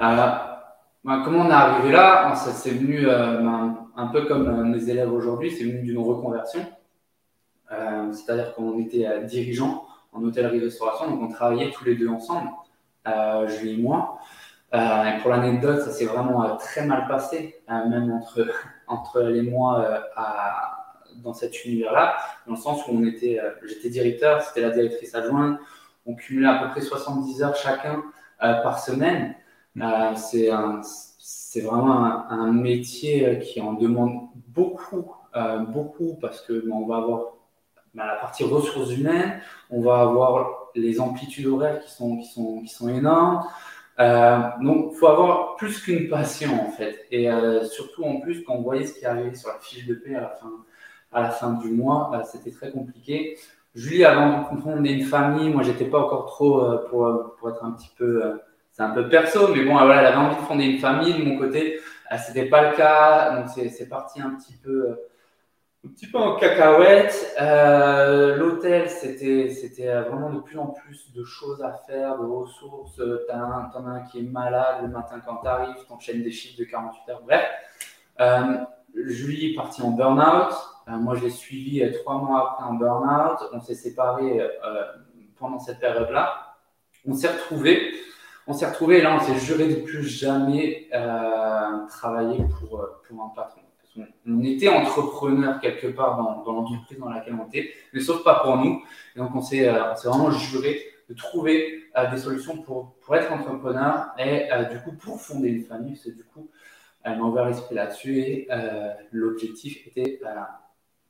Euh, 0.01 0.27
bah, 1.05 1.23
comment 1.25 1.47
on 1.47 1.51
est 1.51 1.53
arrivé 1.53 1.93
là? 1.93 2.35
C'est 2.35 2.71
venu 2.71 3.07
euh, 3.07 3.39
ben, 3.39 3.89
un 3.97 4.07
peu 4.09 4.27
comme 4.27 4.71
mes 4.71 4.89
élèves 4.89 5.13
aujourd'hui, 5.13 5.51
c'est 5.51 5.65
venu 5.65 5.83
d'une 5.83 5.99
reconversion. 5.99 6.61
C'est-à-dire 8.13 8.53
qu'on 8.55 8.81
était 8.81 9.25
dirigeants 9.27 9.85
en 10.13 10.25
hôtellerie-restauration, 10.25 11.09
donc 11.09 11.23
on 11.23 11.29
travaillait 11.29 11.71
tous 11.71 11.85
les 11.85 11.95
deux 11.95 12.09
ensemble, 12.09 12.51
Julie 13.47 13.75
et 13.75 13.83
moi. 13.83 14.19
et 14.75 15.21
pour 15.23 15.31
l'anecdote, 15.31 15.81
ça 15.81 15.93
s'est 15.93 16.07
vraiment 16.07 16.57
très 16.57 16.85
mal 16.85 17.07
passé, 17.07 17.63
même 17.69 18.11
entre 18.11 18.45
entre 18.91 19.23
mois 19.43 19.81
euh, 19.81 20.01
à, 20.17 20.95
dans 21.23 21.33
cet 21.33 21.65
univers-là, 21.65 22.17
dans 22.47 22.55
le 22.55 22.59
sens 22.61 22.87
où 22.87 22.91
on 22.93 23.05
était, 23.05 23.41
euh, 23.41 23.51
j'étais 23.67 23.89
directeur, 23.89 24.43
c'était 24.43 24.61
la 24.61 24.71
directrice 24.71 25.15
adjointe, 25.15 25.59
on 26.07 26.15
cumulait 26.15 26.49
à 26.49 26.59
peu 26.59 26.69
près 26.71 26.81
70 26.81 27.43
heures 27.43 27.57
chacun 27.57 28.03
euh, 28.43 28.55
par 28.63 28.79
semaine. 28.79 29.35
Mm. 29.75 30.17
c'est 30.17 30.51
c'est 31.19 31.61
vraiment 31.61 32.29
un, 32.31 32.53
métier 32.53 33.39
qui 33.41 33.61
en 33.61 33.73
demande 33.75 34.29
beaucoup, 34.49 35.13
beaucoup 35.69 36.17
parce 36.21 36.41
que 36.43 36.65
on 36.71 36.87
va 36.87 36.97
avoir 36.97 37.35
bah, 37.95 38.07
la 38.07 38.15
partie 38.17 38.45
ressources 38.45 38.93
humaines, 38.93 39.41
on 39.69 39.81
va 39.81 40.01
avoir 40.01 40.69
les 40.75 41.01
amplitudes 41.01 41.47
horaires 41.47 41.81
qui 41.81 41.91
sont, 41.91 42.19
qui 42.19 42.69
sont, 42.69 42.89
énormes. 42.89 43.45
Euh, 43.99 44.39
donc, 44.63 44.91
il 44.93 44.99
faut 44.99 45.09
avoir 45.09 45.57
plus 45.57 45.83
qu'une 45.83 46.09
passion, 46.09 46.51
en 46.61 46.71
fait. 46.71 47.07
Et 47.11 47.31
euh, 47.31 47.65
surtout, 47.65 48.05
en 48.05 48.21
plus, 48.21 48.43
quand 48.45 48.55
on 48.55 48.63
voyait 48.63 48.87
ce 48.87 48.99
qui 48.99 49.05
arrivait 49.07 49.35
sur 49.35 49.49
la 49.49 49.59
fiche 49.59 49.87
de 49.87 49.95
paie 49.95 50.15
à 50.15 50.21
la 50.21 50.29
fin, 50.29 50.53
à 51.13 51.23
la 51.23 51.31
fin 51.31 51.53
du 51.55 51.71
mois, 51.71 52.13
euh, 52.15 52.23
c'était 52.25 52.53
très 52.53 52.71
compliqué. 52.71 53.37
Julie 53.75 54.07
envie 54.07 54.45
de 54.45 54.49
comprendre 54.49 54.85
une 54.85 55.03
famille. 55.03 55.51
Moi, 55.51 55.63
j'étais 55.63 55.85
pas 55.85 56.01
encore 56.01 56.27
trop 56.27 56.79
pour, 56.89 57.37
pour 57.39 57.51
être 57.51 57.65
un 57.65 57.73
petit 57.73 57.91
peu. 57.97 58.41
Un 58.83 58.91
peu 58.91 59.09
perso, 59.09 59.49
mais 59.55 59.65
bon, 59.65 59.73
voilà, 59.73 60.01
elle 60.01 60.07
avait 60.07 60.17
envie 60.17 60.37
de 60.37 60.43
fonder 60.43 60.65
une 60.65 60.79
famille. 60.79 61.15
De 61.15 61.25
mon 61.25 61.39
côté, 61.39 61.81
c'était 62.19 62.47
pas 62.47 62.71
le 62.71 62.77
cas. 62.77 63.37
Donc, 63.37 63.49
c'est 63.49 63.89
parti 63.89 64.21
un 64.21 64.31
petit 64.31 64.57
peu 64.57 64.99
un 65.85 65.89
petit 65.89 66.07
peu 66.07 66.19
en 66.19 66.37
cacahuète. 66.37 67.35
Euh, 67.41 68.37
L'hôtel, 68.37 68.91
c'était 68.91 69.49
vraiment 70.03 70.31
de 70.31 70.41
plus 70.41 70.59
en 70.59 70.67
plus 70.67 71.13
de 71.13 71.25
choses 71.25 71.63
à 71.63 71.73
faire, 71.87 72.19
de 72.19 72.25
ressources. 72.27 73.01
T'en 73.29 73.87
as, 73.87 73.91
un 73.91 74.01
qui 74.01 74.19
est 74.19 74.31
malade 74.31 74.83
le 74.83 74.89
matin 74.89 75.21
quand 75.25 75.37
t'arrives, 75.37 75.85
t'enchaînes 75.89 76.23
des 76.23 76.33
chiffres 76.33 76.59
de 76.59 76.65
48 76.65 77.13
heures. 77.13 77.23
Bref, 77.25 77.45
euh, 78.21 78.59
Julie 78.95 79.53
est 79.53 79.55
partie 79.55 79.83
en 79.83 79.91
burn-out. 79.91 80.53
Euh, 80.89 80.97
moi, 80.97 81.15
je 81.15 81.25
l'ai 81.25 81.31
suivi 81.31 81.83
euh, 81.83 81.93
trois 82.01 82.17
mois 82.17 82.53
après 82.53 82.65
en 82.65 82.75
burn-out. 82.75 83.39
On 83.53 83.61
s'est 83.61 83.75
séparés 83.75 84.41
euh, 84.41 84.85
pendant 85.39 85.59
cette 85.59 85.81
période-là. 85.81 86.57
On 87.07 87.15
s'est 87.15 87.29
retrouvés. 87.29 87.93
On 88.51 88.53
s'est 88.53 88.67
retrouvés 88.67 88.99
et 88.99 89.03
là, 89.03 89.17
on 89.17 89.25
s'est 89.25 89.39
juré 89.39 89.69
de 89.69 89.77
plus 89.77 90.03
jamais 90.03 90.89
travailler 91.89 92.45
pour, 92.59 92.87
pour 93.07 93.23
un 93.23 93.29
patron 93.29 93.61
on 94.27 94.43
était 94.43 94.69
entrepreneur 94.69 95.61
quelque 95.61 95.89
part 95.89 96.17
dans, 96.17 96.53
l'entreprise 96.53 96.99
dans 96.99 97.09
laquelle 97.09 97.35
on 97.35 97.47
était, 97.49 97.73
mais 97.93 98.01
sauf 98.01 98.23
pas 98.23 98.41
pour 98.41 98.57
nous. 98.57 98.83
Et 99.17 99.19
donc, 99.19 99.35
on 99.35 99.41
s'est 99.41 99.69
euh, 99.69 99.93
vraiment 100.05 100.31
juré 100.31 100.81
de 101.09 101.15
trouver 101.15 101.85
euh, 101.97 102.11
des 102.11 102.19
solutions 102.19 102.59
pour, 102.59 102.95
pour 103.01 103.17
être 103.17 103.33
entrepreneur 103.33 104.11
et 104.19 104.53
euh, 104.53 104.65
du 104.65 104.79
coup 104.81 104.93
pour 104.93 105.21
fonder 105.21 105.49
une 105.49 105.65
famille. 105.65 105.97
C'est 105.97 106.15
du 106.15 106.25
coup, 106.25 106.49
elle 107.03 107.19
m'a 107.19 107.25
ouvert 107.25 107.47
l'esprit 107.47 107.75
là-dessus 107.75 108.19
et 108.19 108.49
l'objectif 109.11 109.87
était 109.87 110.21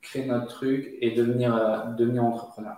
créer 0.01 0.25
notre 0.25 0.47
truc 0.47 0.95
et 0.99 1.11
devenir, 1.11 1.93
devenir 1.97 2.23
entrepreneur. 2.23 2.77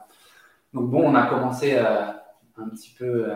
Donc 0.73 0.89
bon, 0.89 1.03
on 1.05 1.15
a 1.15 1.27
commencé 1.27 1.77
un 1.77 2.69
petit 2.69 2.93
peu 2.97 3.27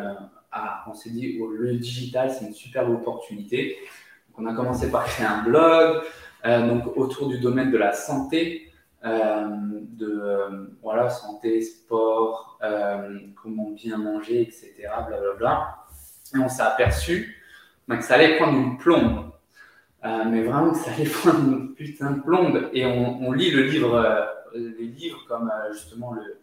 à, 0.51 0.83
on 0.89 0.93
s'est 0.93 1.09
dit, 1.09 1.37
oh, 1.41 1.47
le 1.47 1.75
digital, 1.75 2.31
c'est 2.31 2.45
une 2.45 2.53
super 2.53 2.89
opportunité 2.89 3.77
on 4.37 4.45
a 4.45 4.53
commencé 4.53 4.91
par 4.91 5.05
créer 5.05 5.25
un 5.25 5.43
blog 5.43 6.03
donc 6.45 6.95
autour 6.95 7.27
du 7.27 7.39
domaine 7.39 7.71
de 7.71 7.77
la 7.77 7.91
santé, 7.91 8.71
de 9.03 10.71
voilà, 10.81 11.09
santé, 11.09 11.61
sport, 11.61 12.59
comment 13.41 13.71
bien 13.71 13.97
manger, 13.97 14.43
etc. 14.43 14.73
Blablabla. 15.07 15.75
Et 16.35 16.39
on 16.39 16.47
s'est 16.47 16.61
aperçu 16.61 17.35
que 17.89 18.01
ça 18.01 18.15
allait 18.15 18.37
prendre 18.37 18.57
une 18.57 18.77
plombe. 18.77 19.31
mais 20.03 20.43
vraiment, 20.43 20.73
ça 20.73 20.91
allait 20.91 21.09
prendre 21.23 21.39
une 21.39 21.73
putain 21.73 22.11
de 22.11 22.21
plombe. 22.21 22.69
Et 22.71 22.85
on 22.85 23.31
lit 23.33 23.51
le 23.51 23.63
livre 23.63 24.27
des 24.53 24.85
livres 24.85 25.19
comme 25.27 25.51
euh, 25.51 25.73
justement 25.73 26.13
le, 26.13 26.39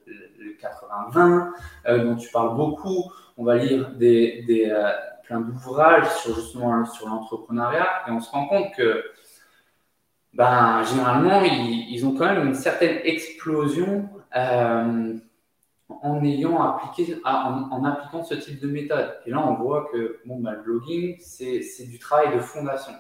80-20, 0.61 1.51
euh, 1.87 2.05
dont 2.05 2.17
tu 2.17 2.31
parles 2.31 2.57
beaucoup. 2.57 3.13
On 3.37 3.45
va 3.45 3.57
lire 3.57 3.91
des, 3.91 4.45
des 4.47 4.71
euh, 4.71 4.91
plein 5.25 5.41
d'ouvrages 5.41 6.09
sur 6.17 6.35
justement 6.35 6.85
sur 6.85 7.09
l'entrepreneuriat 7.09 8.05
et 8.07 8.11
on 8.11 8.21
se 8.21 8.31
rend 8.31 8.47
compte 8.47 8.75
que 8.77 9.05
ben, 10.33 10.83
généralement, 10.83 11.43
ils, 11.43 12.05
ont 12.05 12.15
quand 12.15 12.27
même 12.27 12.49
une 12.49 12.55
certaine 12.55 12.99
explosion 13.05 14.09
en 15.89 16.25
ayant 16.25 16.61
appliqué, 16.61 17.21
en, 17.25 17.85
appliquant 17.85 18.25
ce 18.25 18.35
type 18.35 18.61
de 18.61 18.67
méthode. 18.67 19.17
Et 19.27 19.31
là, 19.31 19.47
on 19.47 19.55
voit 19.55 19.89
que 19.93 20.19
bon, 20.25 20.41
ben, 20.41 20.53
le 20.53 20.63
blogging, 20.63 21.17
c'est 21.21 21.89
du 21.89 21.99
travail 21.99 22.35
de 22.35 22.41
fondation. 22.41 22.95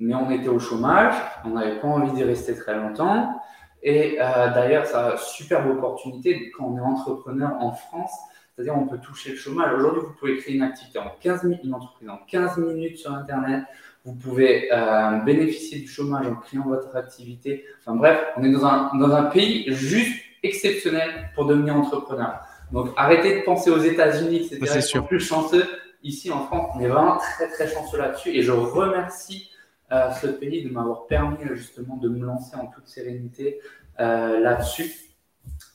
Mais 0.00 0.14
on 0.14 0.30
était 0.30 0.48
au 0.48 0.58
chômage, 0.58 1.14
on 1.44 1.50
n'avait 1.50 1.78
pas 1.78 1.86
envie 1.86 2.12
d'y 2.12 2.24
rester 2.24 2.54
très 2.54 2.74
longtemps. 2.74 3.38
Et 3.82 4.18
euh, 4.20 4.24
d'ailleurs, 4.52 4.86
ça 4.86 5.14
a 5.14 5.16
superbe 5.16 5.70
opportunité 5.70 6.50
quand 6.50 6.66
on 6.66 6.76
est 6.76 6.80
entrepreneur 6.80 7.52
en 7.60 7.72
France. 7.72 8.12
C'est-à-dire, 8.54 8.76
on 8.76 8.86
peut 8.86 8.98
toucher 8.98 9.30
le 9.30 9.36
chômage. 9.36 9.72
Aujourd'hui, 9.74 10.02
vous 10.02 10.12
pouvez 10.18 10.36
créer 10.36 10.56
une 10.56 10.62
activité 10.62 10.98
en 10.98 11.10
15 11.20 11.44
minutes, 11.44 11.60
une 11.64 11.74
entreprise 11.74 12.08
en 12.10 12.18
15 12.28 12.58
minutes 12.58 12.98
sur 12.98 13.12
Internet. 13.12 13.64
Vous 14.04 14.14
pouvez 14.14 14.68
euh, 14.72 15.18
bénéficier 15.24 15.80
du 15.80 15.88
chômage 15.88 16.26
en 16.26 16.36
créant 16.36 16.64
votre 16.64 16.94
activité. 16.94 17.64
Enfin 17.80 17.96
bref, 17.96 18.18
on 18.36 18.42
est 18.44 18.52
dans 18.52 18.66
un, 18.66 18.96
dans 18.98 19.12
un 19.14 19.24
pays 19.24 19.64
juste 19.72 20.22
exceptionnel 20.42 21.30
pour 21.34 21.46
devenir 21.46 21.76
entrepreneur. 21.76 22.40
Donc, 22.72 22.90
arrêtez 22.96 23.40
de 23.40 23.44
penser 23.44 23.70
aux 23.70 23.80
États-Unis, 23.80 24.36
etc. 24.36 24.60
C'est 24.64 24.80
sûr. 24.80 25.06
plus 25.06 25.20
chanceux. 25.20 25.66
Ici, 26.02 26.30
en 26.30 26.46
France, 26.46 26.70
on 26.74 26.80
est 26.80 26.88
vraiment 26.88 27.18
très, 27.18 27.48
très 27.48 27.68
chanceux 27.68 27.98
là-dessus. 27.98 28.30
Et 28.30 28.42
je 28.42 28.52
remercie 28.52 29.49
euh, 29.92 30.12
ce 30.12 30.28
pays 30.28 30.62
de 30.62 30.72
m'avoir 30.72 31.06
permis 31.06 31.38
justement 31.54 31.96
de 31.96 32.08
me 32.08 32.24
lancer 32.24 32.54
en 32.54 32.66
toute 32.66 32.86
sérénité 32.86 33.60
euh, 33.98 34.38
là-dessus. 34.38 34.88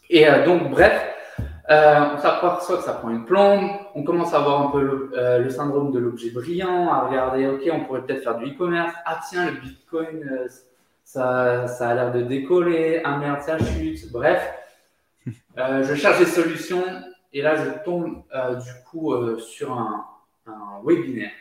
Et 0.09 0.26
euh, 0.30 0.45
donc, 0.45 0.70
bref, 0.72 1.01
on 1.68 2.18
s'aperçoit 2.18 2.78
que 2.78 2.84
ça 2.84 2.93
prend 2.93 3.09
une 3.09 3.26
plombe, 3.26 3.70
on 3.93 4.03
commence 4.03 4.34
à 4.34 4.38
avoir 4.38 4.61
un 4.61 4.72
peu 4.72 5.09
le, 5.41 5.49
syndrome 5.49 5.91
de 5.91 5.99
l'objet 5.99 6.30
brillant, 6.30 6.93
à 6.93 7.07
regarder, 7.07 7.47
ok, 7.47 7.61
on 7.74 7.84
pourrait 7.84 8.03
peut-être 8.03 8.24
faire 8.24 8.38
du 8.38 8.51
e-commerce, 8.51 8.93
ah 9.03 9.20
tiens, 9.28 9.51
le 9.51 9.59
Bitcoin, 9.59 10.47
ça, 11.03 11.68
ça, 11.68 11.89
a 11.89 11.95
l'air 11.95 12.13
de 12.13 12.22
décoller, 12.22 13.01
ah 13.03 13.18
merde, 13.18 13.41
ça 13.41 13.57
chute, 13.57 14.11
bref. 14.11 14.53
je 15.57 15.95
cherche 15.95 16.20
des 16.20 16.26
solutions. 16.26 16.86
Et 17.34 17.41
là, 17.41 17.55
je 17.55 17.84
tombe 17.84 18.24
du 18.63 18.72
coup 18.89 19.13
sur 19.39 19.74
un 19.74 20.05
webinaire 20.86 21.32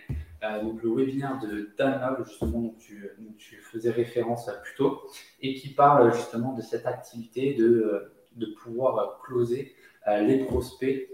euh, 0.45 0.63
donc 0.63 0.83
le 0.83 0.91
webinaire 0.95 1.39
de 1.39 1.71
Dan 1.79 2.17
justement, 2.27 2.61
dont 2.61 2.75
tu, 2.79 3.57
faisais 3.73 3.91
référence 3.91 4.51
plus 4.63 4.75
tôt, 4.77 5.03
et 5.41 5.55
qui 5.55 5.71
parle 5.71 6.13
justement 6.13 6.53
de 6.53 6.63
cette 6.63 6.87
activité 6.87 7.55
de, 7.55 7.65
euh, 7.67 8.13
de 8.37 8.47
pouvoir 8.63 9.21
closer 9.23 9.75
euh, 10.09 10.21
les 10.21 10.45
prospects 10.45 11.11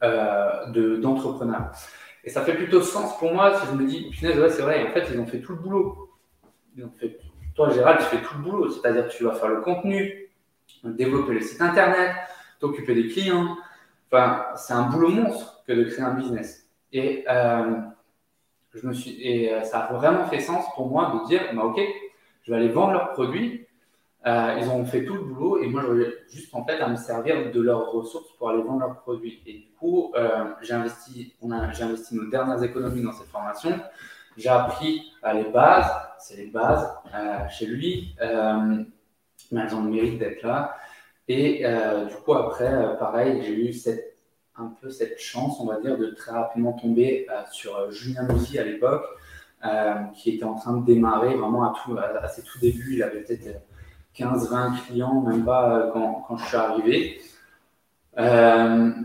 d'entrepreneurs. 0.00 1.72
et 2.22 2.28
ça 2.28 2.42
fait 2.42 2.54
plutôt 2.54 2.82
sens 2.82 3.18
pour 3.18 3.32
moi 3.32 3.58
si 3.58 3.66
je 3.66 3.72
me 3.72 3.86
dis, 3.86 4.10
punaise, 4.10 4.38
ouais, 4.38 4.50
c'est 4.50 4.60
vrai, 4.60 4.86
en 4.86 4.92
fait, 4.92 5.06
ils 5.10 5.18
ont 5.18 5.26
fait 5.26 5.40
tout 5.40 5.52
le 5.52 5.58
boulot. 5.58 6.10
Toi, 7.54 7.70
Gérald, 7.70 7.98
tu 8.00 8.04
fais 8.04 8.22
tout 8.22 8.34
le 8.36 8.42
boulot, 8.42 8.70
c'est-à-dire 8.70 9.08
tu 9.08 9.24
vas 9.24 9.32
faire 9.32 9.48
le 9.48 9.62
contenu, 9.62 10.30
développer 10.84 11.32
le 11.32 11.40
site 11.40 11.62
internet, 11.62 12.14
t'occuper 12.60 12.94
des 12.94 13.08
clients. 13.08 13.56
Enfin, 14.12 14.44
c'est 14.54 14.74
un 14.74 14.90
boulot 14.90 15.08
monstre 15.08 15.64
que 15.66 15.72
de 15.72 15.84
créer 15.84 16.04
un 16.04 16.14
business. 16.14 16.68
Et 16.92 17.24
je 18.76 19.10
et 19.20 19.52
euh, 19.52 19.62
ça 19.62 19.80
a 19.80 19.92
vraiment 19.92 20.26
fait 20.26 20.40
sens 20.40 20.64
pour 20.74 20.88
moi 20.88 21.12
de 21.14 21.28
dire, 21.28 21.42
bah, 21.54 21.64
ok, 21.64 21.80
je 22.42 22.50
vais 22.50 22.58
aller 22.58 22.68
vendre 22.68 22.92
leurs 22.92 23.12
produits. 23.12 23.66
Euh, 24.26 24.58
ils 24.60 24.68
ont 24.68 24.84
fait 24.84 25.04
tout 25.04 25.14
le 25.14 25.20
boulot 25.20 25.62
et 25.62 25.68
moi, 25.68 25.82
j'aurais 25.86 26.12
juste 26.28 26.52
en 26.52 26.64
fait 26.64 26.80
à 26.80 26.88
me 26.88 26.96
servir 26.96 27.52
de 27.52 27.60
leurs 27.60 27.92
ressources 27.92 28.32
pour 28.36 28.50
aller 28.50 28.62
vendre 28.62 28.80
leurs 28.80 29.00
produits. 29.00 29.40
Et 29.46 29.52
du 29.52 29.68
coup, 29.78 30.12
euh, 30.16 30.46
j'ai 30.62 30.74
investi, 30.74 31.32
j'ai 31.72 31.82
investi 31.84 32.16
nos 32.16 32.28
dernières 32.28 32.62
économies 32.62 33.02
dans 33.02 33.12
cette 33.12 33.28
formation. 33.28 33.78
J'ai 34.36 34.48
appris 34.48 35.12
les 35.32 35.44
bases, 35.44 35.90
c'est 36.18 36.36
les 36.36 36.46
bases 36.48 36.92
chez 37.48 37.64
lui, 37.66 38.14
mais 38.20 39.60
elles 39.62 39.74
ont 39.74 39.82
le 39.82 39.90
mérite 39.90 40.18
d'être 40.18 40.42
là. 40.42 40.76
Et 41.26 41.64
du 42.06 42.14
coup, 42.16 42.34
après, 42.34 42.98
pareil, 42.98 43.42
j'ai 43.42 43.54
eu 43.54 43.72
cette 43.72 44.05
un 44.58 44.72
peu 44.80 44.90
cette 44.90 45.20
chance, 45.20 45.58
on 45.60 45.66
va 45.66 45.80
dire, 45.80 45.98
de 45.98 46.06
très 46.06 46.32
rapidement 46.32 46.72
tomber 46.72 47.26
euh, 47.30 47.42
sur 47.50 47.76
euh, 47.76 47.90
Julien 47.90 48.22
Moussi 48.22 48.58
à 48.58 48.64
l'époque, 48.64 49.04
euh, 49.64 49.94
qui 50.14 50.30
était 50.30 50.44
en 50.44 50.54
train 50.54 50.76
de 50.78 50.84
démarrer 50.84 51.34
vraiment 51.34 51.64
à, 51.64 51.74
tout, 51.82 51.96
à, 51.98 52.28
ses 52.28 52.42
tout 52.42 52.58
débuts. 52.58 52.94
Il 52.94 53.02
avait 53.02 53.20
peut-être 53.20 53.60
15-20 54.16 54.86
clients, 54.86 55.20
même 55.20 55.44
pas 55.44 55.90
quand, 55.92 56.24
quand, 56.26 56.36
je 56.38 56.46
suis 56.46 56.56
arrivé. 56.56 57.20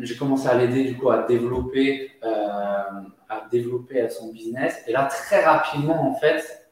j'ai 0.01 0.15
commencé 0.17 0.47
à 0.47 0.55
l'aider 0.55 0.85
du 0.85 0.97
coup 0.97 1.09
à 1.09 1.23
développer, 1.23 2.11
à 2.21 3.47
développer 3.51 4.07
son 4.09 4.31
business. 4.31 4.81
Et 4.87 4.93
là, 4.93 5.05
très 5.05 5.43
rapidement, 5.43 6.09
en 6.09 6.15
fait, 6.15 6.69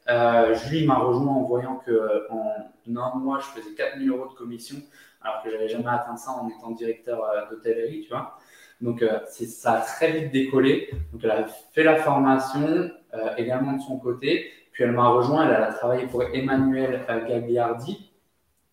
Julie 0.54 0.86
m'a 0.86 0.96
rejoint 0.96 1.32
en 1.32 1.42
voyant 1.42 1.76
que 1.76 2.26
en 2.30 2.96
un 2.96 3.18
mois, 3.18 3.40
je 3.40 3.60
faisais 3.60 3.74
4000 3.74 4.08
euros 4.10 4.28
de 4.28 4.34
commission, 4.34 4.76
alors 5.22 5.42
que 5.42 5.50
j'avais 5.50 5.68
jamais 5.68 5.90
atteint 5.90 6.16
ça 6.16 6.30
en 6.32 6.48
étant 6.48 6.70
directeur 6.70 7.22
d'hôtellerie, 7.50 8.02
tu 8.02 8.08
vois. 8.08 8.38
Donc, 8.80 9.02
euh, 9.02 9.18
ça 9.26 9.74
a 9.74 9.80
très 9.80 10.12
vite 10.12 10.32
décollé. 10.32 10.90
Donc, 11.12 11.22
elle 11.24 11.30
a 11.30 11.46
fait 11.46 11.82
la 11.82 11.96
formation 11.96 12.90
euh, 13.14 13.36
également 13.36 13.74
de 13.74 13.82
son 13.82 13.98
côté. 13.98 14.50
Puis, 14.72 14.84
elle 14.84 14.92
m'a 14.92 15.08
rejoint. 15.08 15.46
Elle 15.46 15.62
a 15.62 15.72
travaillé 15.72 16.06
pour 16.06 16.22
Emmanuel 16.22 17.04
euh, 17.08 17.28
Gagliardi 17.28 18.10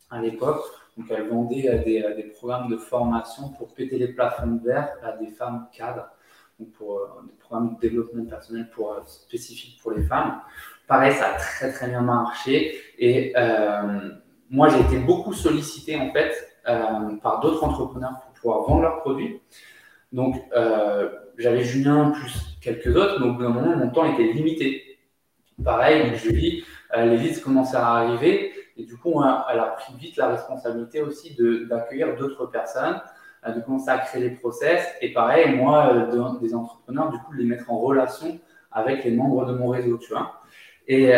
à 0.10 0.22
l'époque. 0.22 0.64
Donc, 0.95 1.08
elle 1.12 1.28
vendait 1.28 1.84
des, 1.86 2.24
programmes 2.36 2.70
de 2.70 2.78
formation 2.78 3.49
pour 3.49 3.74
péter 3.74 3.97
les 3.97 4.08
plafonds 4.08 4.47
de 4.47 4.64
verre 4.64 4.93
à 5.03 5.12
des 5.12 5.28
femmes 5.28 5.68
cadres. 5.74 6.08
Donc, 6.60 6.72
pour 6.72 7.01
des 7.28 7.34
programmes 7.34 7.76
de 7.76 7.80
développement 7.80 8.26
personnel 8.26 8.70
pour, 8.74 8.95
spécifiques 9.05 9.80
pour 9.82 9.91
les 9.91 10.03
femmes. 10.03 10.41
Pareil, 10.88 11.14
ça 11.14 11.34
a 11.34 11.38
très, 11.38 11.72
très 11.72 11.89
bien 11.89 12.01
marché. 12.01 12.80
Et 12.97 13.34
moi, 14.49 14.70
j'ai 14.70 14.80
été 14.80 14.97
beaucoup 14.97 15.34
sollicité, 15.34 15.97
en 15.97 16.12
fait, 16.12 16.34
par 17.22 17.41
d'autres 17.41 17.64
entrepreneurs 17.64 18.20
pour 18.22 18.32
pouvoir 18.32 18.62
vendre 18.62 18.82
leurs 18.82 19.01
produits. 19.01 19.39
Donc, 20.12 20.41
euh, 20.55 21.10
j'avais 21.38 21.64
Julien 21.64 22.12
plus 22.12 22.58
quelques 22.62 22.95
autres, 22.95 23.20
donc 23.20 23.39
au 23.39 23.49
moment, 23.49 23.76
mon 23.76 23.89
temps 23.89 24.12
était 24.12 24.32
limité. 24.32 24.84
Pareil, 25.64 26.16
Julie, 26.16 26.64
euh, 26.95 27.05
les 27.05 27.18
leads 27.18 27.41
commençaient 27.41 27.78
à 27.78 27.88
arriver, 27.88 28.53
et 28.78 28.84
du 28.84 28.95
coup, 28.97 29.22
elle 29.22 29.60
a 29.60 29.76
pris 29.78 29.93
vite 29.99 30.18
la 30.18 30.30
responsabilité 30.30 31.01
aussi 31.01 31.36
d'accueillir 31.68 32.16
d'autres 32.16 32.45
personnes, 32.45 33.01
euh, 33.45 33.51
de 33.51 33.62
commencer 33.62 33.89
à 33.89 33.97
créer 33.97 34.22
les 34.22 34.36
process, 34.36 34.88
et 35.01 35.12
pareil, 35.12 35.55
moi, 35.55 36.08
des 36.41 36.53
entrepreneurs, 36.55 37.12
du 37.12 37.18
coup, 37.20 37.34
de 37.34 37.39
les 37.39 37.45
mettre 37.45 37.70
en 37.72 37.80
relation 37.80 38.39
avec 38.72 39.03
les 39.03 39.12
membres 39.12 39.45
de 39.45 39.53
mon 39.53 39.70
réseau, 39.70 39.97
tu 39.97 40.14
vois. 40.14 40.41
Et, 40.88 41.12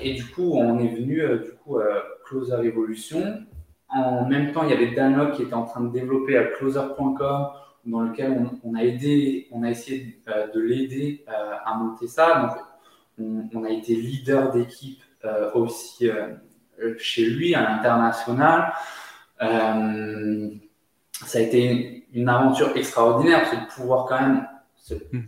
et 0.00 0.14
du 0.14 0.24
coup, 0.28 0.52
on 0.54 0.78
est 0.78 0.88
venu, 0.88 1.22
du 1.42 1.52
coup, 1.62 1.78
Closer 2.24 2.64
Evolution. 2.64 3.44
En 3.90 4.24
même 4.24 4.52
temps, 4.52 4.62
il 4.62 4.70
y 4.70 4.72
avait 4.72 4.94
Danok 4.94 5.32
qui 5.32 5.42
était 5.42 5.54
en 5.54 5.64
train 5.64 5.82
de 5.82 5.92
développer 5.92 6.40
closer.com 6.56 7.48
dans 7.84 8.02
lequel 8.02 8.46
on, 8.64 8.74
a 8.74 8.82
aidé, 8.82 9.48
on 9.50 9.62
a 9.62 9.70
essayé 9.70 10.20
euh, 10.28 10.50
de 10.52 10.60
l'aider 10.60 11.24
euh, 11.28 11.54
à 11.64 11.74
monter 11.74 12.08
ça. 12.08 12.56
Donc, 13.18 13.50
on, 13.54 13.64
a 13.64 13.70
été 13.70 13.94
leader 13.94 14.50
d'équipe 14.50 15.02
euh, 15.24 15.50
aussi 15.52 16.08
chez 16.98 17.26
lui 17.26 17.54
à 17.54 17.62
l'international. 17.62 18.72
ça 19.38 21.38
a 21.38 21.40
été 21.40 22.06
une 22.14 22.28
aventure 22.28 22.76
extraordinaire 22.76 23.40
parce 23.40 23.50
que 23.50 23.60
de 23.60 23.70
pouvoir 23.70 24.06
quand 24.06 24.20
même, 24.20 24.48
hmm. 25.12 25.20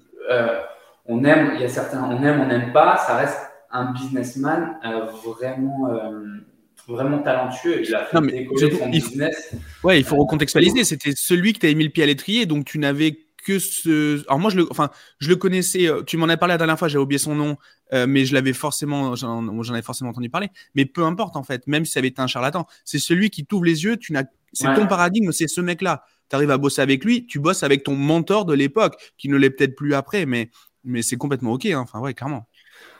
on 1.07 1.25
aime, 1.25 1.53
il 1.55 1.61
y 1.61 1.65
a 1.65 1.69
certains, 1.69 2.03
on 2.03 2.23
aime, 2.23 2.41
on 2.41 2.47
n'aime 2.47 2.73
pas, 2.73 2.97
ça 2.97 3.17
reste 3.17 3.39
un 3.71 3.93
businessman 3.93 4.79
vraiment 5.23 5.91
vraiment 6.89 7.19
talentueux. 7.19 7.83
Il 7.85 7.95
a 7.95 8.05
fait 8.05 8.17
son 8.79 8.89
business. 8.89 9.55
Ouais, 9.85 9.99
il 9.99 10.05
faut 10.05 10.17
recontextualiser. 10.17 10.85
C'était 10.85 11.13
celui 11.17 11.53
qui 11.53 11.61
t'avait 11.61 11.75
mis 11.75 11.85
le 11.85 11.91
pied 11.91 12.03
à 12.03 12.07
l'étrier, 12.07 12.47
donc 12.47 12.65
tu 12.65 12.79
n'avais 12.79 13.19
que 13.45 13.59
ce. 13.59 14.23
Alors 14.29 14.39
moi, 14.39 14.51
je 14.51 14.57
le, 14.57 14.67
enfin, 14.71 14.91
je 15.19 15.29
le 15.29 15.37
connaissais. 15.37 15.89
Euh, 15.89 16.03
tu 16.03 16.17
m'en 16.17 16.29
as 16.29 16.37
parlé 16.37 16.55
la 16.55 16.59
dernière 16.59 16.79
fois. 16.79 16.89
J'ai 16.89 16.99
oublié 16.99 17.19
son 17.19 17.35
nom, 17.35 17.57
euh, 17.93 18.07
mais 18.07 18.25
je 18.25 18.35
l'avais 18.35 18.53
forcément, 18.53 19.15
j'en 19.17 19.73
avais 19.73 19.83
forcément 19.83 20.11
entendu 20.11 20.31
parler. 20.31 20.49
Mais 20.75 20.87
peu 20.87 21.05
importe 21.05 21.37
en 21.37 21.43
fait, 21.43 21.67
même 21.67 21.85
si 21.85 21.93
ça 21.93 21.99
avait 21.99 22.09
été 22.09 22.23
un 22.23 22.27
charlatan, 22.27 22.67
c'est 22.85 22.99
celui 22.99 23.31
qui 23.31 23.45
t'ouvre 23.45 23.65
les 23.65 23.85
yeux. 23.85 23.97
Tu 23.97 24.13
n'as, 24.13 24.25
c'est 24.53 24.73
ton 24.75 24.87
paradigme, 24.87 25.33
c'est 25.33 25.49
ce 25.49 25.61
mec-là. 25.61 26.05
Tu 26.31 26.37
arrives 26.37 26.51
à 26.51 26.59
bosser 26.59 26.81
avec 26.81 27.05
lui, 27.05 27.27
tu 27.27 27.41
bosses 27.41 27.63
avec 27.63 27.85
ton 27.85 27.95
mentor 27.95 28.45
de 28.45 28.55
l'époque, 28.55 28.95
qui 29.19 29.29
ne 29.29 29.37
l'est 29.37 29.51
peut-être 29.51 29.75
plus 29.75 29.95
après, 29.95 30.25
mais 30.27 30.51
mais 30.85 31.03
c'est 31.03 31.17
complètement 31.17 31.53
ok. 31.53 31.67
Hein. 31.67 31.81
Enfin 31.81 32.01
ouais, 32.01 32.15
clairement. 32.15 32.49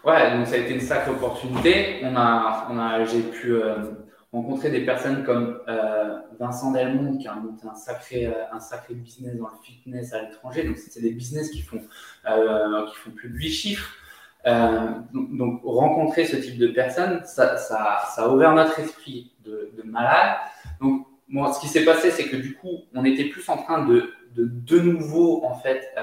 Ouais, 0.05 0.37
donc 0.37 0.47
ça 0.47 0.55
a 0.55 0.59
été 0.59 0.75
une 0.75 0.81
sacrée 0.81 1.13
opportunité. 1.13 2.01
On 2.03 2.17
a, 2.17 2.67
on 2.71 2.79
a, 2.79 3.05
j'ai 3.05 3.23
pu 3.23 3.55
rencontrer 4.33 4.71
des 4.71 4.85
personnes 4.85 5.25
comme 5.25 5.61
Vincent 6.39 6.73
Delmont 6.73 7.19
qui 7.19 7.29
a 7.29 7.35
monté 7.35 7.67
un 7.69 7.75
sacré, 7.75 8.29
un 8.53 8.59
sacré 8.59 8.95
business 8.95 9.37
dans 9.37 9.49
le 9.49 9.55
fitness 9.63 10.13
à 10.13 10.23
l'étranger. 10.23 10.65
Donc 10.65 10.77
c'est 10.77 11.01
des 11.01 11.13
business 11.13 11.51
qui 11.51 11.63
font, 11.63 11.79
qui 11.79 12.97
font 12.97 13.11
plus 13.11 13.29
de 13.29 13.37
8 13.37 13.51
chiffres. 13.51 13.95
Euh, 14.47 14.89
donc, 15.13 15.61
rencontrer 15.65 16.25
ce 16.27 16.37
type 16.37 16.59
de 16.59 16.69
personnes, 16.69 17.21
ça, 17.25 17.57
ça, 17.57 18.03
ça 18.13 18.25
a 18.25 18.29
ouvert 18.29 18.55
notre 18.55 18.79
esprit 18.81 19.33
de, 19.45 19.73
de 19.77 19.83
malade. 19.85 20.37
Donc, 20.81 21.07
moi, 21.29 21.53
ce 21.53 21.61
qui 21.61 21.69
s'est 21.69 21.85
passé, 21.85 22.11
c'est 22.11 22.29
que 22.29 22.37
du 22.37 22.55
coup, 22.55 22.81
on 22.95 23.05
était 23.05 23.27
plus 23.27 23.49
en 23.49 23.57
train 23.57 23.87
de 23.87 24.13
de, 24.35 24.47
de 24.47 24.81
nouveau, 24.81 25.45
en 25.45 25.55
fait, 25.55 25.91
euh, 25.99 26.03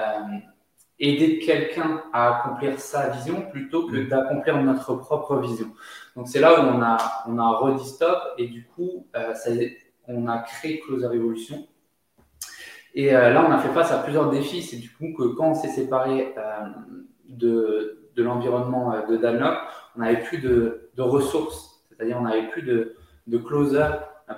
aider 1.00 1.38
quelqu'un 1.38 2.02
à 2.12 2.36
accomplir 2.36 2.78
sa 2.78 3.08
vision 3.08 3.42
plutôt 3.50 3.86
que 3.86 4.08
d'accomplir 4.08 4.62
notre 4.62 4.94
propre 4.94 5.38
vision. 5.38 5.68
Donc, 6.14 6.28
c'est 6.28 6.40
là 6.40 6.60
où 6.60 6.66
on 6.66 6.82
a, 6.82 6.98
on 7.26 7.38
a 7.38 7.48
redit 7.56 7.84
stop 7.84 8.18
et 8.36 8.46
du 8.46 8.66
coup, 8.66 9.06
euh, 9.16 9.34
ça, 9.34 9.50
on 10.06 10.28
a 10.28 10.38
créé 10.38 10.80
Closer 10.80 11.06
Revolution. 11.06 11.66
Et 12.94 13.14
euh, 13.14 13.30
là, 13.30 13.46
on 13.48 13.52
a 13.52 13.58
fait 13.58 13.70
face 13.70 13.90
à 13.92 13.98
plusieurs 13.98 14.30
défis. 14.30 14.62
C'est 14.62 14.76
du 14.76 14.90
coup 14.90 15.14
que 15.16 15.34
quand 15.34 15.50
on 15.50 15.54
s'est 15.54 15.68
séparé 15.68 16.34
euh, 16.36 16.42
de, 17.28 18.10
de 18.14 18.22
l'environnement 18.22 18.94
de 19.08 19.16
Danlop, 19.16 19.56
on 19.96 20.00
n'avait 20.00 20.20
plus 20.20 20.38
de, 20.38 20.90
ressources, 20.98 21.82
c'est-à-dire 21.88 22.18
on 22.18 22.24
n'avait 22.24 22.48
plus 22.48 22.62
de, 22.62 22.96
de 23.26 23.38
closer 23.38 23.86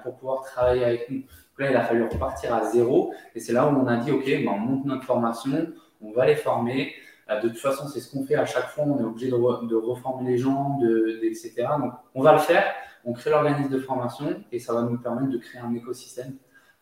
pour 0.05 0.17
pouvoir 0.17 0.43
travailler 0.43 0.85
avec 0.85 1.11
nous. 1.11 1.21
Donc 1.21 1.59
là, 1.59 1.71
il 1.71 1.77
a 1.77 1.83
fallu 1.83 2.05
repartir 2.05 2.55
à 2.55 2.65
zéro 2.67 3.13
et 3.35 3.41
c'est 3.41 3.53
là 3.53 3.67
où 3.67 3.77
on 3.77 3.87
a 3.89 3.97
dit, 3.97 4.13
OK, 4.13 4.25
ben, 4.27 4.49
on 4.49 4.59
monte 4.59 4.85
notre 4.85 5.05
formation, 5.05 5.67
on 6.03 6.13
va 6.13 6.27
les 6.27 6.37
former. 6.37 6.93
Euh, 7.31 7.41
de 7.41 7.49
toute 7.49 7.59
façon, 7.59 7.89
c'est 7.89 8.01
ce 8.01 8.11
qu'on 8.11 8.25
fait 8.25 8.35
à 8.35 8.47
chaque 8.47 8.69
fois, 8.69 8.85
on 8.85 8.99
est 8.99 9.05
obligé 9.05 9.29
de, 9.29 9.75
reformer 9.75 10.31
les 10.31 10.39
gens, 10.39 10.79
etc. 11.23 11.67
Donc, 11.79 11.93
on 12.15 12.23
va 12.23 12.33
le 12.33 12.39
faire, 12.39 12.65
on 13.05 13.13
crée 13.13 13.31
l'organisme 13.31 13.71
de 13.71 13.79
formation 13.79 14.43
et 14.51 14.59
ça 14.59 14.75
va 14.75 14.83
nous 14.83 14.99
permettre 14.99 15.31
de 15.31 15.39
créer 15.39 15.61
un 15.61 15.75
écosystème 15.75 16.35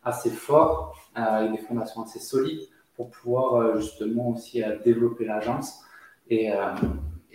assez 0.03 0.31
fort, 0.31 1.11
avec 1.14 1.53
des 1.53 1.59
fondations 1.59 2.03
assez 2.03 2.18
solides 2.18 2.62
pour 2.97 3.11
pouvoir 3.11 3.77
justement 3.79 4.31
aussi 4.31 4.62
développer 4.85 5.27
l'agence 5.27 5.85
et, 6.31 6.53
euh, 6.53 6.75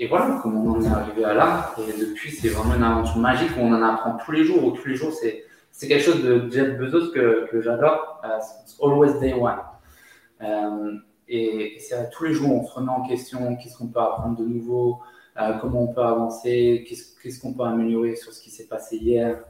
voilà 0.10 0.40
comment 0.42 0.62
on 0.64 0.72
en 0.72 0.82
est 0.82 0.88
arrivé 0.88 1.24
à 1.26 1.34
là. 1.34 1.74
Et 1.78 2.00
depuis, 2.00 2.32
c'est 2.32 2.50
vraiment 2.50 2.76
une 2.76 2.84
aventure 2.84 3.18
magique 3.18 3.52
où 3.58 3.62
on 3.62 3.74
en 3.74 3.82
apprend 3.82 4.18
tous 4.18 4.32
les 4.32 4.44
jours. 4.46 4.64
Où 4.64 4.72
tous 4.72 4.88
les 4.88 4.96
jours, 4.96 5.14
c'est, 5.14 5.44
quelque 5.88 6.02
chose 6.02 6.24
de 6.24 6.50
Jeff 6.50 6.78
Bezos 6.78 7.12
que, 7.12 7.48
que 7.50 7.62
j'adore. 7.62 8.22
Uh, 8.24 8.86
always 8.86 9.20
day 9.20 9.34
one. 9.34 9.60
Et, 11.28 11.78
c'est 11.80 12.10
tous 12.12 12.26
les 12.26 12.34
jours, 12.34 12.52
on 12.52 12.66
se 12.66 12.74
remet 12.74 12.92
en 12.92 13.04
question 13.08 13.56
qu'est-ce 13.56 13.78
qu'on 13.78 13.88
peut 13.88 14.00
apprendre 14.00 14.38
de 14.38 14.46
nouveau, 14.46 15.00
euh, 15.40 15.54
comment 15.60 15.84
on 15.84 15.94
peut 15.94 16.04
avancer, 16.04 16.86
qu'est-ce, 16.88 17.40
qu'on 17.40 17.54
peut 17.54 17.64
améliorer 17.64 18.16
sur 18.16 18.32
ce 18.34 18.42
qui 18.42 18.52
s'est 18.52 18.68
passé 18.68 18.98
hier, 18.98 19.44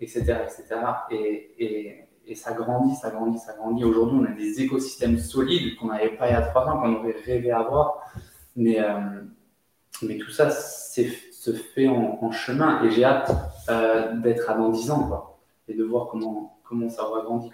etc. 0.00 0.36
etc. 0.44 0.80
Et, 1.10 1.98
ça 2.34 2.52
grandit, 2.54 2.94
ça 2.94 3.10
grandit, 3.10 3.38
ça 3.38 3.52
grandit. 3.52 3.84
Aujourd'hui, 3.84 4.18
on 4.22 4.24
a 4.24 4.34
des 4.34 4.62
écosystèmes 4.62 5.18
solides 5.18 5.76
qu'on 5.76 5.88
n'avait 5.88 6.16
pas 6.16 6.30
il 6.30 6.32
y 6.32 6.34
a 6.34 6.40
trois 6.40 6.66
ans, 6.66 6.80
qu'on 6.80 6.94
aurait 6.94 7.16
rêvé 7.26 7.50
avoir. 7.50 8.10
Mais, 8.56 8.80
euh, 8.80 9.20
mais 10.02 10.16
tout 10.16 10.30
ça 10.30 10.50
se 10.50 11.52
fait 11.52 11.88
en, 11.88 12.30
chemin 12.30 12.82
et 12.84 12.90
j'ai 12.90 13.04
hâte 13.04 13.30
euh, 13.68 14.14
d'être 14.20 14.48
à 14.48 14.54
dans 14.54 14.70
10 14.70 14.90
ans 14.92 15.08
quoi, 15.08 15.40
et 15.68 15.74
de 15.74 15.84
voir 15.84 16.08
comment, 16.08 16.58
comment 16.64 16.88
ça 16.88 17.02
va 17.02 17.22
grandir. 17.22 17.52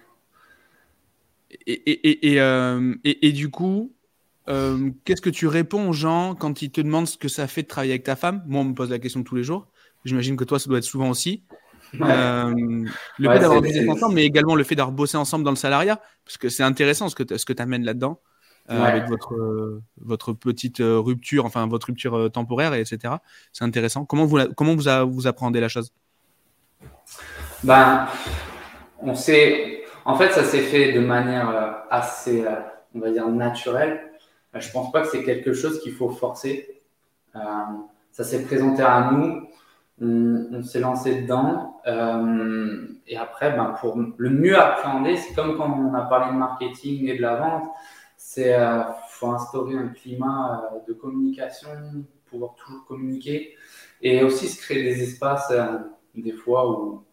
Et, 1.51 1.72
et, 1.72 2.32
et, 2.32 2.40
euh, 2.40 2.94
et, 3.05 3.32
du 3.32 3.51
coup, 3.51 3.94
qu'est-ce 4.46 5.20
que 5.22 5.30
tu 5.30 5.46
réponds 5.46 5.88
aux 5.88 5.92
gens 5.92 6.34
quand 6.34 6.62
ils 6.62 6.70
te 6.70 6.80
demandent 6.80 7.09
ce 7.09 7.16
que 7.16 7.28
ça 7.28 7.46
fait 7.46 7.62
de 7.62 7.68
travailler 7.68 7.92
avec 7.92 8.05
ta 8.05 8.16
femme? 8.16 8.42
Moi, 8.46 8.61
on 8.61 8.64
me 8.64 8.74
pose 8.74 8.90
la 8.90 8.99
question 8.99 9.22
tous 9.22 9.34
les 9.34 9.44
jours. 9.44 9.68
J'imagine 10.05 10.36
que 10.36 10.44
toi, 10.44 10.59
ça 10.59 10.68
doit 10.68 10.78
être 10.78 10.84
souvent 10.84 11.11
aussi. 11.11 11.42
le 11.92 12.86
fait 13.18 13.38
d'avoir 13.38 13.62
bossé 13.62 13.88
ensemble, 13.88 14.14
mais 14.14 14.24
également 14.24 14.55
le 14.55 14.64
fait 14.64 14.74
d'avoir 14.74 14.92
bossé 14.92 15.16
ensemble 15.16 15.44
dans 15.44 15.51
le 15.51 15.57
salariat, 15.57 16.01
parce 16.24 16.36
que 16.36 16.49
c'est 16.49 16.62
intéressant 16.62 17.09
ce 17.09 17.14
que 17.14 17.53
tu 17.53 17.62
amènes 17.62 17.84
là-dedans. 17.84 18.20
Euh, 18.70 18.84
avec 18.84 19.09
votre, 19.09 19.34
euh, 19.34 19.82
votre 19.96 20.34
petite 20.34 20.80
euh, 20.80 20.99
rupture, 20.99 21.46
enfin 21.46 21.66
votre 21.66 21.86
rupture 21.86 22.30
temporaire, 22.30 22.74
etc. 22.74 23.14
C'est 23.51 23.64
intéressant. 23.64 24.05
Comment 24.05 24.26
vous, 24.26 24.40
comment 24.57 24.76
vous, 24.76 25.11
vous 25.11 25.26
appréhendez 25.26 25.59
la 25.59 25.68
chose? 25.68 25.90
Ben, 27.64 28.07
on 29.01 29.14
sait, 29.14 29.78
en 30.09 30.17
fait, 30.17 30.33
ça 30.33 30.43
s'est 30.43 30.63
fait 30.63 30.93
de 30.93 31.01
manière 31.01 31.85
assez, 31.91 32.45
on 32.95 33.01
va 33.01 33.11
dire, 33.11 33.29
naturelle. 33.29 34.01
Je 34.55 34.71
pense 34.73 34.91
pas 34.91 35.03
que 35.03 35.09
c'est 35.09 35.23
quelque 35.23 35.53
chose 35.53 35.81
qu'il 35.81 35.93
faut 35.93 36.09
forcer. 36.09 36.83
ça 37.35 38.25
s'est 38.25 38.43
présenté 38.45 38.83
à 38.83 39.11
nous, 39.13 39.47
on, 40.01 40.63
s'est 40.63 40.81
lancé 40.81 41.23
dedans. 41.23 41.81
et 43.07 43.17
après, 43.17 43.53
ben, 43.53 43.77
pour 43.81 43.97
le 44.17 44.31
mieux 44.31 44.59
appréhender, 44.59 45.17
c'est 45.17 45.35
comme 45.35 45.57
quand 45.57 45.71
on 45.71 45.95
a 45.95 46.03
parlé 46.03 46.33
de 46.33 46.39
marketing 46.39 47.09
et 47.09 47.17
de 47.17 47.23
la 47.23 47.37
vente 47.37 47.69
c'est 48.19 48.53
euh, 48.53 48.83
faut 49.09 49.29
instaurer 49.29 49.75
un 49.75 49.89
climat 49.89 50.71
euh, 50.75 50.79
de 50.87 50.93
communication, 50.93 51.71
pouvoir 52.27 52.55
toujours 52.57 52.85
communiquer 52.85 53.57
et 54.03 54.23
aussi 54.23 54.49
se 54.49 54.61
créer 54.61 54.83
des 54.83 55.03
espaces 55.03 55.51
euh, 55.51 55.79
des 56.15 56.33
fois 56.33 56.69
où, 56.71 57.05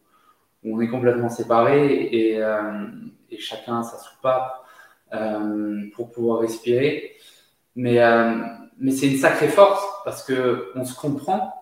on 0.65 0.81
est 0.81 0.87
complètement 0.87 1.29
séparés 1.29 1.87
et, 1.93 2.37
et 2.37 3.37
chacun 3.37 3.83
sa 3.83 3.97
soupape 3.97 4.63
pour 5.95 6.11
pouvoir 6.11 6.39
respirer. 6.39 7.13
Mais, 7.75 7.99
mais 8.79 8.91
c'est 8.91 9.07
une 9.07 9.17
sacrée 9.17 9.47
force 9.47 9.85
parce 10.03 10.23
que 10.23 10.71
on 10.75 10.85
se 10.85 10.95
comprend, 10.95 11.53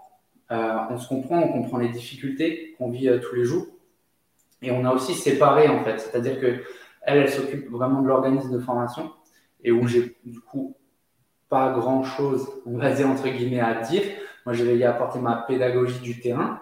on 0.49 0.97
se 0.97 1.07
comprend, 1.07 1.39
on 1.39 1.51
comprend 1.51 1.77
les 1.77 1.89
difficultés 1.89 2.75
qu'on 2.77 2.89
vit 2.89 3.09
tous 3.21 3.35
les 3.35 3.45
jours 3.45 3.67
et 4.61 4.71
on 4.71 4.85
a 4.85 4.93
aussi 4.93 5.13
séparé 5.13 5.67
en 5.67 5.83
fait, 5.83 5.99
c'est-à-dire 5.99 6.39
que 6.39 6.63
elle, 7.01 7.17
elle 7.17 7.29
s'occupe 7.29 7.69
vraiment 7.69 8.01
de 8.01 8.07
l'organisme 8.07 8.51
de 8.51 8.59
formation 8.59 9.11
et 9.63 9.71
où 9.71 9.87
j'ai 9.87 10.15
du 10.25 10.39
coup 10.39 10.75
pas 11.49 11.71
grand 11.71 12.03
chose, 12.03 12.47
on 12.65 12.77
va 12.77 12.91
dire 12.91 13.07
entre 13.07 13.27
guillemets, 13.27 13.59
à 13.59 13.75
dire. 13.81 14.03
Moi, 14.45 14.53
je 14.53 14.63
vais 14.63 14.77
y 14.77 14.83
apporter 14.83 15.19
ma 15.19 15.35
pédagogie 15.35 15.99
du 15.99 16.19
terrain, 16.19 16.59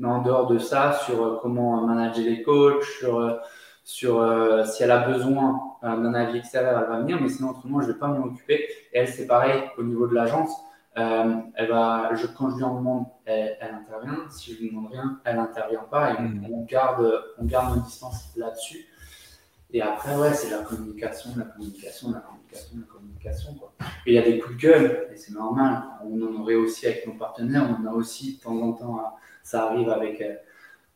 mais 0.00 0.08
en 0.08 0.22
dehors 0.22 0.46
de 0.46 0.58
ça, 0.58 0.98
sur 1.04 1.22
euh, 1.22 1.38
comment 1.42 1.86
manager 1.86 2.24
les 2.24 2.42
coachs, 2.42 2.82
sur, 2.82 3.20
euh, 3.20 3.36
sur 3.84 4.20
euh, 4.20 4.64
si 4.64 4.82
elle 4.82 4.90
a 4.90 5.06
besoin 5.06 5.60
d'un 5.82 6.14
avis 6.14 6.38
extérieur, 6.38 6.80
elle 6.82 6.90
va 6.90 7.00
venir, 7.00 7.20
mais 7.20 7.28
sinon, 7.28 7.50
autrement, 7.50 7.80
je 7.80 7.88
ne 7.88 7.92
vais 7.92 7.98
pas 7.98 8.08
m'en 8.08 8.24
occuper. 8.24 8.66
Et 8.92 8.98
elle, 8.98 9.08
c'est 9.08 9.26
pareil 9.26 9.62
au 9.78 9.82
niveau 9.82 10.06
de 10.06 10.14
l'agence. 10.14 10.50
elle 10.94 11.68
va, 11.68 12.10
je, 12.14 12.26
quand 12.26 12.50
je 12.50 12.56
lui 12.56 12.64
en 12.64 12.76
demande, 12.76 13.06
elle, 13.26 13.56
intervient. 13.60 14.18
Si 14.30 14.54
je 14.54 14.60
lui 14.60 14.70
demande 14.70 14.90
rien, 14.90 15.20
elle 15.24 15.36
n'intervient 15.36 15.84
pas. 15.90 16.12
Et 16.12 16.20
mmh. 16.20 16.46
on, 16.52 16.64
garde, 16.64 17.24
on 17.38 17.44
garde 17.44 17.76
nos 17.76 17.82
distances 17.82 18.32
là-dessus. 18.36 18.86
Et 19.72 19.80
après, 19.80 20.16
ouais, 20.16 20.34
c'est 20.34 20.50
la 20.50 20.58
communication, 20.58 21.30
la 21.36 21.44
communication, 21.44 22.10
la 22.10 22.20
communication, 22.20 22.78
la 22.78 22.86
communication. 22.86 23.54
Quoi. 23.54 23.72
Et 24.06 24.12
il 24.12 24.14
y 24.14 24.18
a 24.18 24.22
des 24.22 24.38
coups 24.38 24.56
de 24.56 24.60
gueule, 24.60 25.08
et 25.12 25.16
c'est 25.16 25.32
normal. 25.32 25.82
On 26.04 26.20
en 26.20 26.40
aurait 26.40 26.56
aussi 26.56 26.86
avec 26.86 27.06
nos 27.06 27.14
partenaires, 27.14 27.68
on 27.70 27.86
en 27.86 27.92
a 27.92 27.94
aussi 27.94 28.36
de 28.36 28.42
temps 28.42 28.60
en 28.60 28.72
temps, 28.72 28.98
ça 29.42 29.66
arrive 29.66 29.88
avec, 29.88 30.20
euh, 30.20 30.34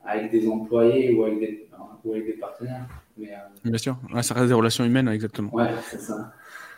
avec 0.04 0.30
des 0.30 0.48
employés 0.48 1.14
ou 1.14 1.24
avec 1.24 1.40
des, 1.40 1.68
ou 2.04 2.12
avec 2.12 2.26
des 2.26 2.32
partenaires. 2.34 2.86
Mais, 3.16 3.32
euh, 3.32 3.38
Bien 3.64 3.78
sûr, 3.78 3.96
ça 4.22 4.34
reste 4.34 4.48
des 4.48 4.54
relations 4.54 4.84
humaines, 4.84 5.08
exactement. 5.08 5.54
Ouais, 5.54 5.70
c'est 5.90 6.00
ça. 6.00 6.32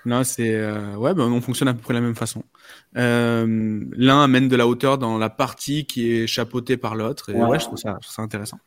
Non, 0.07 0.23
c'est 0.23 0.55
euh, 0.55 0.95
ouais, 0.95 1.15
ben, 1.15 1.25
on 1.25 1.41
fonctionne 1.41 1.67
à 1.67 1.75
peu 1.75 1.81
près 1.81 1.93
de 1.93 1.99
la 1.99 2.05
même 2.05 2.15
façon. 2.15 2.45
Euh, 2.97 3.85
L'un 3.97 4.23
amène 4.23 4.47
de 4.49 4.55
la 4.55 4.69
hauteur 4.69 4.99
dans 4.99 5.19
la 5.19 5.29
partie 5.29 5.85
qui 5.85 6.13
est 6.13 6.29
chapeautée 6.29 6.77
par 6.77 6.95
l'autre. 6.95 7.31
Et 7.31 7.35
ouais. 7.35 7.59
je, 7.59 7.65
trouve 7.65 7.77
ça, 7.77 7.97
je 8.01 8.07
trouve 8.07 8.15
ça 8.15 8.23
intéressant. 8.23 8.61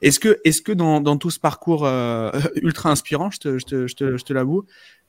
Est-ce 0.00 0.18
que, 0.18 0.38
est-ce 0.44 0.62
que 0.62 0.72
dans, 0.72 1.02
dans 1.02 1.18
tout 1.18 1.30
ce 1.30 1.38
parcours 1.38 1.84
euh, 1.84 2.30
ultra 2.62 2.90
inspirant, 2.90 3.30
je 3.30 3.38
te, 3.38 3.58
je 3.58 3.66
te, 3.66 3.86
je 3.86 3.94
te, 3.94 4.16
je 4.16 4.24
te 4.24 4.32
l'avoue, 4.32 4.64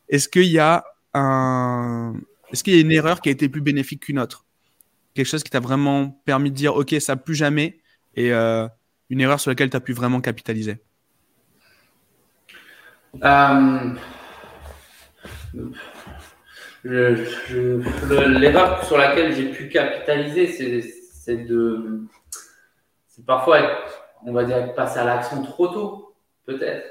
est-ce 0.10 0.28
qu'il 0.28 0.44
y 0.44 0.60
a 0.60 0.84
un, 1.14 2.16
est-ce 2.52 2.66
qu'il 2.66 2.76
y 2.76 2.78
a 2.78 2.82
une 2.82 2.92
erreur 2.92 3.22
qui 3.22 3.30
a 3.30 3.32
été 3.32 3.48
plus 3.48 3.62
bénéfique 3.62 4.02
qu'une 4.04 4.20
autre? 4.20 4.46
Quelque 5.18 5.26
chose 5.26 5.44
qui 5.44 5.50
t'a 5.50 5.60
vraiment 5.60 6.12
permis 6.26 6.52
de 6.52 6.56
dire, 6.56 6.76
ok, 6.76 6.94
ça 7.00 7.16
plus 7.16 7.34
jamais, 7.34 7.80
et 8.14 8.32
euh, 8.32 8.68
une 9.10 9.20
erreur 9.20 9.40
sur 9.40 9.50
laquelle 9.50 9.72
tu 9.72 9.76
as 9.76 9.80
pu 9.80 9.94
vraiment 9.94 10.22
capitaliser. 10.22 10.78
Euh, 13.24 13.96
L'erreur 16.84 18.84
sur 18.84 19.00
laquelle 19.00 19.34
j'ai 19.34 19.50
pu 19.50 19.70
capitaliser, 19.70 20.84
c'est 21.12 21.38
de. 21.38 22.04
C'est 23.08 23.26
parfois, 23.26 23.58
on 24.24 24.34
va 24.34 24.44
dire, 24.44 24.76
passer 24.76 25.00
à 25.00 25.04
l'action 25.04 25.42
trop 25.42 25.70
tôt, 25.70 26.16
peut-être. 26.46 26.86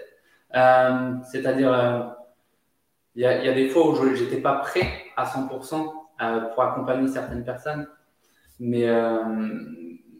Euh, 0.53 1.13
c'est-à-dire, 1.31 2.17
il 3.15 3.23
y, 3.23 3.25
a 3.25 3.53
des 3.53 3.69
fois 3.69 3.89
où 3.89 3.95
je 3.95 4.25
n'étais 4.25 4.39
pas 4.39 4.55
prêt 4.55 5.05
à 5.17 5.27
100% 5.27 5.93
euh, 6.23 6.41
pour 6.55 6.63
accompagner 6.63 7.09
certaines 7.09 7.45
personnes. 7.45 7.87
Mais, 8.59 8.87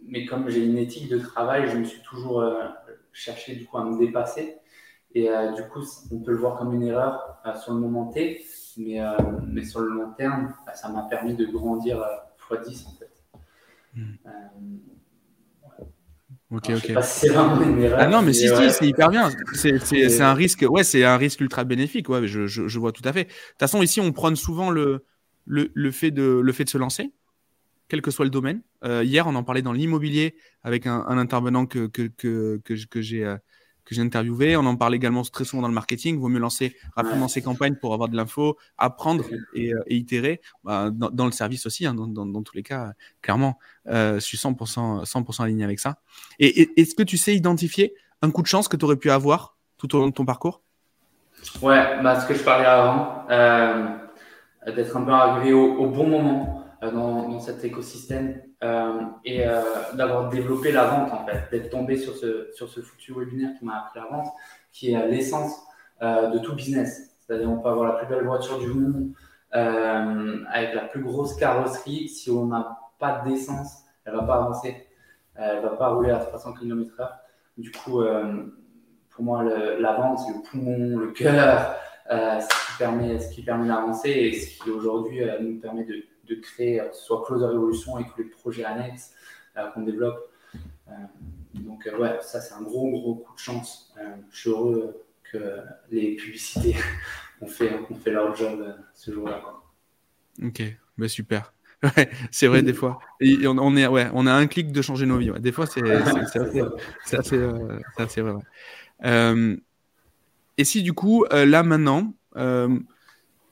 mais 0.07 0.27
comme 0.27 0.49
j'ai 0.49 0.65
une 0.65 0.79
éthique 0.79 1.09
de 1.09 1.19
travail, 1.19 1.69
je 1.71 1.79
me 1.79 1.85
suis 1.85 2.03
toujours 2.03 2.45
cherché 3.13 3.57
du 3.57 3.65
coup 3.65 3.79
à 3.79 3.85
me 3.85 3.99
dépasser. 3.99 4.57
Et 5.17 5.31
euh, 5.31 5.53
du 5.53 5.63
coup, 5.63 5.81
on 6.13 6.19
peut 6.19 6.33
le 6.33 6.37
voir 6.37 6.59
comme 6.59 6.75
une 6.75 6.83
erreur 6.83 7.39
euh, 7.47 7.55
sur 7.55 7.73
le 7.73 7.81
moment 7.81 8.13
T, 8.13 8.45
mais, 8.77 9.01
euh, 9.01 9.17
mais 9.47 9.65
sur 9.65 9.81
le 9.81 9.89
long 9.89 10.13
terme, 10.13 10.53
bah, 10.67 10.75
ça 10.75 10.91
m'a 10.91 11.05
permis 11.05 11.35
de 11.35 11.47
grandir 11.47 12.05
x 12.53 12.69
10 12.69 12.87
en 12.87 12.91
fait. 12.99 13.11
Hmm. 13.95 14.17
Ok, 16.51 16.71
ok. 16.71 16.93
ah 17.97 18.07
non, 18.09 18.21
mais 18.21 18.35
si, 18.35 18.47
si, 18.49 18.71
c'est 18.71 18.87
hyper 18.87 19.09
bien. 19.09 19.31
C'est 19.55 20.21
un 20.21 20.35
risque, 20.35 20.67
ouais, 20.69 20.85
c'est 20.85 21.03
un 21.03 21.17
risque 21.17 21.41
ultra 21.41 21.65
bénéfique. 21.65 22.11
Ouais, 22.11 22.27
je, 22.27 22.47
je, 22.47 22.69
je, 22.69 22.79
vois 22.79 22.93
tout 22.93 23.03
à 23.07 23.13
fait. 23.13 23.25
De 23.25 23.29
toute 23.29 23.59
façon, 23.59 23.83
ici, 23.83 24.01
on 24.01 24.13
prône 24.13 24.37
souvent 24.37 24.71
le, 24.71 25.07
le, 25.47 25.71
le, 25.73 25.91
fait 25.91 26.11
de, 26.11 26.41
le 26.41 26.53
fait 26.53 26.65
de 26.65 26.69
se 26.69 26.79
lancer, 26.79 27.11
quel 27.89 28.03
que 28.03 28.11
soit 28.11 28.25
le 28.25 28.31
domaine. 28.31 28.63
Euh, 28.85 29.05
hier, 29.05 29.27
on 29.27 29.35
en 29.35 29.43
parlait 29.43 29.63
dans 29.63 29.73
l'immobilier 29.73 30.37
avec 30.63 30.87
un, 30.87 31.05
intervenant 31.07 31.67
que, 31.67 31.87
que, 31.87 32.03
que, 32.09 32.27
euh, 32.27 32.61
que 32.65 33.03
j'ai 33.03 34.01
interviewé. 34.01 34.57
On 34.57 34.67
en 34.67 34.77
parle 34.77 34.95
également 34.95 35.23
très 35.23 35.45
souvent 35.45 35.63
dans 35.63 35.69
le 35.69 35.75
marketing. 35.75 36.17
Il 36.17 36.21
vaut 36.21 36.29
mieux 36.29 36.41
lancer 36.41 36.77
rapidement 36.95 37.29
ses 37.29 37.43
campagnes 37.43 37.77
pour 37.77 37.95
avoir 37.95 38.09
de 38.09 38.17
l'info, 38.17 38.57
apprendre 38.79 39.25
et, 39.55 39.73
euh, 39.73 39.83
itérer. 39.89 40.41
Bah, 40.65 40.91
dans, 40.91 41.27
le 41.27 41.33
service 41.33 41.67
aussi, 41.67 41.87
hein, 41.87 41.95
dans, 41.95 42.07
dans, 42.07 42.43
tous 42.43 42.57
les 42.57 42.63
cas, 42.63 42.93
clairement, 43.23 43.59
je 43.87 44.19
suis 44.21 44.39
100%, 44.39 45.05
100 45.05 45.41
aligné 45.41 45.65
avec 45.65 45.79
ça. 45.79 45.99
Et, 46.39 46.81
est-ce 46.81 46.95
que 46.95 47.03
tu 47.03 47.17
sais 47.17 47.35
identifier 47.35 47.95
un 48.23 48.31
coup 48.31 48.43
de 48.43 48.49
chance 48.49 48.69
que 48.69 48.77
tu 48.77 48.85
aurais 48.85 48.97
pu 48.97 49.11
avoir 49.11 49.57
tout 49.79 49.95
au 49.95 49.99
long 50.01 50.09
de 50.09 50.13
ton 50.13 50.25
parcours? 50.25 50.63
Ouais, 51.63 52.03
bah, 52.03 52.19
ce 52.21 52.27
que 52.27 52.35
je 52.35 52.43
parlais 52.43 52.65
avant, 52.65 53.27
d'être 54.67 54.97
un 54.97 55.03
peu 55.03 55.13
arrivé 55.13 55.53
au 55.53 55.87
bon 55.89 56.09
moment. 56.09 56.66
Euh, 56.83 56.91
dans, 56.91 57.41
cet 57.41 57.65
écosystème 57.65 58.43
euh, 58.63 59.01
et 59.25 59.47
euh, 59.47 59.63
d'avoir 59.95 60.29
développé 60.29 60.73
la 60.73 60.85
vente 60.85 61.13
en 61.13 61.25
fait, 61.25 61.49
d'être 61.51 61.71
tombé 61.71 61.97
sur 61.97 62.15
ce, 62.17 62.51
sur 62.55 62.69
ce 62.69 62.81
foutu 62.81 63.15
webinaire 63.15 63.53
qui 63.59 63.65
m'a 63.65 63.79
appris 63.79 63.99
la 63.99 64.07
vente, 64.07 64.27
qui 64.73 64.93
est 64.93 65.09
l'essence 65.09 65.55
de 66.03 66.39
tout 66.39 66.55
business. 66.55 67.17
C'est-à-dire 67.21 67.51
on 67.51 67.59
peut 67.59 67.69
avoir 67.69 67.87
la 67.87 67.99
plus 67.99 68.07
belle 68.15 68.25
voiture 68.25 68.59
du 68.59 68.69
monde 68.69 69.13
avec 69.53 70.75
la 70.75 70.83
plus 70.83 71.03
grosse 71.03 71.35
carrosserie, 71.37 72.09
si 72.09 72.31
on 72.31 72.47
n'a 72.47 72.79
pas 72.99 73.23
d'essence, 73.27 73.85
elle 74.05 74.15
va 74.15 74.23
pas 74.23 74.35
avancer, 74.37 74.87
elle 75.35 75.63
va 75.63 75.71
pas 75.71 75.89
rouler 75.89 76.11
à 76.11 76.19
300 76.19 76.55
km/h. 76.55 77.09
Du 77.57 77.71
coup, 77.71 78.03
pour 79.11 79.25
moi, 79.25 79.43
la 79.45 79.93
vente, 79.95 80.19
c'est 80.19 80.35
le 80.35 80.43
poumon, 80.43 80.99
le 80.99 81.13
cœur, 81.13 81.75
ce 82.11 82.49
qui 82.49 82.79
permet, 82.79 83.19
ce 83.19 83.35
qui 83.35 83.43
permet 83.43 83.69
d'avancer 83.69 84.11
et 84.11 84.33
ce 84.35 84.63
qui 84.63 84.71
aujourd'hui 84.71 85.21
nous 85.41 85.59
permet 85.59 85.85
de 85.85 86.05
de 86.27 86.35
créer 86.37 86.81
euh, 86.81 86.93
soit 86.93 87.23
Closer 87.27 87.47
Evolution 87.47 87.99
et 87.99 88.05
tous 88.05 88.19
les 88.19 88.25
projets 88.25 88.65
annexes 88.65 89.13
euh, 89.57 89.67
qu'on 89.69 89.83
développe. 89.83 90.31
Euh, 90.89 90.93
donc 91.55 91.89
ouais, 91.99 92.19
ça 92.21 92.41
c'est 92.41 92.55
un 92.55 92.63
gros 92.63 92.91
gros 92.91 93.17
coup 93.17 93.35
de 93.35 93.39
chance. 93.39 93.95
je 94.31 94.39
suis 94.39 94.51
heureux 94.51 95.05
que 95.25 95.59
les 95.91 96.17
publicités 96.17 96.77
ont 97.41 97.47
fait, 97.47 97.73
ont 97.91 97.95
fait 97.95 98.13
leur 98.13 98.35
job 98.37 98.75
ce 98.95 99.13
jour-là. 99.13 99.43
Ok, 100.43 100.63
bah, 100.99 101.09
super. 101.09 101.53
Ouais, 101.83 102.11
c'est 102.31 102.47
vrai, 102.47 102.63
des 102.63 102.73
fois. 102.73 102.99
Et 103.21 103.47
on, 103.47 103.77
est, 103.77 103.87
ouais, 103.87 104.09
on 104.15 104.27
a 104.27 104.33
un 104.33 104.47
clic 104.47 104.73
de 104.73 104.81
changer 104.81 105.05
nos 105.05 105.19
vies. 105.19 105.31
Des 105.39 105.53
fois, 105.53 105.67
c'est 105.67 105.83
assez, 105.91 106.63
assez, 107.13 107.39
assez, 107.99 108.23
vrai. 108.23 109.59
et 110.57 110.65
si 110.65 110.83
du 110.83 110.95
coup, 110.95 111.27
là 111.31 111.63
maintenant, 111.63 112.15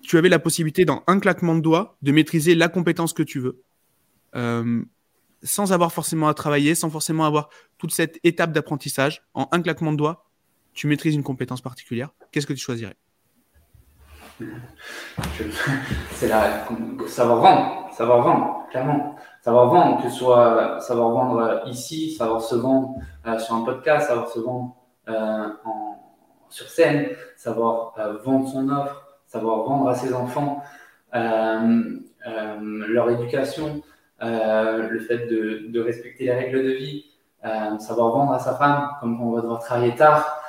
tu 0.05 0.19
avais 0.19 0.29
la 0.29 0.39
possibilité, 0.39 0.85
dans 0.85 1.03
un 1.07 1.19
claquement 1.19 1.55
de 1.55 1.61
doigts, 1.61 1.97
de 2.03 2.13
maîtriser 2.13 2.55
la 2.55 2.69
compétence 2.69 3.13
que 3.13 3.23
tu 3.23 3.41
veux, 3.41 3.63
euh, 4.37 4.83
sans 5.43 5.73
avoir 5.73 5.93
forcément 5.93 6.29
à 6.29 6.35
travailler, 6.35 6.75
sans 6.75 6.91
forcément 6.91 7.25
avoir 7.25 7.49
toute 7.79 7.93
cette 7.93 8.19
étape 8.23 8.53
d'apprentissage. 8.53 9.25
En 9.35 9.49
un 9.53 9.63
claquement 9.63 9.93
de 9.93 9.97
doigts, 9.97 10.27
tu 10.75 10.87
maîtrises 10.87 11.15
une 11.15 11.23
compétence 11.23 11.61
particulière. 11.61 12.11
Qu'est-ce 12.31 12.47
que 12.47 12.53
tu 12.53 12.61
choisirais? 12.61 12.97
C'est 16.11 16.29
la 16.29 16.67
savoir 17.07 17.41
vendre, 17.41 17.89
savoir 17.93 18.23
vendre, 18.23 18.67
clairement. 18.71 19.17
Savoir 19.43 19.67
vendre, 19.67 20.03
que 20.03 20.09
ce 20.11 20.17
soit 20.17 20.81
savoir 20.81 21.11
vendre 21.11 21.63
ici, 21.67 22.13
savoir 22.13 22.41
se 22.41 22.55
vendre 22.57 22.97
euh, 23.27 23.39
sur 23.39 23.55
un 23.55 23.63
podcast, 23.63 24.09
savoir 24.09 24.29
se 24.29 24.41
vendre 24.41 24.75
euh, 25.09 25.49
sur 26.49 26.69
scène, 26.69 27.11
savoir 27.37 27.95
vendre 28.25 28.49
son 28.49 28.69
offre, 28.71 29.04
savoir 29.35 29.65
vendre 29.65 29.89
à 29.89 29.97
ses 29.97 30.15
enfants 30.15 30.63
euh, 31.15 31.99
euh, 32.27 32.87
leur 32.89 33.11
éducation, 33.11 33.83
euh, 34.23 34.89
le 34.89 35.01
fait 35.01 35.27
de, 35.27 35.81
respecter 35.81 36.25
les 36.27 36.33
règles 36.33 36.63
de 36.63 36.71
vie, 36.71 37.11
savoir 37.81 38.09
vendre 38.11 38.33
à 38.33 38.39
sa 38.39 38.55
femme, 38.55 38.91
comme 39.01 39.21
on 39.21 39.33
va 39.33 39.43
devoir 39.43 39.61
travailler 39.61 39.95
tard 39.97 40.41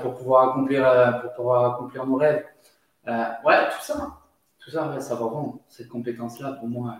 pour, 0.00 0.14
pouvoir 0.14 0.50
accomplir, 0.50 0.82
pour 1.20 1.32
pouvoir 1.34 1.74
accomplir 1.74 2.06
nos 2.06 2.16
rêves. 2.16 2.44
ouais, 3.06 3.68
tout 3.70 3.82
ça, 3.82 4.18
tout 4.58 4.70
ça, 4.70 5.00
savoir 5.00 5.30
vendre, 5.30 5.58
cette 5.68 5.88
compétence-là, 5.88 6.52
pour 6.52 6.68
moi, 6.68 6.96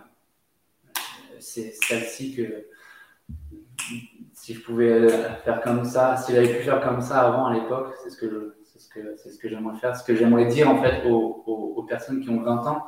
c'est 1.39 1.73
celle-ci 1.83 2.35
que 2.35 2.67
si 4.33 4.53
je 4.53 4.61
pouvais 4.61 5.09
faire 5.43 5.61
comme 5.61 5.83
ça, 5.83 6.15
si 6.17 6.33
j'avais 6.33 6.53
pu 6.55 6.63
faire 6.63 6.81
comme 6.81 7.01
ça 7.01 7.21
avant 7.21 7.47
à 7.47 7.53
l'époque, 7.53 7.93
c'est 8.03 8.09
ce 8.11 8.17
que 8.17 8.29
je, 8.29 8.64
c'est 9.17 9.29
ce 9.29 9.39
que 9.39 9.49
j'aimerais 9.49 9.77
faire, 9.77 9.95
ce 9.95 10.03
que 10.03 10.15
j'aimerais 10.15 10.45
dire 10.45 10.69
en 10.69 10.81
fait 10.81 11.07
aux, 11.09 11.85
personnes 11.87 12.21
qui 12.21 12.29
ont 12.31 12.41
20 12.41 12.65
ans 12.65 12.87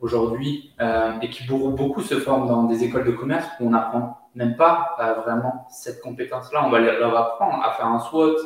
aujourd'hui 0.00 0.72
euh, 0.80 1.20
et 1.20 1.28
qui 1.28 1.46
beaucoup 1.46 2.00
se 2.00 2.14
forment 2.14 2.48
dans 2.48 2.64
des 2.64 2.82
écoles 2.82 3.04
de 3.04 3.12
commerce 3.12 3.46
où 3.60 3.66
on 3.66 3.70
n'apprend 3.70 4.18
même 4.34 4.56
pas 4.56 4.96
euh, 4.98 5.14
vraiment 5.20 5.66
cette 5.70 6.00
compétence-là. 6.00 6.64
On 6.64 6.70
va 6.70 6.80
leur 6.80 7.14
apprendre 7.16 7.62
à 7.62 7.74
faire 7.74 7.86
un 7.86 7.98
SWOT, 7.98 8.36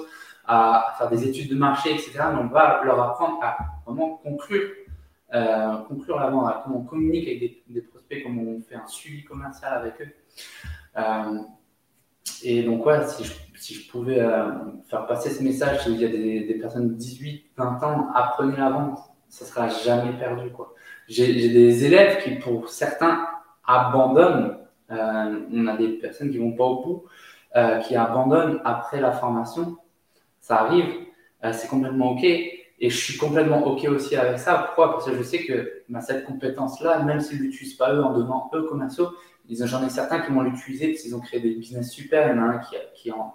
à 0.47 0.95
faire 0.99 1.09
des 1.09 1.27
études 1.29 1.49
de 1.49 1.55
marché, 1.55 1.93
etc. 1.93 2.19
Mais 2.33 2.41
on 2.41 2.49
va 2.49 2.83
leur 2.85 3.01
apprendre 3.01 3.39
à 3.43 3.57
vraiment 3.87 4.17
conclure, 4.17 4.69
euh, 5.35 5.77
conclure 5.89 6.19
la 6.19 6.31
vente, 6.31 6.49
à 6.49 6.63
comment 6.65 6.79
on 6.79 6.85
communique 6.85 7.29
avec 7.29 7.63
des, 7.69 7.81
prospects, 7.81 8.25
comment 8.25 8.43
on 8.43 8.61
fait 8.61 8.75
un 8.75 8.87
suivi 8.87 9.23
commercial 9.23 9.73
avec 9.73 9.95
eux. 10.01 11.47
Et 12.45 12.63
donc, 12.63 12.85
ouais, 12.87 13.01
si 13.07 13.75
je 13.75 13.91
pouvais 13.91 14.21
euh, 14.21 14.51
faire 14.89 15.07
passer 15.07 15.31
ce 15.31 15.43
message, 15.43 15.83
si 15.83 15.93
il 15.93 16.01
y 16.01 16.05
a 16.05 16.09
des, 16.09 16.59
personnes 16.61 16.89
de 16.89 16.95
18, 16.95 17.47
20 17.57 17.83
ans, 17.83 18.09
apprenez 18.15 18.57
la 18.57 18.71
vente, 18.71 18.99
ça 19.29 19.45
ne 19.45 19.51
sera 19.51 19.69
jamais 19.69 20.13
perdu. 20.19 20.51
J'ai 21.09 21.33
des 21.33 21.85
élèves 21.85 22.23
qui, 22.23 22.37
pour 22.37 22.69
certains, 22.69 23.27
abandonnent. 23.67 24.59
Euh, 24.91 25.41
on 25.53 25.67
a 25.67 25.77
des 25.77 25.89
personnes 25.89 26.31
qui 26.31 26.39
vont 26.39 26.53
pas 26.53 26.65
au 26.65 26.83
bout, 26.83 27.05
euh, 27.57 27.79
qui 27.79 27.97
abandonnent 27.97 28.61
après 28.65 29.01
la 29.01 29.13
formation. 29.13 29.77
Ça 30.41 30.61
arrive, 30.61 30.87
c'est 31.53 31.69
complètement 31.69 32.13
OK. 32.13 32.25
Et 32.79 32.91
je 32.91 32.97
suis 32.97 33.17
complètement 33.17 33.67
OK 33.67 33.85
aussi 33.89 34.17
avec 34.17 34.39
ça. 34.39 34.59
Pourquoi? 34.59 34.93
Parce 34.93 35.07
que 35.07 35.17
je 35.17 35.23
sais 35.23 35.45
que 35.45 35.83
bah, 35.89 36.01
cette 36.01 36.25
compétence-là, 36.25 37.03
même 37.03 37.21
s'ils 37.21 37.39
ne 37.39 37.45
l'utilisent 37.45 37.75
pas 37.75 37.95
eux 37.95 38.05
en 38.05 38.13
devenant 38.13 38.51
eux 38.55 38.65
commerciaux, 38.65 39.09
J'en 39.51 39.87
ai 39.87 39.91
certains 39.91 40.21
qui 40.21 40.33
vont 40.33 40.43
l'utiliser 40.43 40.89
parce 40.89 41.03
qu'ils 41.03 41.15
ont 41.15 41.21
créé 41.21 41.41
des 41.41 41.55
business 41.55 41.91
super. 41.91 42.29
Il 42.29 42.37
y 42.37 42.39
en 42.39 42.43
a 42.43 42.47
un 42.47 42.59
qui, 42.59 42.77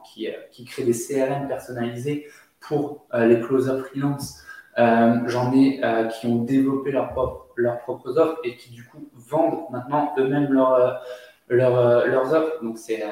qui, 0.03 0.27
euh, 0.27 0.33
qui 0.51 0.65
crée 0.65 0.83
des 0.83 0.93
CRM 0.93 1.47
personnalisés 1.47 2.27
pour 2.59 3.05
euh, 3.13 3.25
les 3.25 3.39
closers 3.41 3.85
freelance. 3.85 4.43
Euh, 4.77 5.19
J'en 5.27 5.53
ai 5.53 5.81
qui 6.13 6.27
ont 6.27 6.43
développé 6.43 6.91
leurs 6.91 7.11
propres, 7.11 7.47
leurs 7.55 7.79
propres 7.79 8.17
offres 8.17 8.39
et 8.43 8.55
qui 8.55 8.71
du 8.71 8.85
coup 8.85 9.09
vendent 9.13 9.69
maintenant 9.71 10.13
eux-mêmes 10.17 10.51
leur, 10.51 11.01
leur, 11.49 12.07
leurs 12.07 12.33
offres. 12.33 12.63
Donc 12.63 12.77
c'est 12.77 13.03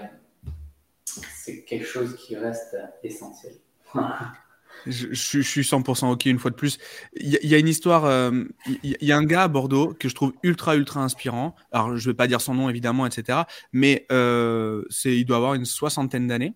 quelque 1.66 1.86
chose 1.86 2.16
qui 2.16 2.36
reste 2.36 2.78
essentiel. 3.04 3.54
Je, 4.86 5.42
suis 5.42 5.62
100% 5.62 6.12
OK 6.12 6.26
une 6.26 6.40
fois 6.40 6.52
de 6.52 6.56
plus. 6.56 6.78
Il 7.16 7.38
y, 7.44 7.56
a 7.56 7.58
une 7.58 7.68
histoire, 7.68 8.06
euh, 8.06 8.44
il 8.84 8.98
y, 9.02 9.12
a 9.12 9.18
un 9.18 9.24
gars 9.24 9.44
à 9.44 9.48
Bordeaux 9.48 9.94
que 10.00 10.10
je 10.10 10.16
trouve 10.16 10.34
ultra, 10.44 10.76
ultra 10.76 11.02
inspirant. 11.02 11.56
Alors, 11.72 11.98
je 11.98 12.08
ne 12.08 12.12
vais 12.12 12.16
pas 12.16 12.28
dire 12.28 12.42
son 12.42 12.54
nom, 12.54 12.70
évidemment, 12.70 13.06
etc. 13.06 13.40
Mais 13.74 14.06
euh, 14.12 14.84
il 15.06 15.26
doit 15.26 15.38
avoir 15.38 15.54
une 15.54 15.66
soixantaine 15.66 16.28
d'années. 16.28 16.54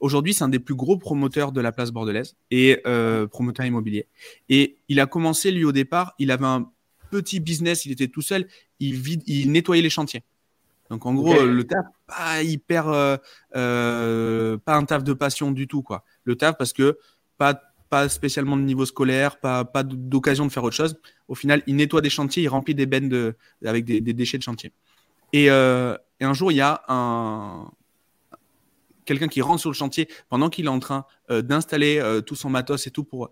Aujourd'hui, 0.00 0.34
c'est 0.34 0.42
un 0.42 0.48
des 0.48 0.58
plus 0.58 0.74
gros 0.74 0.96
promoteurs 0.96 1.52
de 1.52 1.60
la 1.60 1.70
place 1.70 1.92
bordelaise 1.92 2.34
et 2.50 2.80
euh, 2.86 3.28
promoteur 3.28 3.64
immobilier. 3.66 4.08
Et 4.48 4.76
il 4.88 4.98
a 4.98 5.06
commencé, 5.06 5.52
lui, 5.52 5.64
au 5.64 5.72
départ, 5.72 6.14
il 6.18 6.32
avait 6.32 6.46
un 6.46 6.68
petit 7.12 7.38
business, 7.38 7.86
il 7.86 7.92
était 7.92 8.08
tout 8.08 8.22
seul, 8.22 8.48
il, 8.80 8.96
vide, 8.96 9.22
il 9.26 9.52
nettoyait 9.52 9.82
les 9.82 9.90
chantiers. 9.90 10.24
Donc, 10.90 11.06
en 11.06 11.14
gros, 11.14 11.46
le 11.46 11.64
taf, 11.64 11.86
pas 12.06 12.42
hyper, 12.42 12.88
euh, 12.88 13.16
euh, 13.56 14.58
pas 14.58 14.74
un 14.74 14.84
taf 14.84 15.04
de 15.04 15.12
passion 15.12 15.50
du 15.50 15.66
tout, 15.66 15.82
quoi. 15.82 16.04
Le 16.24 16.36
taf 16.36 16.58
parce 16.58 16.72
que 16.72 16.98
pas, 17.42 17.60
pas 17.90 18.08
spécialement 18.08 18.56
de 18.56 18.62
niveau 18.62 18.86
scolaire, 18.86 19.40
pas, 19.40 19.64
pas 19.64 19.82
d'occasion 19.82 20.46
de 20.46 20.52
faire 20.52 20.62
autre 20.62 20.76
chose. 20.76 20.96
Au 21.26 21.34
final, 21.34 21.60
il 21.66 21.74
nettoie 21.74 22.00
des 22.00 22.08
chantiers, 22.08 22.44
il 22.44 22.48
remplit 22.48 22.76
des 22.76 22.86
bennes 22.86 23.08
de, 23.08 23.34
avec 23.64 23.84
des, 23.84 24.00
déchets 24.00 24.38
de 24.38 24.44
chantier. 24.44 24.72
Euh, 25.34 25.98
et, 26.20 26.24
un 26.24 26.34
jour, 26.34 26.52
il 26.52 26.56
y 26.56 26.60
a 26.60 26.84
un, 26.86 27.68
quelqu'un 29.06 29.26
qui 29.26 29.42
rentre 29.42 29.60
sur 29.60 29.70
le 29.70 29.74
chantier 29.74 30.08
pendant 30.28 30.50
qu'il 30.50 30.66
est 30.66 30.68
en 30.68 30.78
train 30.78 31.04
euh, 31.30 31.42
d'installer 31.42 31.98
euh, 31.98 32.20
tout 32.20 32.36
son 32.36 32.48
matos 32.48 32.86
et 32.86 32.92
tout 32.92 33.02
pour, 33.02 33.30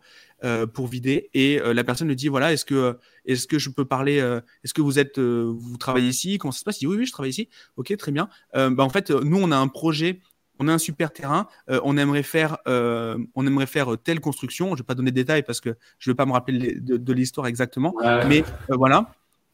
pour 0.75 0.89
vider. 0.89 1.31
Et 1.33 1.61
la 1.61 1.85
personne 1.85 2.09
lui 2.09 2.17
dit 2.17 2.27
voilà, 2.27 2.53
est-ce 2.53 2.65
que, 2.65 2.99
est 3.27 3.47
que 3.47 3.61
je 3.61 3.71
peux 3.71 3.85
parler 3.85 4.17
Est-ce 4.65 4.75
que 4.75 4.83
vous 4.83 4.99
êtes, 4.99 5.21
vous 5.21 5.77
travaillez 5.79 6.09
ici? 6.09 6.39
Comment 6.39 6.51
ça 6.51 6.59
se 6.59 6.65
passe? 6.65 6.83
Il 6.83 6.87
dit 6.89 6.93
oui, 6.93 6.97
oui, 6.97 7.07
je 7.07 7.13
travaille 7.13 7.31
ici. 7.31 7.49
Ok, 7.77 7.97
très 7.97 8.11
bien. 8.11 8.29
bah, 8.55 8.83
en 8.83 8.89
fait, 8.89 9.11
nous, 9.11 9.39
on 9.41 9.53
a 9.53 9.57
un 9.57 9.69
projet 9.69 10.21
on 10.61 10.69
a 10.69 10.73
un 10.75 10.79
super 10.79 11.13
terrain, 11.13 11.49
euh, 11.71 11.81
on 11.85 11.97
aimerait 11.97 12.23
faire, 12.23 12.59
euh, 12.69 13.19
on 13.35 13.47
aimerait 13.47 13.67
faire 13.67 13.97
telle 14.05 14.21
construction. 14.21 14.77
Je 14.77 14.83
vais 14.83 14.87
pas 14.87 14.95
donner 14.95 15.11
de 15.11 15.17
détails 15.17 15.43
parce 15.43 15.61
que 15.61 15.75
je 15.99 16.11
vais 16.11 16.15
pas 16.15 16.27
me 16.27 16.33
rappeler 16.33 16.77
de, 16.79 17.13
l'histoire 17.13 17.47
exactement, 17.47 17.95
mais 18.29 18.45
euh, 18.71 18.77
voilà. 18.77 19.13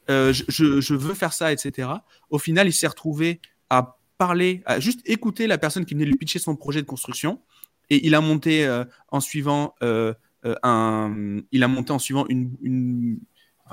je, 0.08 0.94
veux 0.94 1.14
faire 1.14 1.32
ça, 1.32 1.52
etc. 1.52 1.88
Au 2.28 2.38
final, 2.38 2.66
il 2.66 2.72
s'est 2.72 2.88
retrouvé 2.88 3.40
à 3.70 3.96
parler, 4.18 4.62
à 4.66 4.80
juste 4.80 5.00
écouter 5.04 5.46
la 5.46 5.58
personne 5.58 5.84
qui 5.84 5.94
venait 5.94 6.06
lui 6.06 6.16
pitcher 6.16 6.40
son 6.40 6.56
projet 6.56 6.82
de 6.82 6.86
construction. 6.86 7.40
Et 7.88 8.04
il 8.04 8.16
a 8.16 8.20
monté 8.20 8.68
en 9.10 9.20
suivant 9.20 9.76
un, 9.80 11.40
il 11.52 11.62
a 11.62 11.68
monté 11.68 11.92
en 11.92 12.00
suivant 12.00 12.26
une, 12.28 13.20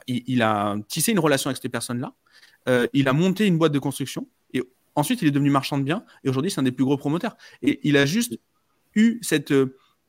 il, 0.06 0.42
a 0.44 0.76
tissé 0.88 1.12
une 1.12 1.20
relation 1.20 1.50
avec 1.50 1.60
ces 1.60 1.70
personnes-là. 1.70 2.14
il 2.94 3.08
a 3.08 3.14
monté 3.14 3.48
une 3.48 3.58
boîte 3.58 3.72
de 3.72 3.80
construction 3.80 4.28
ensuite 4.96 5.22
il 5.22 5.28
est 5.28 5.32
devenu 5.32 5.50
marchand 5.50 5.78
de 5.78 5.84
biens 5.84 6.04
et 6.24 6.30
aujourd'hui 6.30 6.52
c'est 6.52 6.60
un 6.60 6.64
des 6.64 6.72
plus 6.72 6.86
gros 6.86 6.98
promoteurs. 6.98 7.38
Et 7.62 7.80
il 7.84 7.98
a 7.98 8.06
juste 8.06 8.40
eu 8.96 9.20
cette, 9.22 9.54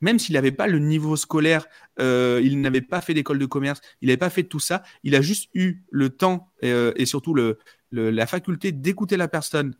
même 0.01 0.19
s'il 0.19 0.33
n'avait 0.33 0.51
pas 0.51 0.67
le 0.67 0.79
niveau 0.79 1.15
scolaire, 1.15 1.67
euh, 1.99 2.41
il 2.43 2.61
n'avait 2.61 2.81
pas 2.81 3.01
fait 3.01 3.13
d'école 3.13 3.39
de 3.39 3.45
commerce, 3.45 3.81
il 4.01 4.07
n'avait 4.07 4.17
pas 4.17 4.29
fait 4.29 4.43
tout 4.43 4.59
ça, 4.59 4.83
il 5.03 5.15
a 5.15 5.21
juste 5.21 5.49
eu 5.53 5.83
le 5.89 6.09
temps 6.09 6.51
euh, 6.63 6.91
et 6.95 7.05
surtout 7.05 7.35
la 7.91 8.27
faculté 8.27 8.71
d'écouter 8.71 9.17
la 9.17 9.27
personne, 9.27 9.75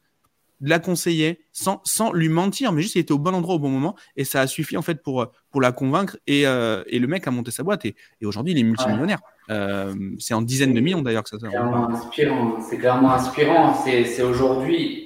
de 0.62 0.70
la 0.70 0.80
conseiller 0.80 1.46
sans, 1.52 1.82
lui 2.14 2.30
mentir, 2.30 2.72
mais 2.72 2.82
juste 2.82 2.96
il 2.96 3.00
était 3.00 3.12
au 3.12 3.20
bon 3.20 3.36
endroit 3.36 3.56
au 3.56 3.60
bon 3.60 3.70
moment 3.70 3.96
et 4.16 4.24
ça 4.24 4.42
a 4.42 4.48
suffi 4.48 4.78
en 4.78 4.82
fait 4.82 5.04
pour, 5.04 5.32
la 5.62 5.72
convaincre 5.72 6.18
et, 6.28 6.48
euh, 6.48 6.84
le 6.92 7.08
mec 7.08 7.28
a 7.28 7.32
monté 7.32 7.52
sa 7.52 7.64
boîte 7.64 7.86
et, 7.86 7.96
et 8.22 8.26
aujourd'hui 8.26 8.54
il 8.54 8.60
est 8.60 8.64
multimillionnaire. 8.64 9.20
C'est 9.48 10.34
en 10.34 10.42
dizaines 10.42 10.74
de 10.74 10.82
millions 10.82 11.02
d'ailleurs 11.02 11.24
que 11.24 11.30
ça 11.30 11.40
se 11.40 11.46
C'est 12.62 12.78
clairement 12.78 13.14
inspirant. 13.14 13.74
C'est 13.74 14.22
aujourd'hui 14.22 15.06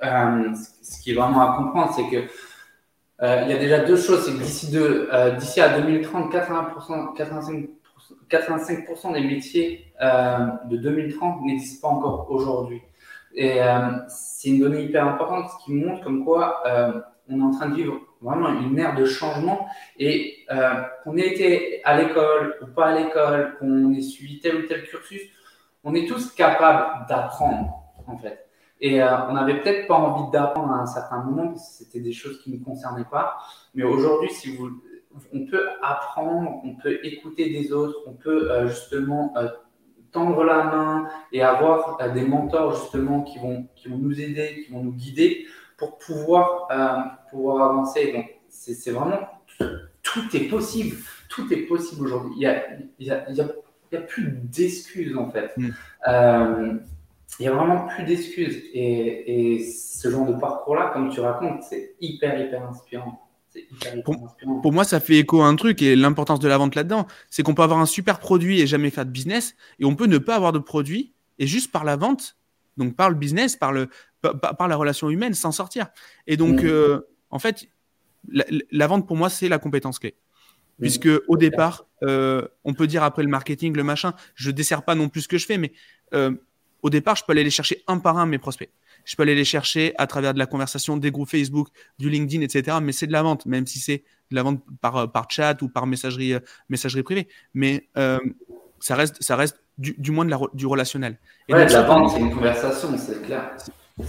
ce 0.00 1.02
qui 1.02 1.10
est 1.10 1.14
vraiment 1.14 1.40
à 1.40 1.56
comprendre, 1.56 1.92
c'est 1.94 2.08
que 2.08 2.30
euh, 3.20 3.42
il 3.44 3.50
y 3.50 3.52
a 3.52 3.58
déjà 3.58 3.80
deux 3.80 3.96
choses. 3.96 4.24
C'est 4.24 4.32
que 4.32 4.38
d'ici 4.42 4.70
euh, 4.74 5.32
d'ici 5.32 5.60
à 5.60 5.80
2030, 5.80 6.32
80%, 6.32 7.16
85%, 7.16 7.68
85 8.28 9.12
des 9.12 9.20
métiers 9.20 9.92
euh, 10.00 10.46
de 10.66 10.76
2030 10.76 11.42
n'existent 11.42 11.88
pas 11.88 11.94
encore 11.94 12.30
aujourd'hui. 12.30 12.82
Et 13.34 13.58
c'est 14.08 14.48
une 14.48 14.60
donnée 14.60 14.82
hyper 14.82 15.06
importante 15.06 15.50
qui 15.64 15.72
montre 15.72 16.02
comme 16.02 16.24
quoi 16.24 16.62
on 17.28 17.40
est 17.40 17.42
en 17.42 17.50
train 17.50 17.68
de 17.68 17.74
vivre 17.74 18.00
vraiment 18.20 18.48
une 18.48 18.78
ère 18.78 18.96
de 18.96 19.04
changement 19.04 19.68
et 19.98 20.46
qu'on 21.04 21.16
ait 21.16 21.28
été 21.28 21.84
à 21.84 22.00
l'école 22.00 22.56
ou 22.62 22.66
pas 22.66 22.86
à 22.86 22.98
l'école, 22.98 23.56
qu'on 23.58 23.92
ait 23.92 24.02
suivi 24.02 24.40
tel 24.40 24.56
ou 24.56 24.62
tel 24.66 24.82
cursus, 24.84 25.22
on 25.84 25.94
est 25.94 26.06
tous 26.06 26.32
capables 26.32 27.06
d'apprendre 27.08 27.78
en 28.06 28.16
fait. 28.16 28.48
Et 28.80 29.02
euh, 29.02 29.28
on 29.28 29.32
n'avait 29.32 29.60
peut-être 29.60 29.86
pas 29.88 29.96
envie 29.96 30.30
d'apprendre 30.30 30.72
à 30.72 30.80
un 30.80 30.86
certain 30.86 31.22
moment 31.24 31.48
parce 31.48 31.78
que 31.78 31.84
c'était 31.84 32.00
des 32.00 32.12
choses 32.12 32.40
qui 32.42 32.52
ne 32.52 32.62
concernaient 32.62 33.08
pas. 33.10 33.38
Mais 33.74 33.82
aujourd'hui, 33.82 34.30
si 34.30 34.56
vous, 34.56 34.70
on 35.32 35.46
peut 35.46 35.68
apprendre, 35.82 36.60
on 36.64 36.74
peut 36.76 36.98
écouter 37.02 37.50
des 37.50 37.72
autres, 37.72 37.98
on 38.06 38.12
peut 38.12 38.50
euh, 38.50 38.68
justement 38.68 39.34
euh, 39.36 39.48
tendre 40.12 40.44
la 40.44 40.64
main 40.64 41.08
et 41.32 41.42
avoir 41.42 41.98
des 42.12 42.22
mentors 42.22 42.74
justement 42.74 43.22
qui 43.22 43.38
vont, 43.38 43.66
qui 43.74 43.88
vont 43.88 43.98
nous 43.98 44.20
aider, 44.20 44.64
qui 44.64 44.72
vont 44.72 44.82
nous 44.82 44.92
guider 44.92 45.46
pour 45.78 45.96
pouvoir, 45.98 46.68
pouvoir 47.30 47.70
avancer. 47.70 48.12
Donc, 48.12 48.26
c'est 48.50 48.90
vraiment 48.90 49.20
tout 50.02 50.36
est 50.36 50.48
possible. 50.48 50.96
Tout 51.30 51.50
est 51.52 51.62
possible 51.62 52.04
aujourd'hui. 52.04 52.32
Il 52.36 52.40
n'y 52.40 52.46
a, 52.46 52.64
y 52.98 53.10
a, 53.10 53.30
y 53.30 53.40
a, 53.40 53.48
y 53.92 53.96
a, 53.96 54.00
plus 54.00 54.32
d'excuses 54.42 55.16
en 55.16 55.30
fait. 55.30 55.56
Mm 55.56 55.70
il 57.38 57.42
n'y 57.42 57.48
a 57.48 57.52
vraiment 57.52 57.86
plus 57.86 58.04
d'excuses. 58.04 58.62
Et, 58.72 59.54
et, 59.54 59.64
ce 59.64 60.10
genre 60.10 60.26
de 60.26 60.32
parcours-là, 60.34 60.90
comme 60.92 61.10
tu 61.10 61.20
racontes, 61.20 61.62
c'est 61.62 61.94
hyper, 62.00 62.40
hyper 62.40 62.62
inspirant. 62.66 63.28
pour, 64.62 64.72
moi, 64.72 64.84
ça 64.84 65.00
fait 65.00 65.18
écho 65.18 65.40
à 65.42 65.46
un 65.46 65.56
truc 65.56 65.82
et 65.82 65.94
l'importance 65.94 66.40
de 66.40 66.48
la 66.48 66.58
vente 66.58 66.74
là-dedans, 66.74 67.06
c'est 67.30 67.42
qu'on 67.42 67.54
peut 67.54 67.62
avoir 67.62 67.80
un 67.80 67.86
super 67.86 68.18
produit 68.18 68.60
et 68.60 68.66
jamais 68.66 68.90
faire 68.90 69.06
de 69.06 69.10
business, 69.10 69.54
et 69.78 69.84
on 69.84 69.94
peut 69.94 70.06
ne 70.06 70.18
pas 70.18 70.36
avoir 70.36 70.52
de 70.52 70.58
produit 70.58 71.12
et 71.38 71.46
juste 71.46 71.70
par 71.70 71.84
la 71.84 71.96
vente, 71.96 72.36
donc 72.78 72.96
par 72.96 73.10
le 73.10 73.16
business, 73.16 73.56
par, 73.56 73.72
le, 73.72 73.90
par, 74.22 74.68
la 74.68 74.76
relation 74.76 75.10
humaine, 75.10 75.34
s'en 75.34 75.52
sortir. 75.52 75.88
Et 76.26 76.36
donc, 76.36 76.62
mm. 76.62 76.66
euh, 76.66 77.00
en 77.30 77.38
fait, 77.38 77.68
la, 78.30 78.86
vente 78.86 79.06
pour 79.06 79.16
moi, 79.16 79.28
c'est 79.28 79.48
la 79.48 79.58
compétence 79.58 79.98
clé. 79.98 80.14
Mm. 80.78 80.82
Puisque 80.82 81.08
au 81.26 81.36
départ, 81.36 81.86
euh, 82.02 82.46
on 82.64 82.72
peut 82.72 82.86
dire 82.86 83.02
après 83.02 83.22
le 83.22 83.28
marketing, 83.28 83.76
le 83.76 83.84
machin, 83.84 84.14
je 84.34 84.50
ne 84.50 84.54
desserre 84.54 84.84
pas 84.84 84.94
non 84.94 85.08
plus 85.08 85.22
ce 85.22 85.28
que 85.28 85.36
je 85.36 85.44
fais, 85.44 85.58
mais 85.58 85.72
euh, 86.14 86.32
au 86.82 86.90
départ, 86.90 87.16
je 87.16 87.24
peux 87.24 87.32
aller 87.32 87.44
les 87.44 87.50
chercher 87.50 87.82
un 87.88 87.98
par 87.98 88.16
un, 88.16 88.26
mes 88.26 88.38
prospects. 88.38 88.70
Je 89.04 89.16
peux 89.16 89.24
aller 89.24 89.34
les 89.34 89.44
chercher 89.44 89.94
à 89.98 90.06
travers 90.06 90.32
de 90.32 90.38
la 90.38 90.46
conversation, 90.46 90.96
des 90.96 91.10
groupes 91.10 91.28
Facebook, 91.28 91.68
du 91.98 92.08
LinkedIn, 92.08 92.42
etc. 92.42 92.78
Mais 92.80 92.92
c'est 92.92 93.06
de 93.06 93.12
la 93.12 93.22
vente, 93.22 93.46
même 93.46 93.66
si 93.66 93.80
c'est 93.80 94.04
de 94.30 94.36
la 94.36 94.42
vente 94.42 94.62
par, 94.80 95.10
par 95.10 95.30
chat 95.30 95.60
ou 95.62 95.68
par 95.68 95.86
messagerie, 95.86 96.34
messagerie 96.68 97.02
privée. 97.02 97.26
Mais 97.54 97.88
ça 98.80 98.94
reste, 98.94 99.20
ça 99.22 99.34
reste 99.34 99.60
du, 99.78 99.94
du 99.96 100.10
moins 100.10 100.24
de 100.24 100.30
la, 100.30 100.38
du 100.52 100.66
relationnel. 100.66 101.18
Et 101.48 101.54
ouais, 101.54 101.66
la 101.68 101.82
vente, 101.82 102.10
c'est 102.10 102.20
une 102.20 102.34
conversation, 102.34 102.88
c'est 102.98 103.22
clair. 103.22 103.56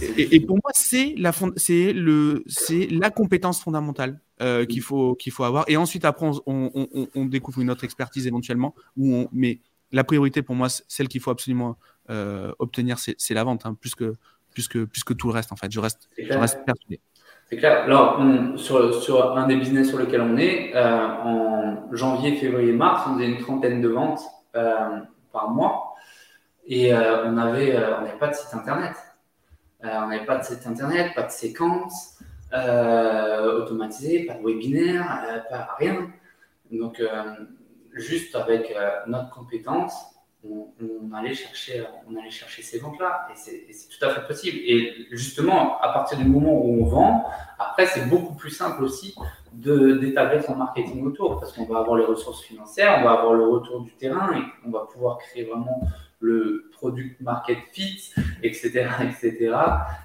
Et, 0.00 0.36
et, 0.36 0.40
pour 0.40 0.56
moi, 0.56 0.70
c'est 0.72 1.14
la, 1.16 1.32
c'est 1.56 1.92
le, 1.92 2.44
c'est 2.46 2.86
la 2.90 3.10
compétence 3.10 3.60
fondamentale 3.60 4.20
euh, 4.40 4.64
qu'il 4.64 4.82
faut, 4.82 5.14
qu'il 5.14 5.32
faut 5.32 5.44
avoir. 5.44 5.64
Et 5.68 5.76
ensuite, 5.76 6.04
après, 6.04 6.26
on, 6.46 6.70
on, 7.14 7.24
découvre 7.24 7.60
une 7.60 7.70
autre 7.70 7.84
expertise 7.84 8.26
éventuellement. 8.26 8.74
Où 8.96 9.14
on, 9.14 9.28
mais 9.32 9.58
la 9.90 10.04
priorité 10.04 10.42
pour 10.42 10.54
moi, 10.54 10.68
celle 10.68 11.08
qu'il 11.08 11.20
faut 11.20 11.30
absolument 11.30 11.76
euh, 12.08 12.52
obtenir, 12.58 12.98
c'est 12.98 13.34
la 13.34 13.42
vente, 13.42 13.66
hein, 13.66 13.74
plus, 13.80 13.94
que, 13.94 14.14
plus, 14.54 14.68
que, 14.68 14.84
plus 14.84 15.02
que 15.02 15.12
tout 15.12 15.26
le 15.26 15.34
reste, 15.34 15.50
en 15.50 15.56
fait. 15.56 15.72
Je 15.72 15.80
reste, 15.80 16.08
je 16.16 16.38
reste 16.38 16.64
persuadé. 16.64 17.00
C'est 17.48 17.56
clair. 17.56 17.82
Alors, 17.82 18.22
sur, 18.56 19.02
sur, 19.02 19.36
un 19.36 19.48
des 19.48 19.56
business 19.56 19.88
sur 19.88 19.98
lequel 19.98 20.20
on 20.20 20.36
est, 20.36 20.70
euh, 20.76 21.06
en 21.08 21.88
janvier, 21.90 22.36
février, 22.36 22.72
mars, 22.72 23.02
on 23.08 23.14
faisait 23.14 23.28
une 23.28 23.38
trentaine 23.38 23.80
de 23.80 23.88
ventes 23.88 24.20
par 25.32 25.50
mois 25.50 25.94
et 26.66 26.94
on 26.94 27.32
n'avait 27.32 27.76
on 27.76 28.18
pas 28.18 28.28
de 28.28 28.34
site 28.34 28.54
internet. 28.54 28.94
on 29.82 30.06
n'avait 30.08 30.26
pas 30.26 30.38
de 30.38 30.44
site 30.44 30.66
internet, 30.66 31.14
pas 31.14 31.22
de 31.22 31.30
séquence 31.30 32.18
automatisée, 32.52 34.26
pas 34.26 34.34
de 34.34 34.44
webinaire, 34.44 35.44
pas 35.48 35.68
rien. 35.78 36.10
Donc, 36.70 37.02
juste 37.92 38.34
avec 38.36 38.74
notre 39.06 39.30
compétence, 39.30 39.94
on, 40.48 41.12
allait 41.12 41.34
chercher, 41.34 41.84
on 42.08 42.18
allait 42.18 42.30
chercher 42.30 42.62
ces 42.62 42.78
ventes-là. 42.78 43.28
Et 43.32 43.72
c'est 43.72 43.88
tout 43.88 44.04
à 44.04 44.10
fait 44.10 44.26
possible. 44.26 44.58
Et 44.58 45.06
justement, 45.10 45.78
à 45.80 45.92
partir 45.92 46.18
du 46.18 46.24
moment 46.24 46.52
où 46.52 46.82
on 46.82 46.84
vend, 46.84 47.24
après, 47.58 47.86
c'est 47.86 48.08
beaucoup 48.08 48.34
plus 48.34 48.50
simple 48.50 48.82
aussi 48.82 49.14
d'établir 49.52 50.44
son 50.44 50.54
marketing 50.54 51.04
autour 51.04 51.40
parce 51.40 51.52
qu'on 51.52 51.64
va 51.64 51.78
avoir 51.78 51.96
les 51.96 52.04
ressources 52.04 52.42
financières, 52.42 52.98
on 53.00 53.04
va 53.04 53.12
avoir 53.12 53.34
le 53.34 53.44
retour 53.44 53.80
du 53.82 53.90
terrain 53.92 54.32
et 54.36 54.42
on 54.64 54.70
va 54.70 54.86
pouvoir 54.92 55.18
créer 55.18 55.44
vraiment 55.44 55.82
le 56.20 56.70
product 56.72 57.20
market 57.20 57.58
fit, 57.72 58.12
etc. 58.42 58.88
etc. 59.02 59.54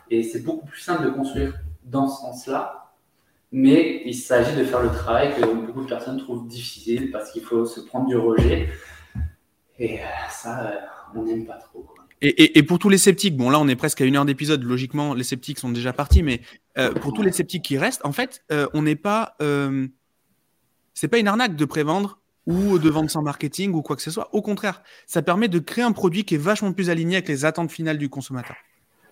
Et 0.09 0.23
c'est 0.23 0.43
beaucoup 0.43 0.65
plus 0.65 0.79
simple 0.79 1.03
de 1.05 1.09
construire 1.09 1.53
dans 1.83 2.07
ce 2.07 2.21
sens-là. 2.21 2.93
Mais 3.51 4.01
il 4.05 4.15
s'agit 4.15 4.55
de 4.57 4.63
faire 4.63 4.81
le 4.81 4.89
travail 4.89 5.33
que 5.36 5.45
beaucoup 5.45 5.83
de 5.83 5.88
personnes 5.88 6.17
trouvent 6.17 6.47
difficile 6.47 7.11
parce 7.11 7.31
qu'il 7.31 7.43
faut 7.43 7.65
se 7.65 7.79
prendre 7.79 8.07
du 8.07 8.17
rejet. 8.17 8.69
Et 9.80 9.99
euh, 9.99 10.03
ça, 10.30 10.67
euh, 10.67 10.76
on 11.15 11.23
n'aime 11.23 11.45
pas 11.45 11.57
trop. 11.57 11.88
Et, 12.21 12.57
et, 12.57 12.63
pour 12.63 12.80
tous 12.80 12.89
les 12.89 12.97
sceptiques, 12.97 13.36
bon 13.36 13.49
là 13.49 13.59
on 13.59 13.67
est 13.67 13.76
presque 13.76 14.01
à 14.01 14.05
une 14.05 14.15
heure 14.15 14.26
d'épisode, 14.26 14.63
logiquement 14.63 15.13
les 15.13 15.23
sceptiques 15.23 15.59
sont 15.59 15.69
déjà 15.69 15.91
partis, 15.91 16.23
mais 16.23 16.41
euh, 16.78 16.93
pour 16.93 17.13
tous 17.13 17.21
les 17.21 17.32
sceptiques 17.32 17.63
qui 17.63 17.78
restent, 17.78 18.03
en 18.05 18.13
fait, 18.13 18.43
on 18.73 18.82
n'est 18.82 18.95
pas, 18.95 19.36
c'est 20.93 21.07
pas 21.09 21.17
une 21.17 21.28
arnaque 21.28 21.55
de 21.55 21.65
prévendre 21.65 22.19
ou 22.47 22.80
de 22.80 22.89
vendre 22.89 23.09
sans 23.09 23.21
marketing 23.21 23.73
ou 23.73 23.82
quoi 23.82 23.95
que 23.95 24.01
ce 24.01 24.11
soit. 24.11 24.34
Au 24.34 24.41
contraire, 24.41 24.82
ça 25.07 25.21
permet 25.21 25.49
de 25.49 25.59
créer 25.59 25.84
un 25.84 25.91
produit 25.91 26.23
qui 26.23 26.36
est 26.36 26.39
vachement 26.39 26.71
plus 26.71 26.89
aligné 26.89 27.17
avec 27.17 27.28
les 27.28 27.43
attentes 27.43 27.71
finales 27.71 27.97
du 27.97 28.07
consommateur, 28.09 28.55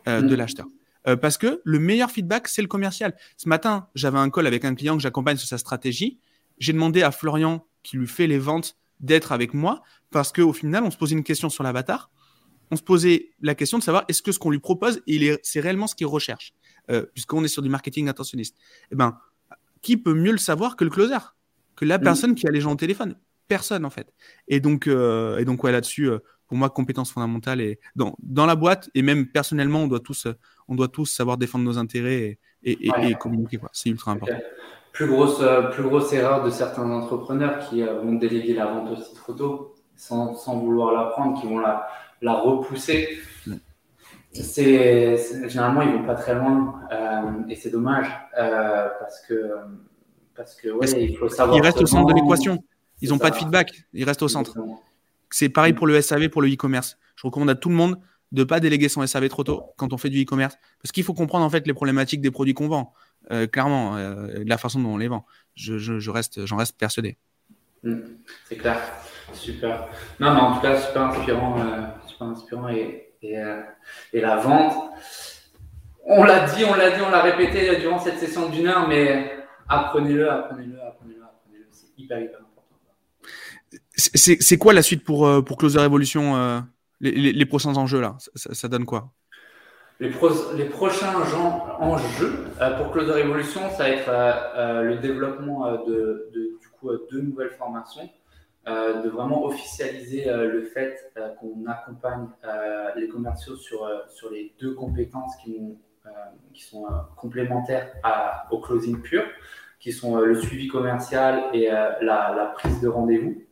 de 0.08 0.22
mm. 0.22 0.34
l'acheteur. 0.34 0.66
parce 1.22 1.38
que 1.38 1.62
le 1.64 1.80
meilleur 1.80 2.10
feedback, 2.10 2.48
c'est 2.48 2.62
le 2.62 2.70
commercial. 2.70 3.16
Ce 3.38 3.50
matin, 3.50 3.90
j'avais 3.96 4.18
un 4.18 4.30
call 4.30 4.48
avec 4.48 4.64
un 4.64 4.76
client 4.76 4.96
que 4.96 5.04
j'accompagne 5.04 5.38
sur 5.38 5.48
sa 5.48 5.58
stratégie. 5.58 6.20
J'ai 6.58 6.74
demandé 6.74 7.04
à 7.04 7.12
Florian, 7.12 7.68
qui 7.84 7.98
lui 7.98 8.08
fait 8.08 8.28
les 8.28 8.40
ventes, 8.40 8.78
d'être 9.04 9.32
avec 9.32 9.54
moi 9.54 9.84
parce 10.10 10.32
qu'au 10.32 10.54
final, 10.54 10.84
on 10.84 10.90
se 10.90 10.98
posait 10.98 11.16
une 11.16 11.24
question 11.24 11.50
sur 11.50 11.64
l'avatar. 11.64 12.10
On 12.72 12.76
se 12.76 12.82
posait 12.82 13.30
la 13.42 13.54
question 13.54 13.78
de 13.78 13.84
savoir 13.84 14.06
est-ce 14.08 14.24
que 14.24 14.32
ce 14.32 14.40
qu'on 14.40 14.50
lui 14.50 14.60
propose, 14.60 15.02
c'est 15.44 15.60
réellement 15.60 15.86
ce 15.86 15.94
qu'il 15.94 16.08
recherche, 16.08 16.54
euh, 16.90 17.06
puisqu'on 17.14 17.44
est 17.44 17.50
sur 17.50 17.62
du 17.62 17.70
marketing 17.70 18.08
intentionniste. 18.10 18.58
Eh 18.92 18.96
ben, 18.96 19.20
qui 19.82 19.98
peut 19.98 20.14
mieux 20.14 20.32
le 20.32 20.38
savoir 20.38 20.76
que 20.76 20.84
le 20.84 20.90
closer, 20.90 21.18
que 21.76 21.86
la 21.86 22.00
personne 22.00 22.34
qui 22.34 22.48
a 22.48 22.52
les 22.52 22.62
gens 22.62 22.72
au 22.72 22.76
téléphone? 22.76 23.16
Personne 23.48 23.86
en 23.86 23.90
fait. 23.90 24.12
Et 24.48 24.60
donc, 24.62 24.88
euh, 24.88 25.38
et 25.38 25.46
donc 25.46 25.64
ouais, 25.64 25.72
là-dessus, 25.72 26.10
euh, 26.10 26.20
pour 26.48 26.58
moi, 26.58 26.70
compétence 26.70 27.12
fondamentale 27.12 27.60
et 27.60 27.80
dans, 27.96 28.16
dans 28.20 28.46
la 28.46 28.56
boîte 28.56 28.90
et 28.96 29.02
même 29.02 29.28
personnellement, 29.28 29.84
on 29.84 29.88
doit 29.88 30.00
tous, 30.00 30.28
on 30.68 30.76
doit 30.76 30.88
tous 30.88 31.06
savoir 31.08 31.38
défendre 31.38 31.66
nos 31.66 31.78
intérêts 31.78 32.40
et, 32.64 32.88
et, 32.88 33.16
communiquer. 33.16 33.60
C'est 33.74 33.90
ultra 33.90 34.14
important 34.14 34.40
plus 34.94 35.08
grosse, 35.08 35.42
euh, 35.42 35.64
plus 35.64 35.84
grosse 35.84 36.14
erreur 36.14 36.44
de 36.44 36.50
certains 36.52 36.90
entrepreneurs 36.90 37.68
qui 37.68 37.82
euh, 37.82 38.00
vont 38.00 38.14
déléguer 38.14 38.54
la 38.54 38.68
vente 38.68 38.92
aussi 38.92 39.14
trop 39.16 39.34
tôt 39.34 39.76
sans, 39.98 40.36
sans 40.36 40.60
vouloir 40.60 40.94
la 40.94 41.10
prendre, 41.10 41.40
qui 41.42 41.48
vont 41.48 41.58
la, 41.58 41.88
la 42.22 42.34
repousser. 42.34 43.10
C'est 44.32 45.18
généralement 45.48 45.84
ils 45.84 45.92
vont 45.92 46.06
pas 46.06 46.16
très 46.16 46.34
loin 46.34 46.80
euh, 46.92 47.48
et 47.50 47.56
c'est 47.56 47.70
dommage 47.70 48.08
parce 48.36 49.22
que 49.28 49.52
parce 50.36 50.56
que 50.56 50.70
ouais, 50.70 50.90
il 51.04 51.16
faut 51.18 51.30
savoir. 51.30 51.56
Ils 51.56 51.62
restent 51.62 51.82
au 51.82 51.86
centre 51.86 52.12
de 52.12 52.20
l'équation. 52.20 52.64
Ils 53.02 53.10
n'ont 53.10 53.20
pas 53.20 53.30
de 53.30 53.36
feedback. 53.36 53.84
Ils 53.94 54.06
restent 54.06 54.24
au 54.24 54.28
centre. 54.28 54.58
C'est 55.30 55.50
pareil 55.50 55.74
pour 55.74 55.86
le 55.86 56.02
SAV, 56.02 56.30
pour 56.30 56.42
le 56.42 56.52
e-commerce. 56.52 56.98
Je 57.16 57.22
Je 57.22 57.28
recommande 57.28 57.52
à 57.52 57.56
tout 57.56 57.70
le 57.70 57.76
monde 57.76 58.00
de 58.32 58.42
ne 58.42 58.44
pas 58.46 58.60
déléguer 58.60 58.90
son 58.90 59.06
SAV 59.06 59.30
trop 59.30 59.44
tôt 59.44 59.64
quand 59.78 59.94
on 59.94 59.98
fait 59.98 60.10
du 60.10 60.24
e-commerce. 60.24 60.58
Parce 60.82 60.92
qu'il 60.92 61.04
faut 61.04 61.14
comprendre 61.14 61.46
en 61.46 61.50
fait 61.52 61.68
les 61.68 61.74
problématiques 61.74 62.22
des 62.22 62.32
produits 62.32 62.56
qu'on 62.56 62.68
vend, 62.68 62.94
euh, 63.32 63.48
clairement, 63.48 63.98
euh, 63.98 64.44
la 64.46 64.58
façon 64.58 64.80
dont 64.80 64.90
on 64.90 64.98
les 64.98 65.08
vend. 65.08 65.26
Je, 65.56 65.78
je, 65.78 66.10
reste, 66.10 66.46
j'en 66.46 66.58
reste 66.58 66.78
persuadé. 66.78 67.18
Hmm, 67.84 68.00
c'est 68.48 68.56
clair, 68.56 68.80
super. 69.34 69.88
Non, 70.20 70.34
mais 70.34 70.40
en 70.40 70.56
tout 70.56 70.62
cas, 70.62 70.80
super 70.80 71.04
inspirant, 71.04 71.60
euh, 71.60 71.82
super 72.08 72.28
inspirant 72.28 72.70
et, 72.70 73.14
et, 73.22 73.38
et, 74.14 74.22
la 74.22 74.38
vente. 74.38 74.92
On 76.06 76.24
l'a 76.24 76.50
dit, 76.50 76.66
on 76.66 76.76
l'a 76.76 76.92
dit, 76.92 77.02
on 77.06 77.10
l'a 77.10 77.22
répété 77.22 77.78
durant 77.80 78.00
cette 78.00 78.20
session 78.20 78.50
d'une 78.50 78.68
heure, 78.68 78.88
mais 78.88 79.38
apprenez-le, 79.70 80.30
apprenez-le, 80.30 80.82
apprenez-le, 80.82 81.24
apprenez-le. 81.24 81.68
C'est 81.72 81.88
hyper, 81.98 82.20
hyper 82.20 82.40
important. 82.40 83.80
C'est 83.96 84.58
quoi 84.58 84.74
la 84.74 84.82
suite 84.82 85.04
pour, 85.04 85.44
pour 85.46 85.58
Closer 85.58 85.82
Evolution 85.82 86.66
les, 87.00 87.46
prochains 87.46 87.76
enjeux 87.78 88.02
là? 88.02 88.18
Ça, 88.36 88.68
donne 88.68 88.86
quoi? 88.86 89.12
Les, 90.00 90.10
prochains 90.10 91.14
enjeux 91.80 92.46
euh, 92.62 92.78
pour 92.78 92.92
Closer 92.92 93.20
Evolution, 93.20 93.62
ça 93.72 93.84
va 93.84 93.90
être 93.90 94.10
euh, 94.10 94.34
euh, 94.56 94.82
le 94.82 94.98
développement 94.98 95.72
de, 95.86 96.30
du 96.34 96.68
coup, 96.70 96.90
deux 97.12 97.22
nouvelles 97.22 97.52
formations, 97.52 98.10
de 98.66 99.10
vraiment 99.10 99.46
officialiser 99.46 100.26
le 100.26 100.64
fait 100.64 101.12
qu'on 101.40 101.66
accompagne 101.68 102.28
les 102.96 103.10
commerciaux 103.10 103.58
sur, 103.58 103.90
sur 104.08 104.32
les 104.32 104.54
deux 104.60 104.74
compétences 104.74 105.36
qui, 105.44 105.60
sont 106.56 106.86
complémentaires 107.18 107.92
au 108.52 108.60
closing 108.60 109.02
pur, 109.02 109.24
qui 109.82 109.92
sont 109.92 110.18
le 110.18 110.36
suivi 110.36 110.70
commercial 110.70 111.44
et 111.54 111.68
la, 111.68 112.00
la, 112.02 112.54
prise 112.56 112.80
de 112.80 112.88
rendez-vous. 112.88 113.44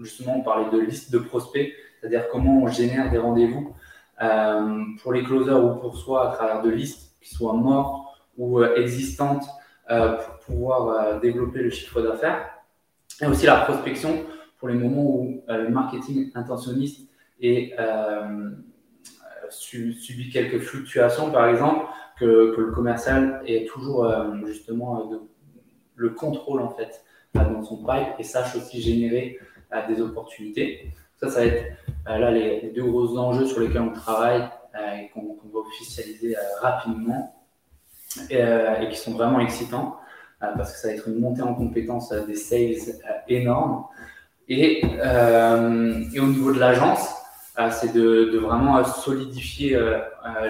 Justement, 0.00 0.38
on 0.38 0.42
parlait 0.42 0.70
de 0.70 0.80
liste 0.80 1.12
de 1.12 1.18
prospects 1.18 1.72
c'est-à-dire 2.00 2.28
comment 2.30 2.62
on 2.62 2.68
génère 2.68 3.10
des 3.10 3.18
rendez-vous 3.18 3.74
euh, 4.20 4.84
pour 5.00 5.12
les 5.12 5.22
closers 5.22 5.64
ou 5.64 5.76
pour 5.76 5.96
soi 5.96 6.30
à 6.30 6.34
travers 6.34 6.62
de 6.62 6.70
listes 6.70 7.16
qui 7.20 7.32
soient 7.32 7.52
mortes 7.52 8.08
ou 8.36 8.58
euh, 8.58 8.74
existantes 8.76 9.46
euh, 9.90 10.16
pour 10.16 10.38
pouvoir 10.38 11.20
développer 11.20 11.60
le 11.60 11.70
chiffre 11.70 12.02
d'affaires. 12.02 12.50
Et 13.22 13.26
aussi 13.26 13.46
la 13.46 13.60
prospection 13.60 14.24
pour 14.58 14.68
les 14.68 14.74
moments 14.74 15.04
où 15.04 15.42
le 15.48 15.68
marketing 15.68 16.30
intentionniste 16.34 17.08
est, 17.40 17.74
subit 19.50 20.30
quelques 20.30 20.58
fluctuations, 20.58 21.30
par 21.30 21.48
exemple, 21.48 21.86
que, 22.18 22.54
le 22.58 22.72
commercial 22.72 23.42
ait 23.46 23.66
toujours 23.66 24.10
justement 24.46 25.10
le 25.94 26.10
contrôle 26.10 26.60
en 26.60 26.70
fait 26.70 27.04
dans 27.34 27.62
son 27.62 27.78
pipe 27.78 28.14
et 28.18 28.24
sache 28.24 28.56
aussi 28.56 28.80
générer 28.80 29.38
des 29.88 30.00
opportunités. 30.00 30.92
Ça, 31.20 31.30
ça 31.30 31.40
va 31.40 31.46
être 31.46 31.64
euh, 32.08 32.18
là 32.18 32.30
les, 32.30 32.72
deux 32.74 32.84
gros 32.84 33.18
enjeux 33.18 33.46
sur 33.46 33.60
lesquels 33.60 33.82
on 33.82 33.92
travaille 33.92 34.48
euh, 34.74 34.94
et 34.94 35.10
qu'on 35.10 35.36
va 35.52 35.58
officialiser 35.58 36.36
euh, 36.36 36.40
rapidement 36.60 37.34
et, 38.30 38.88
qui 38.90 38.96
sont 38.96 39.12
vraiment 39.12 39.40
excitants 39.40 39.98
parce 40.40 40.72
que 40.72 40.78
ça 40.78 40.88
va 40.88 40.94
être 40.94 41.08
une 41.08 41.18
montée 41.18 41.42
en 41.42 41.54
compétence 41.54 42.12
des 42.12 42.36
sales 42.36 42.76
énorme. 43.26 43.84
Et, 44.48 44.80
et, 44.80 46.20
au 46.20 46.26
niveau 46.26 46.52
de 46.52 46.58
l'agence, 46.58 47.12
c'est 47.72 47.92
de, 47.92 48.38
vraiment 48.38 48.82
solidifier 48.84 49.78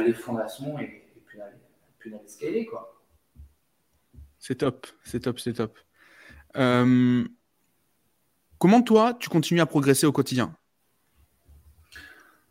les 0.05 0.13
fondations 0.13 0.79
et, 0.79 1.05
puis 1.99 2.11
d'aller 2.11 2.29
scaler. 2.29 2.69
C'est 4.39 4.57
top, 4.57 4.87
c'est 5.03 5.21
top, 5.21 5.41
c'est 5.41 5.55
top. 5.55 5.77
Comment 8.59 8.83
toi, 8.83 9.15
tu 9.21 9.29
continues 9.29 9.61
à 9.61 9.67
progresser 9.67 10.05
au 10.05 10.11
quotidien? 10.11 10.53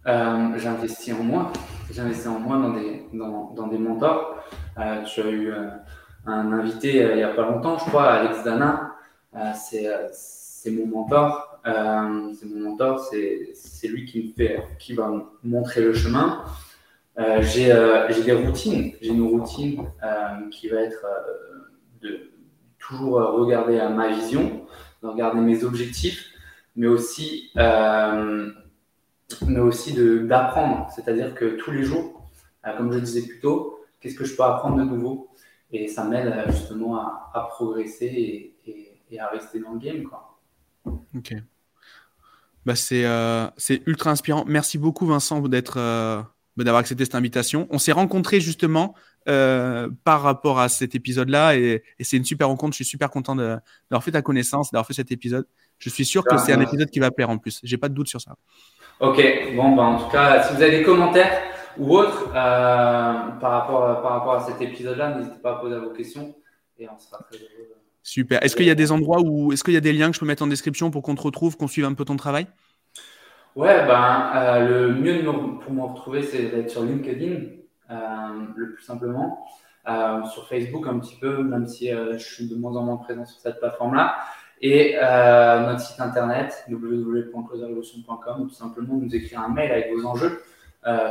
Euh, 0.07 0.57
J'investis 0.57 1.13
en 1.13 1.21
moi. 1.21 1.51
J'investis 1.91 2.27
en 2.27 2.39
moi 2.39 2.57
dans 2.57 2.71
des, 2.71 3.03
dans, 3.11 3.67
des 3.67 3.77
mentors. 3.77 4.41
Euh, 4.77 5.03
tu 5.03 5.21
as 5.21 5.29
eu 5.29 5.51
euh, 5.51 5.67
un 6.25 6.53
invité 6.53 6.95
il 7.11 7.15
n'y 7.17 7.23
a 7.23 7.33
pas 7.33 7.49
longtemps, 7.49 7.77
je 7.77 7.83
crois, 7.83 8.05
Alex 8.05 8.41
Dana. 8.45 8.95
c'est 9.53 10.71
mon 10.71 10.87
mentor. 10.87 11.59
c'est 11.65 12.45
mon 12.45 12.69
mentor. 12.69 12.99
C'est 13.01 13.87
lui 13.89 14.05
qui 14.05 14.29
me 14.29 14.33
fait, 14.33 14.63
qui 14.79 14.93
va 14.93 15.09
me 15.09 15.23
montrer 15.43 15.81
le 15.81 15.93
chemin. 15.93 16.45
J'ai 17.41 17.73
des 18.23 18.33
routines. 18.33 18.93
J'ai 19.01 19.09
une 19.09 19.27
routine 19.27 19.89
qui 20.51 20.69
va 20.69 20.83
être 20.83 21.05
de 22.01 22.31
toujours 22.79 23.15
regarder 23.15 23.77
à 23.77 23.89
ma 23.89 24.07
vision 24.07 24.65
de 25.01 25.07
regarder 25.07 25.41
mes 25.41 25.63
objectifs, 25.63 26.31
mais 26.75 26.87
aussi, 26.87 27.51
euh, 27.57 28.51
aussi 29.57 29.93
d'apprendre. 29.93 30.89
C'est-à-dire 30.95 31.35
que 31.35 31.57
tous 31.57 31.71
les 31.71 31.83
jours, 31.83 32.29
euh, 32.65 32.77
comme 32.77 32.91
je 32.91 32.99
disais 32.99 33.21
plus 33.23 33.39
tôt, 33.39 33.79
qu'est-ce 33.99 34.15
que 34.15 34.25
je 34.25 34.35
peux 34.35 34.43
apprendre 34.43 34.77
de 34.77 34.83
nouveau? 34.83 35.29
Et 35.71 35.87
ça 35.87 36.03
m'aide 36.03 36.27
euh, 36.27 36.51
justement 36.51 36.97
à, 36.97 37.47
progresser 37.49 38.55
et, 38.65 39.19
à 39.19 39.27
rester 39.27 39.59
dans 39.59 39.73
le 39.73 39.79
game. 39.79 40.03
Quoi. 40.03 40.39
Ok. 41.15 41.33
Bah 42.65 42.75
c'est 42.75 43.81
ultra 43.85 44.11
inspirant. 44.11 44.43
Merci 44.45 44.77
beaucoup 44.77 45.05
Vincent 45.05 45.39
d'être 45.47 45.77
d'avoir 46.57 46.79
accepté 46.79 47.05
cette 47.05 47.15
invitation. 47.15 47.65
On 47.69 47.77
s'est 47.77 47.93
rencontrés 47.93 48.41
justement 48.41 48.93
euh, 49.27 49.89
par 50.03 50.21
rapport 50.21 50.59
à 50.59 50.69
cet 50.69 50.95
épisode-là. 50.95 51.55
Et, 51.55 51.83
c'est 51.99 52.17
une 52.17 52.25
super 52.25 52.47
rencontre. 52.47 52.73
Je 52.73 52.77
suis 52.77 52.85
super 52.85 53.09
content 53.09 53.35
d'avoir 53.35 54.03
fait 54.03 54.11
ta 54.11 54.21
connaissance, 54.21 54.71
d'avoir 54.71 54.87
fait 54.87 54.93
cet 54.93 55.11
épisode. 55.11 55.45
Je 55.79 55.89
suis 55.89 56.05
sûr 56.05 56.23
que 56.23 56.37
c'est 56.37 56.53
un 56.53 56.61
épisode 56.61 56.89
qui 56.89 56.99
va 56.99 57.11
plaire 57.11 57.29
en 57.29 57.37
plus. 57.37 57.59
J'ai 57.63 57.77
pas 57.77 57.89
de 57.89 57.93
doute 57.93 58.07
sur 58.07 58.21
ça. 58.21 58.35
Ok, 58.99 59.21
bon, 59.55 59.75
bah, 59.75 59.83
en 59.83 59.97
tout 59.99 60.09
cas, 60.09 60.43
si 60.43 60.55
vous 60.55 60.61
avez 60.61 60.79
des 60.79 60.83
commentaires 60.83 61.41
ou 61.77 61.95
autres 61.97 62.29
euh, 62.29 62.33
par, 62.33 63.51
rapport, 63.51 64.01
par 64.01 64.11
rapport 64.13 64.33
à 64.35 64.39
cet 64.39 64.61
épisode-là, 64.61 65.15
n'hésitez 65.15 65.39
pas 65.39 65.51
à 65.51 65.55
poser 65.59 65.77
vos 65.77 65.91
questions 65.91 66.35
et 66.79 66.87
on 66.89 66.97
sera 66.97 67.19
très 67.29 67.37
heureux. 67.37 67.77
Super. 68.01 68.41
Est-ce 68.41 68.55
qu'il 68.55 68.65
y 68.65 68.71
a 68.71 68.75
des 68.75 68.93
endroits 68.93 69.19
où, 69.21 69.51
est-ce 69.51 69.65
qu'il 69.65 69.73
y 69.73 69.77
a 69.77 69.81
des 69.81 69.91
liens 69.91 70.07
que 70.07 70.15
je 70.15 70.21
peux 70.21 70.25
mettre 70.25 70.41
en 70.41 70.47
description 70.47 70.89
pour 70.89 71.03
qu'on 71.03 71.15
te 71.15 71.21
retrouve, 71.21 71.57
qu'on 71.57 71.67
suive 71.67 71.83
un 71.83 71.93
peu 71.93 72.05
ton 72.05 72.15
travail? 72.15 72.47
Ouais, 73.57 73.85
ben, 73.85 74.31
euh, 74.35 74.67
le 74.67 74.95
mieux 74.95 75.23
pour 75.25 75.73
me 75.73 75.81
retrouver, 75.81 76.23
c'est 76.23 76.43
d'être 76.43 76.69
sur 76.69 76.83
LinkedIn. 76.83 77.56
Euh, 77.89 78.47
le 78.55 78.73
plus 78.73 78.83
simplement. 78.83 79.45
Euh, 79.87 80.25
sur 80.25 80.49
Facebook 80.49 80.85
un 80.87 80.99
petit 80.99 81.15
peu, 81.15 81.41
même 81.43 81.65
si 81.65 81.89
euh, 81.93 82.17
je 82.17 82.23
suis 82.23 82.49
de 82.49 82.55
moins 82.55 82.75
en 82.75 82.83
moins 82.83 82.97
présent 82.97 83.23
sur 83.25 83.39
cette 83.39 83.59
plateforme-là. 83.59 84.17
Et 84.59 84.95
notre 84.99 85.79
site 85.79 86.01
internet 86.01 86.65
www.closerevolution.com, 86.67 88.47
tout 88.47 88.55
simplement 88.55 88.95
nous 88.95 89.15
écrire 89.15 89.41
un 89.41 89.49
mail 89.49 89.71
avec 89.71 89.93
vos 89.93 90.03
enjeux 90.03 90.41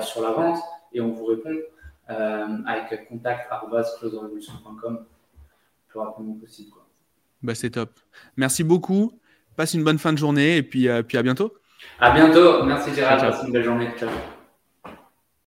sur 0.01 0.23
la 0.23 0.33
vente 0.33 0.59
et 0.93 1.01
on 1.01 1.13
vous 1.13 1.27
répond 1.27 1.55
avec 2.09 3.09
contact.closerevolution.com 3.09 4.95
le 4.95 5.07
plus 5.89 6.01
rapidement 6.01 6.35
possible. 6.35 6.71
Quoi. 6.71 6.89
Bah, 7.41 7.55
c'est 7.55 7.71
top. 7.71 8.01
Merci 8.37 8.65
beaucoup. 8.65 9.13
Passe 9.55 9.75
une 9.75 9.85
bonne 9.85 9.99
fin 9.99 10.13
de 10.13 10.19
journée 10.19 10.57
et 10.57 10.65
puis, 10.65 10.89
puis 11.07 11.17
à 11.17 11.23
bientôt. 11.23 11.55
À 12.01 12.11
bientôt. 12.11 12.65
Merci 12.65 12.93
Gérard. 12.95 13.21
Passe 13.21 13.45
une 13.47 13.53
belle 13.53 13.63
journée. 13.63 13.91
Ciao. 13.97 14.11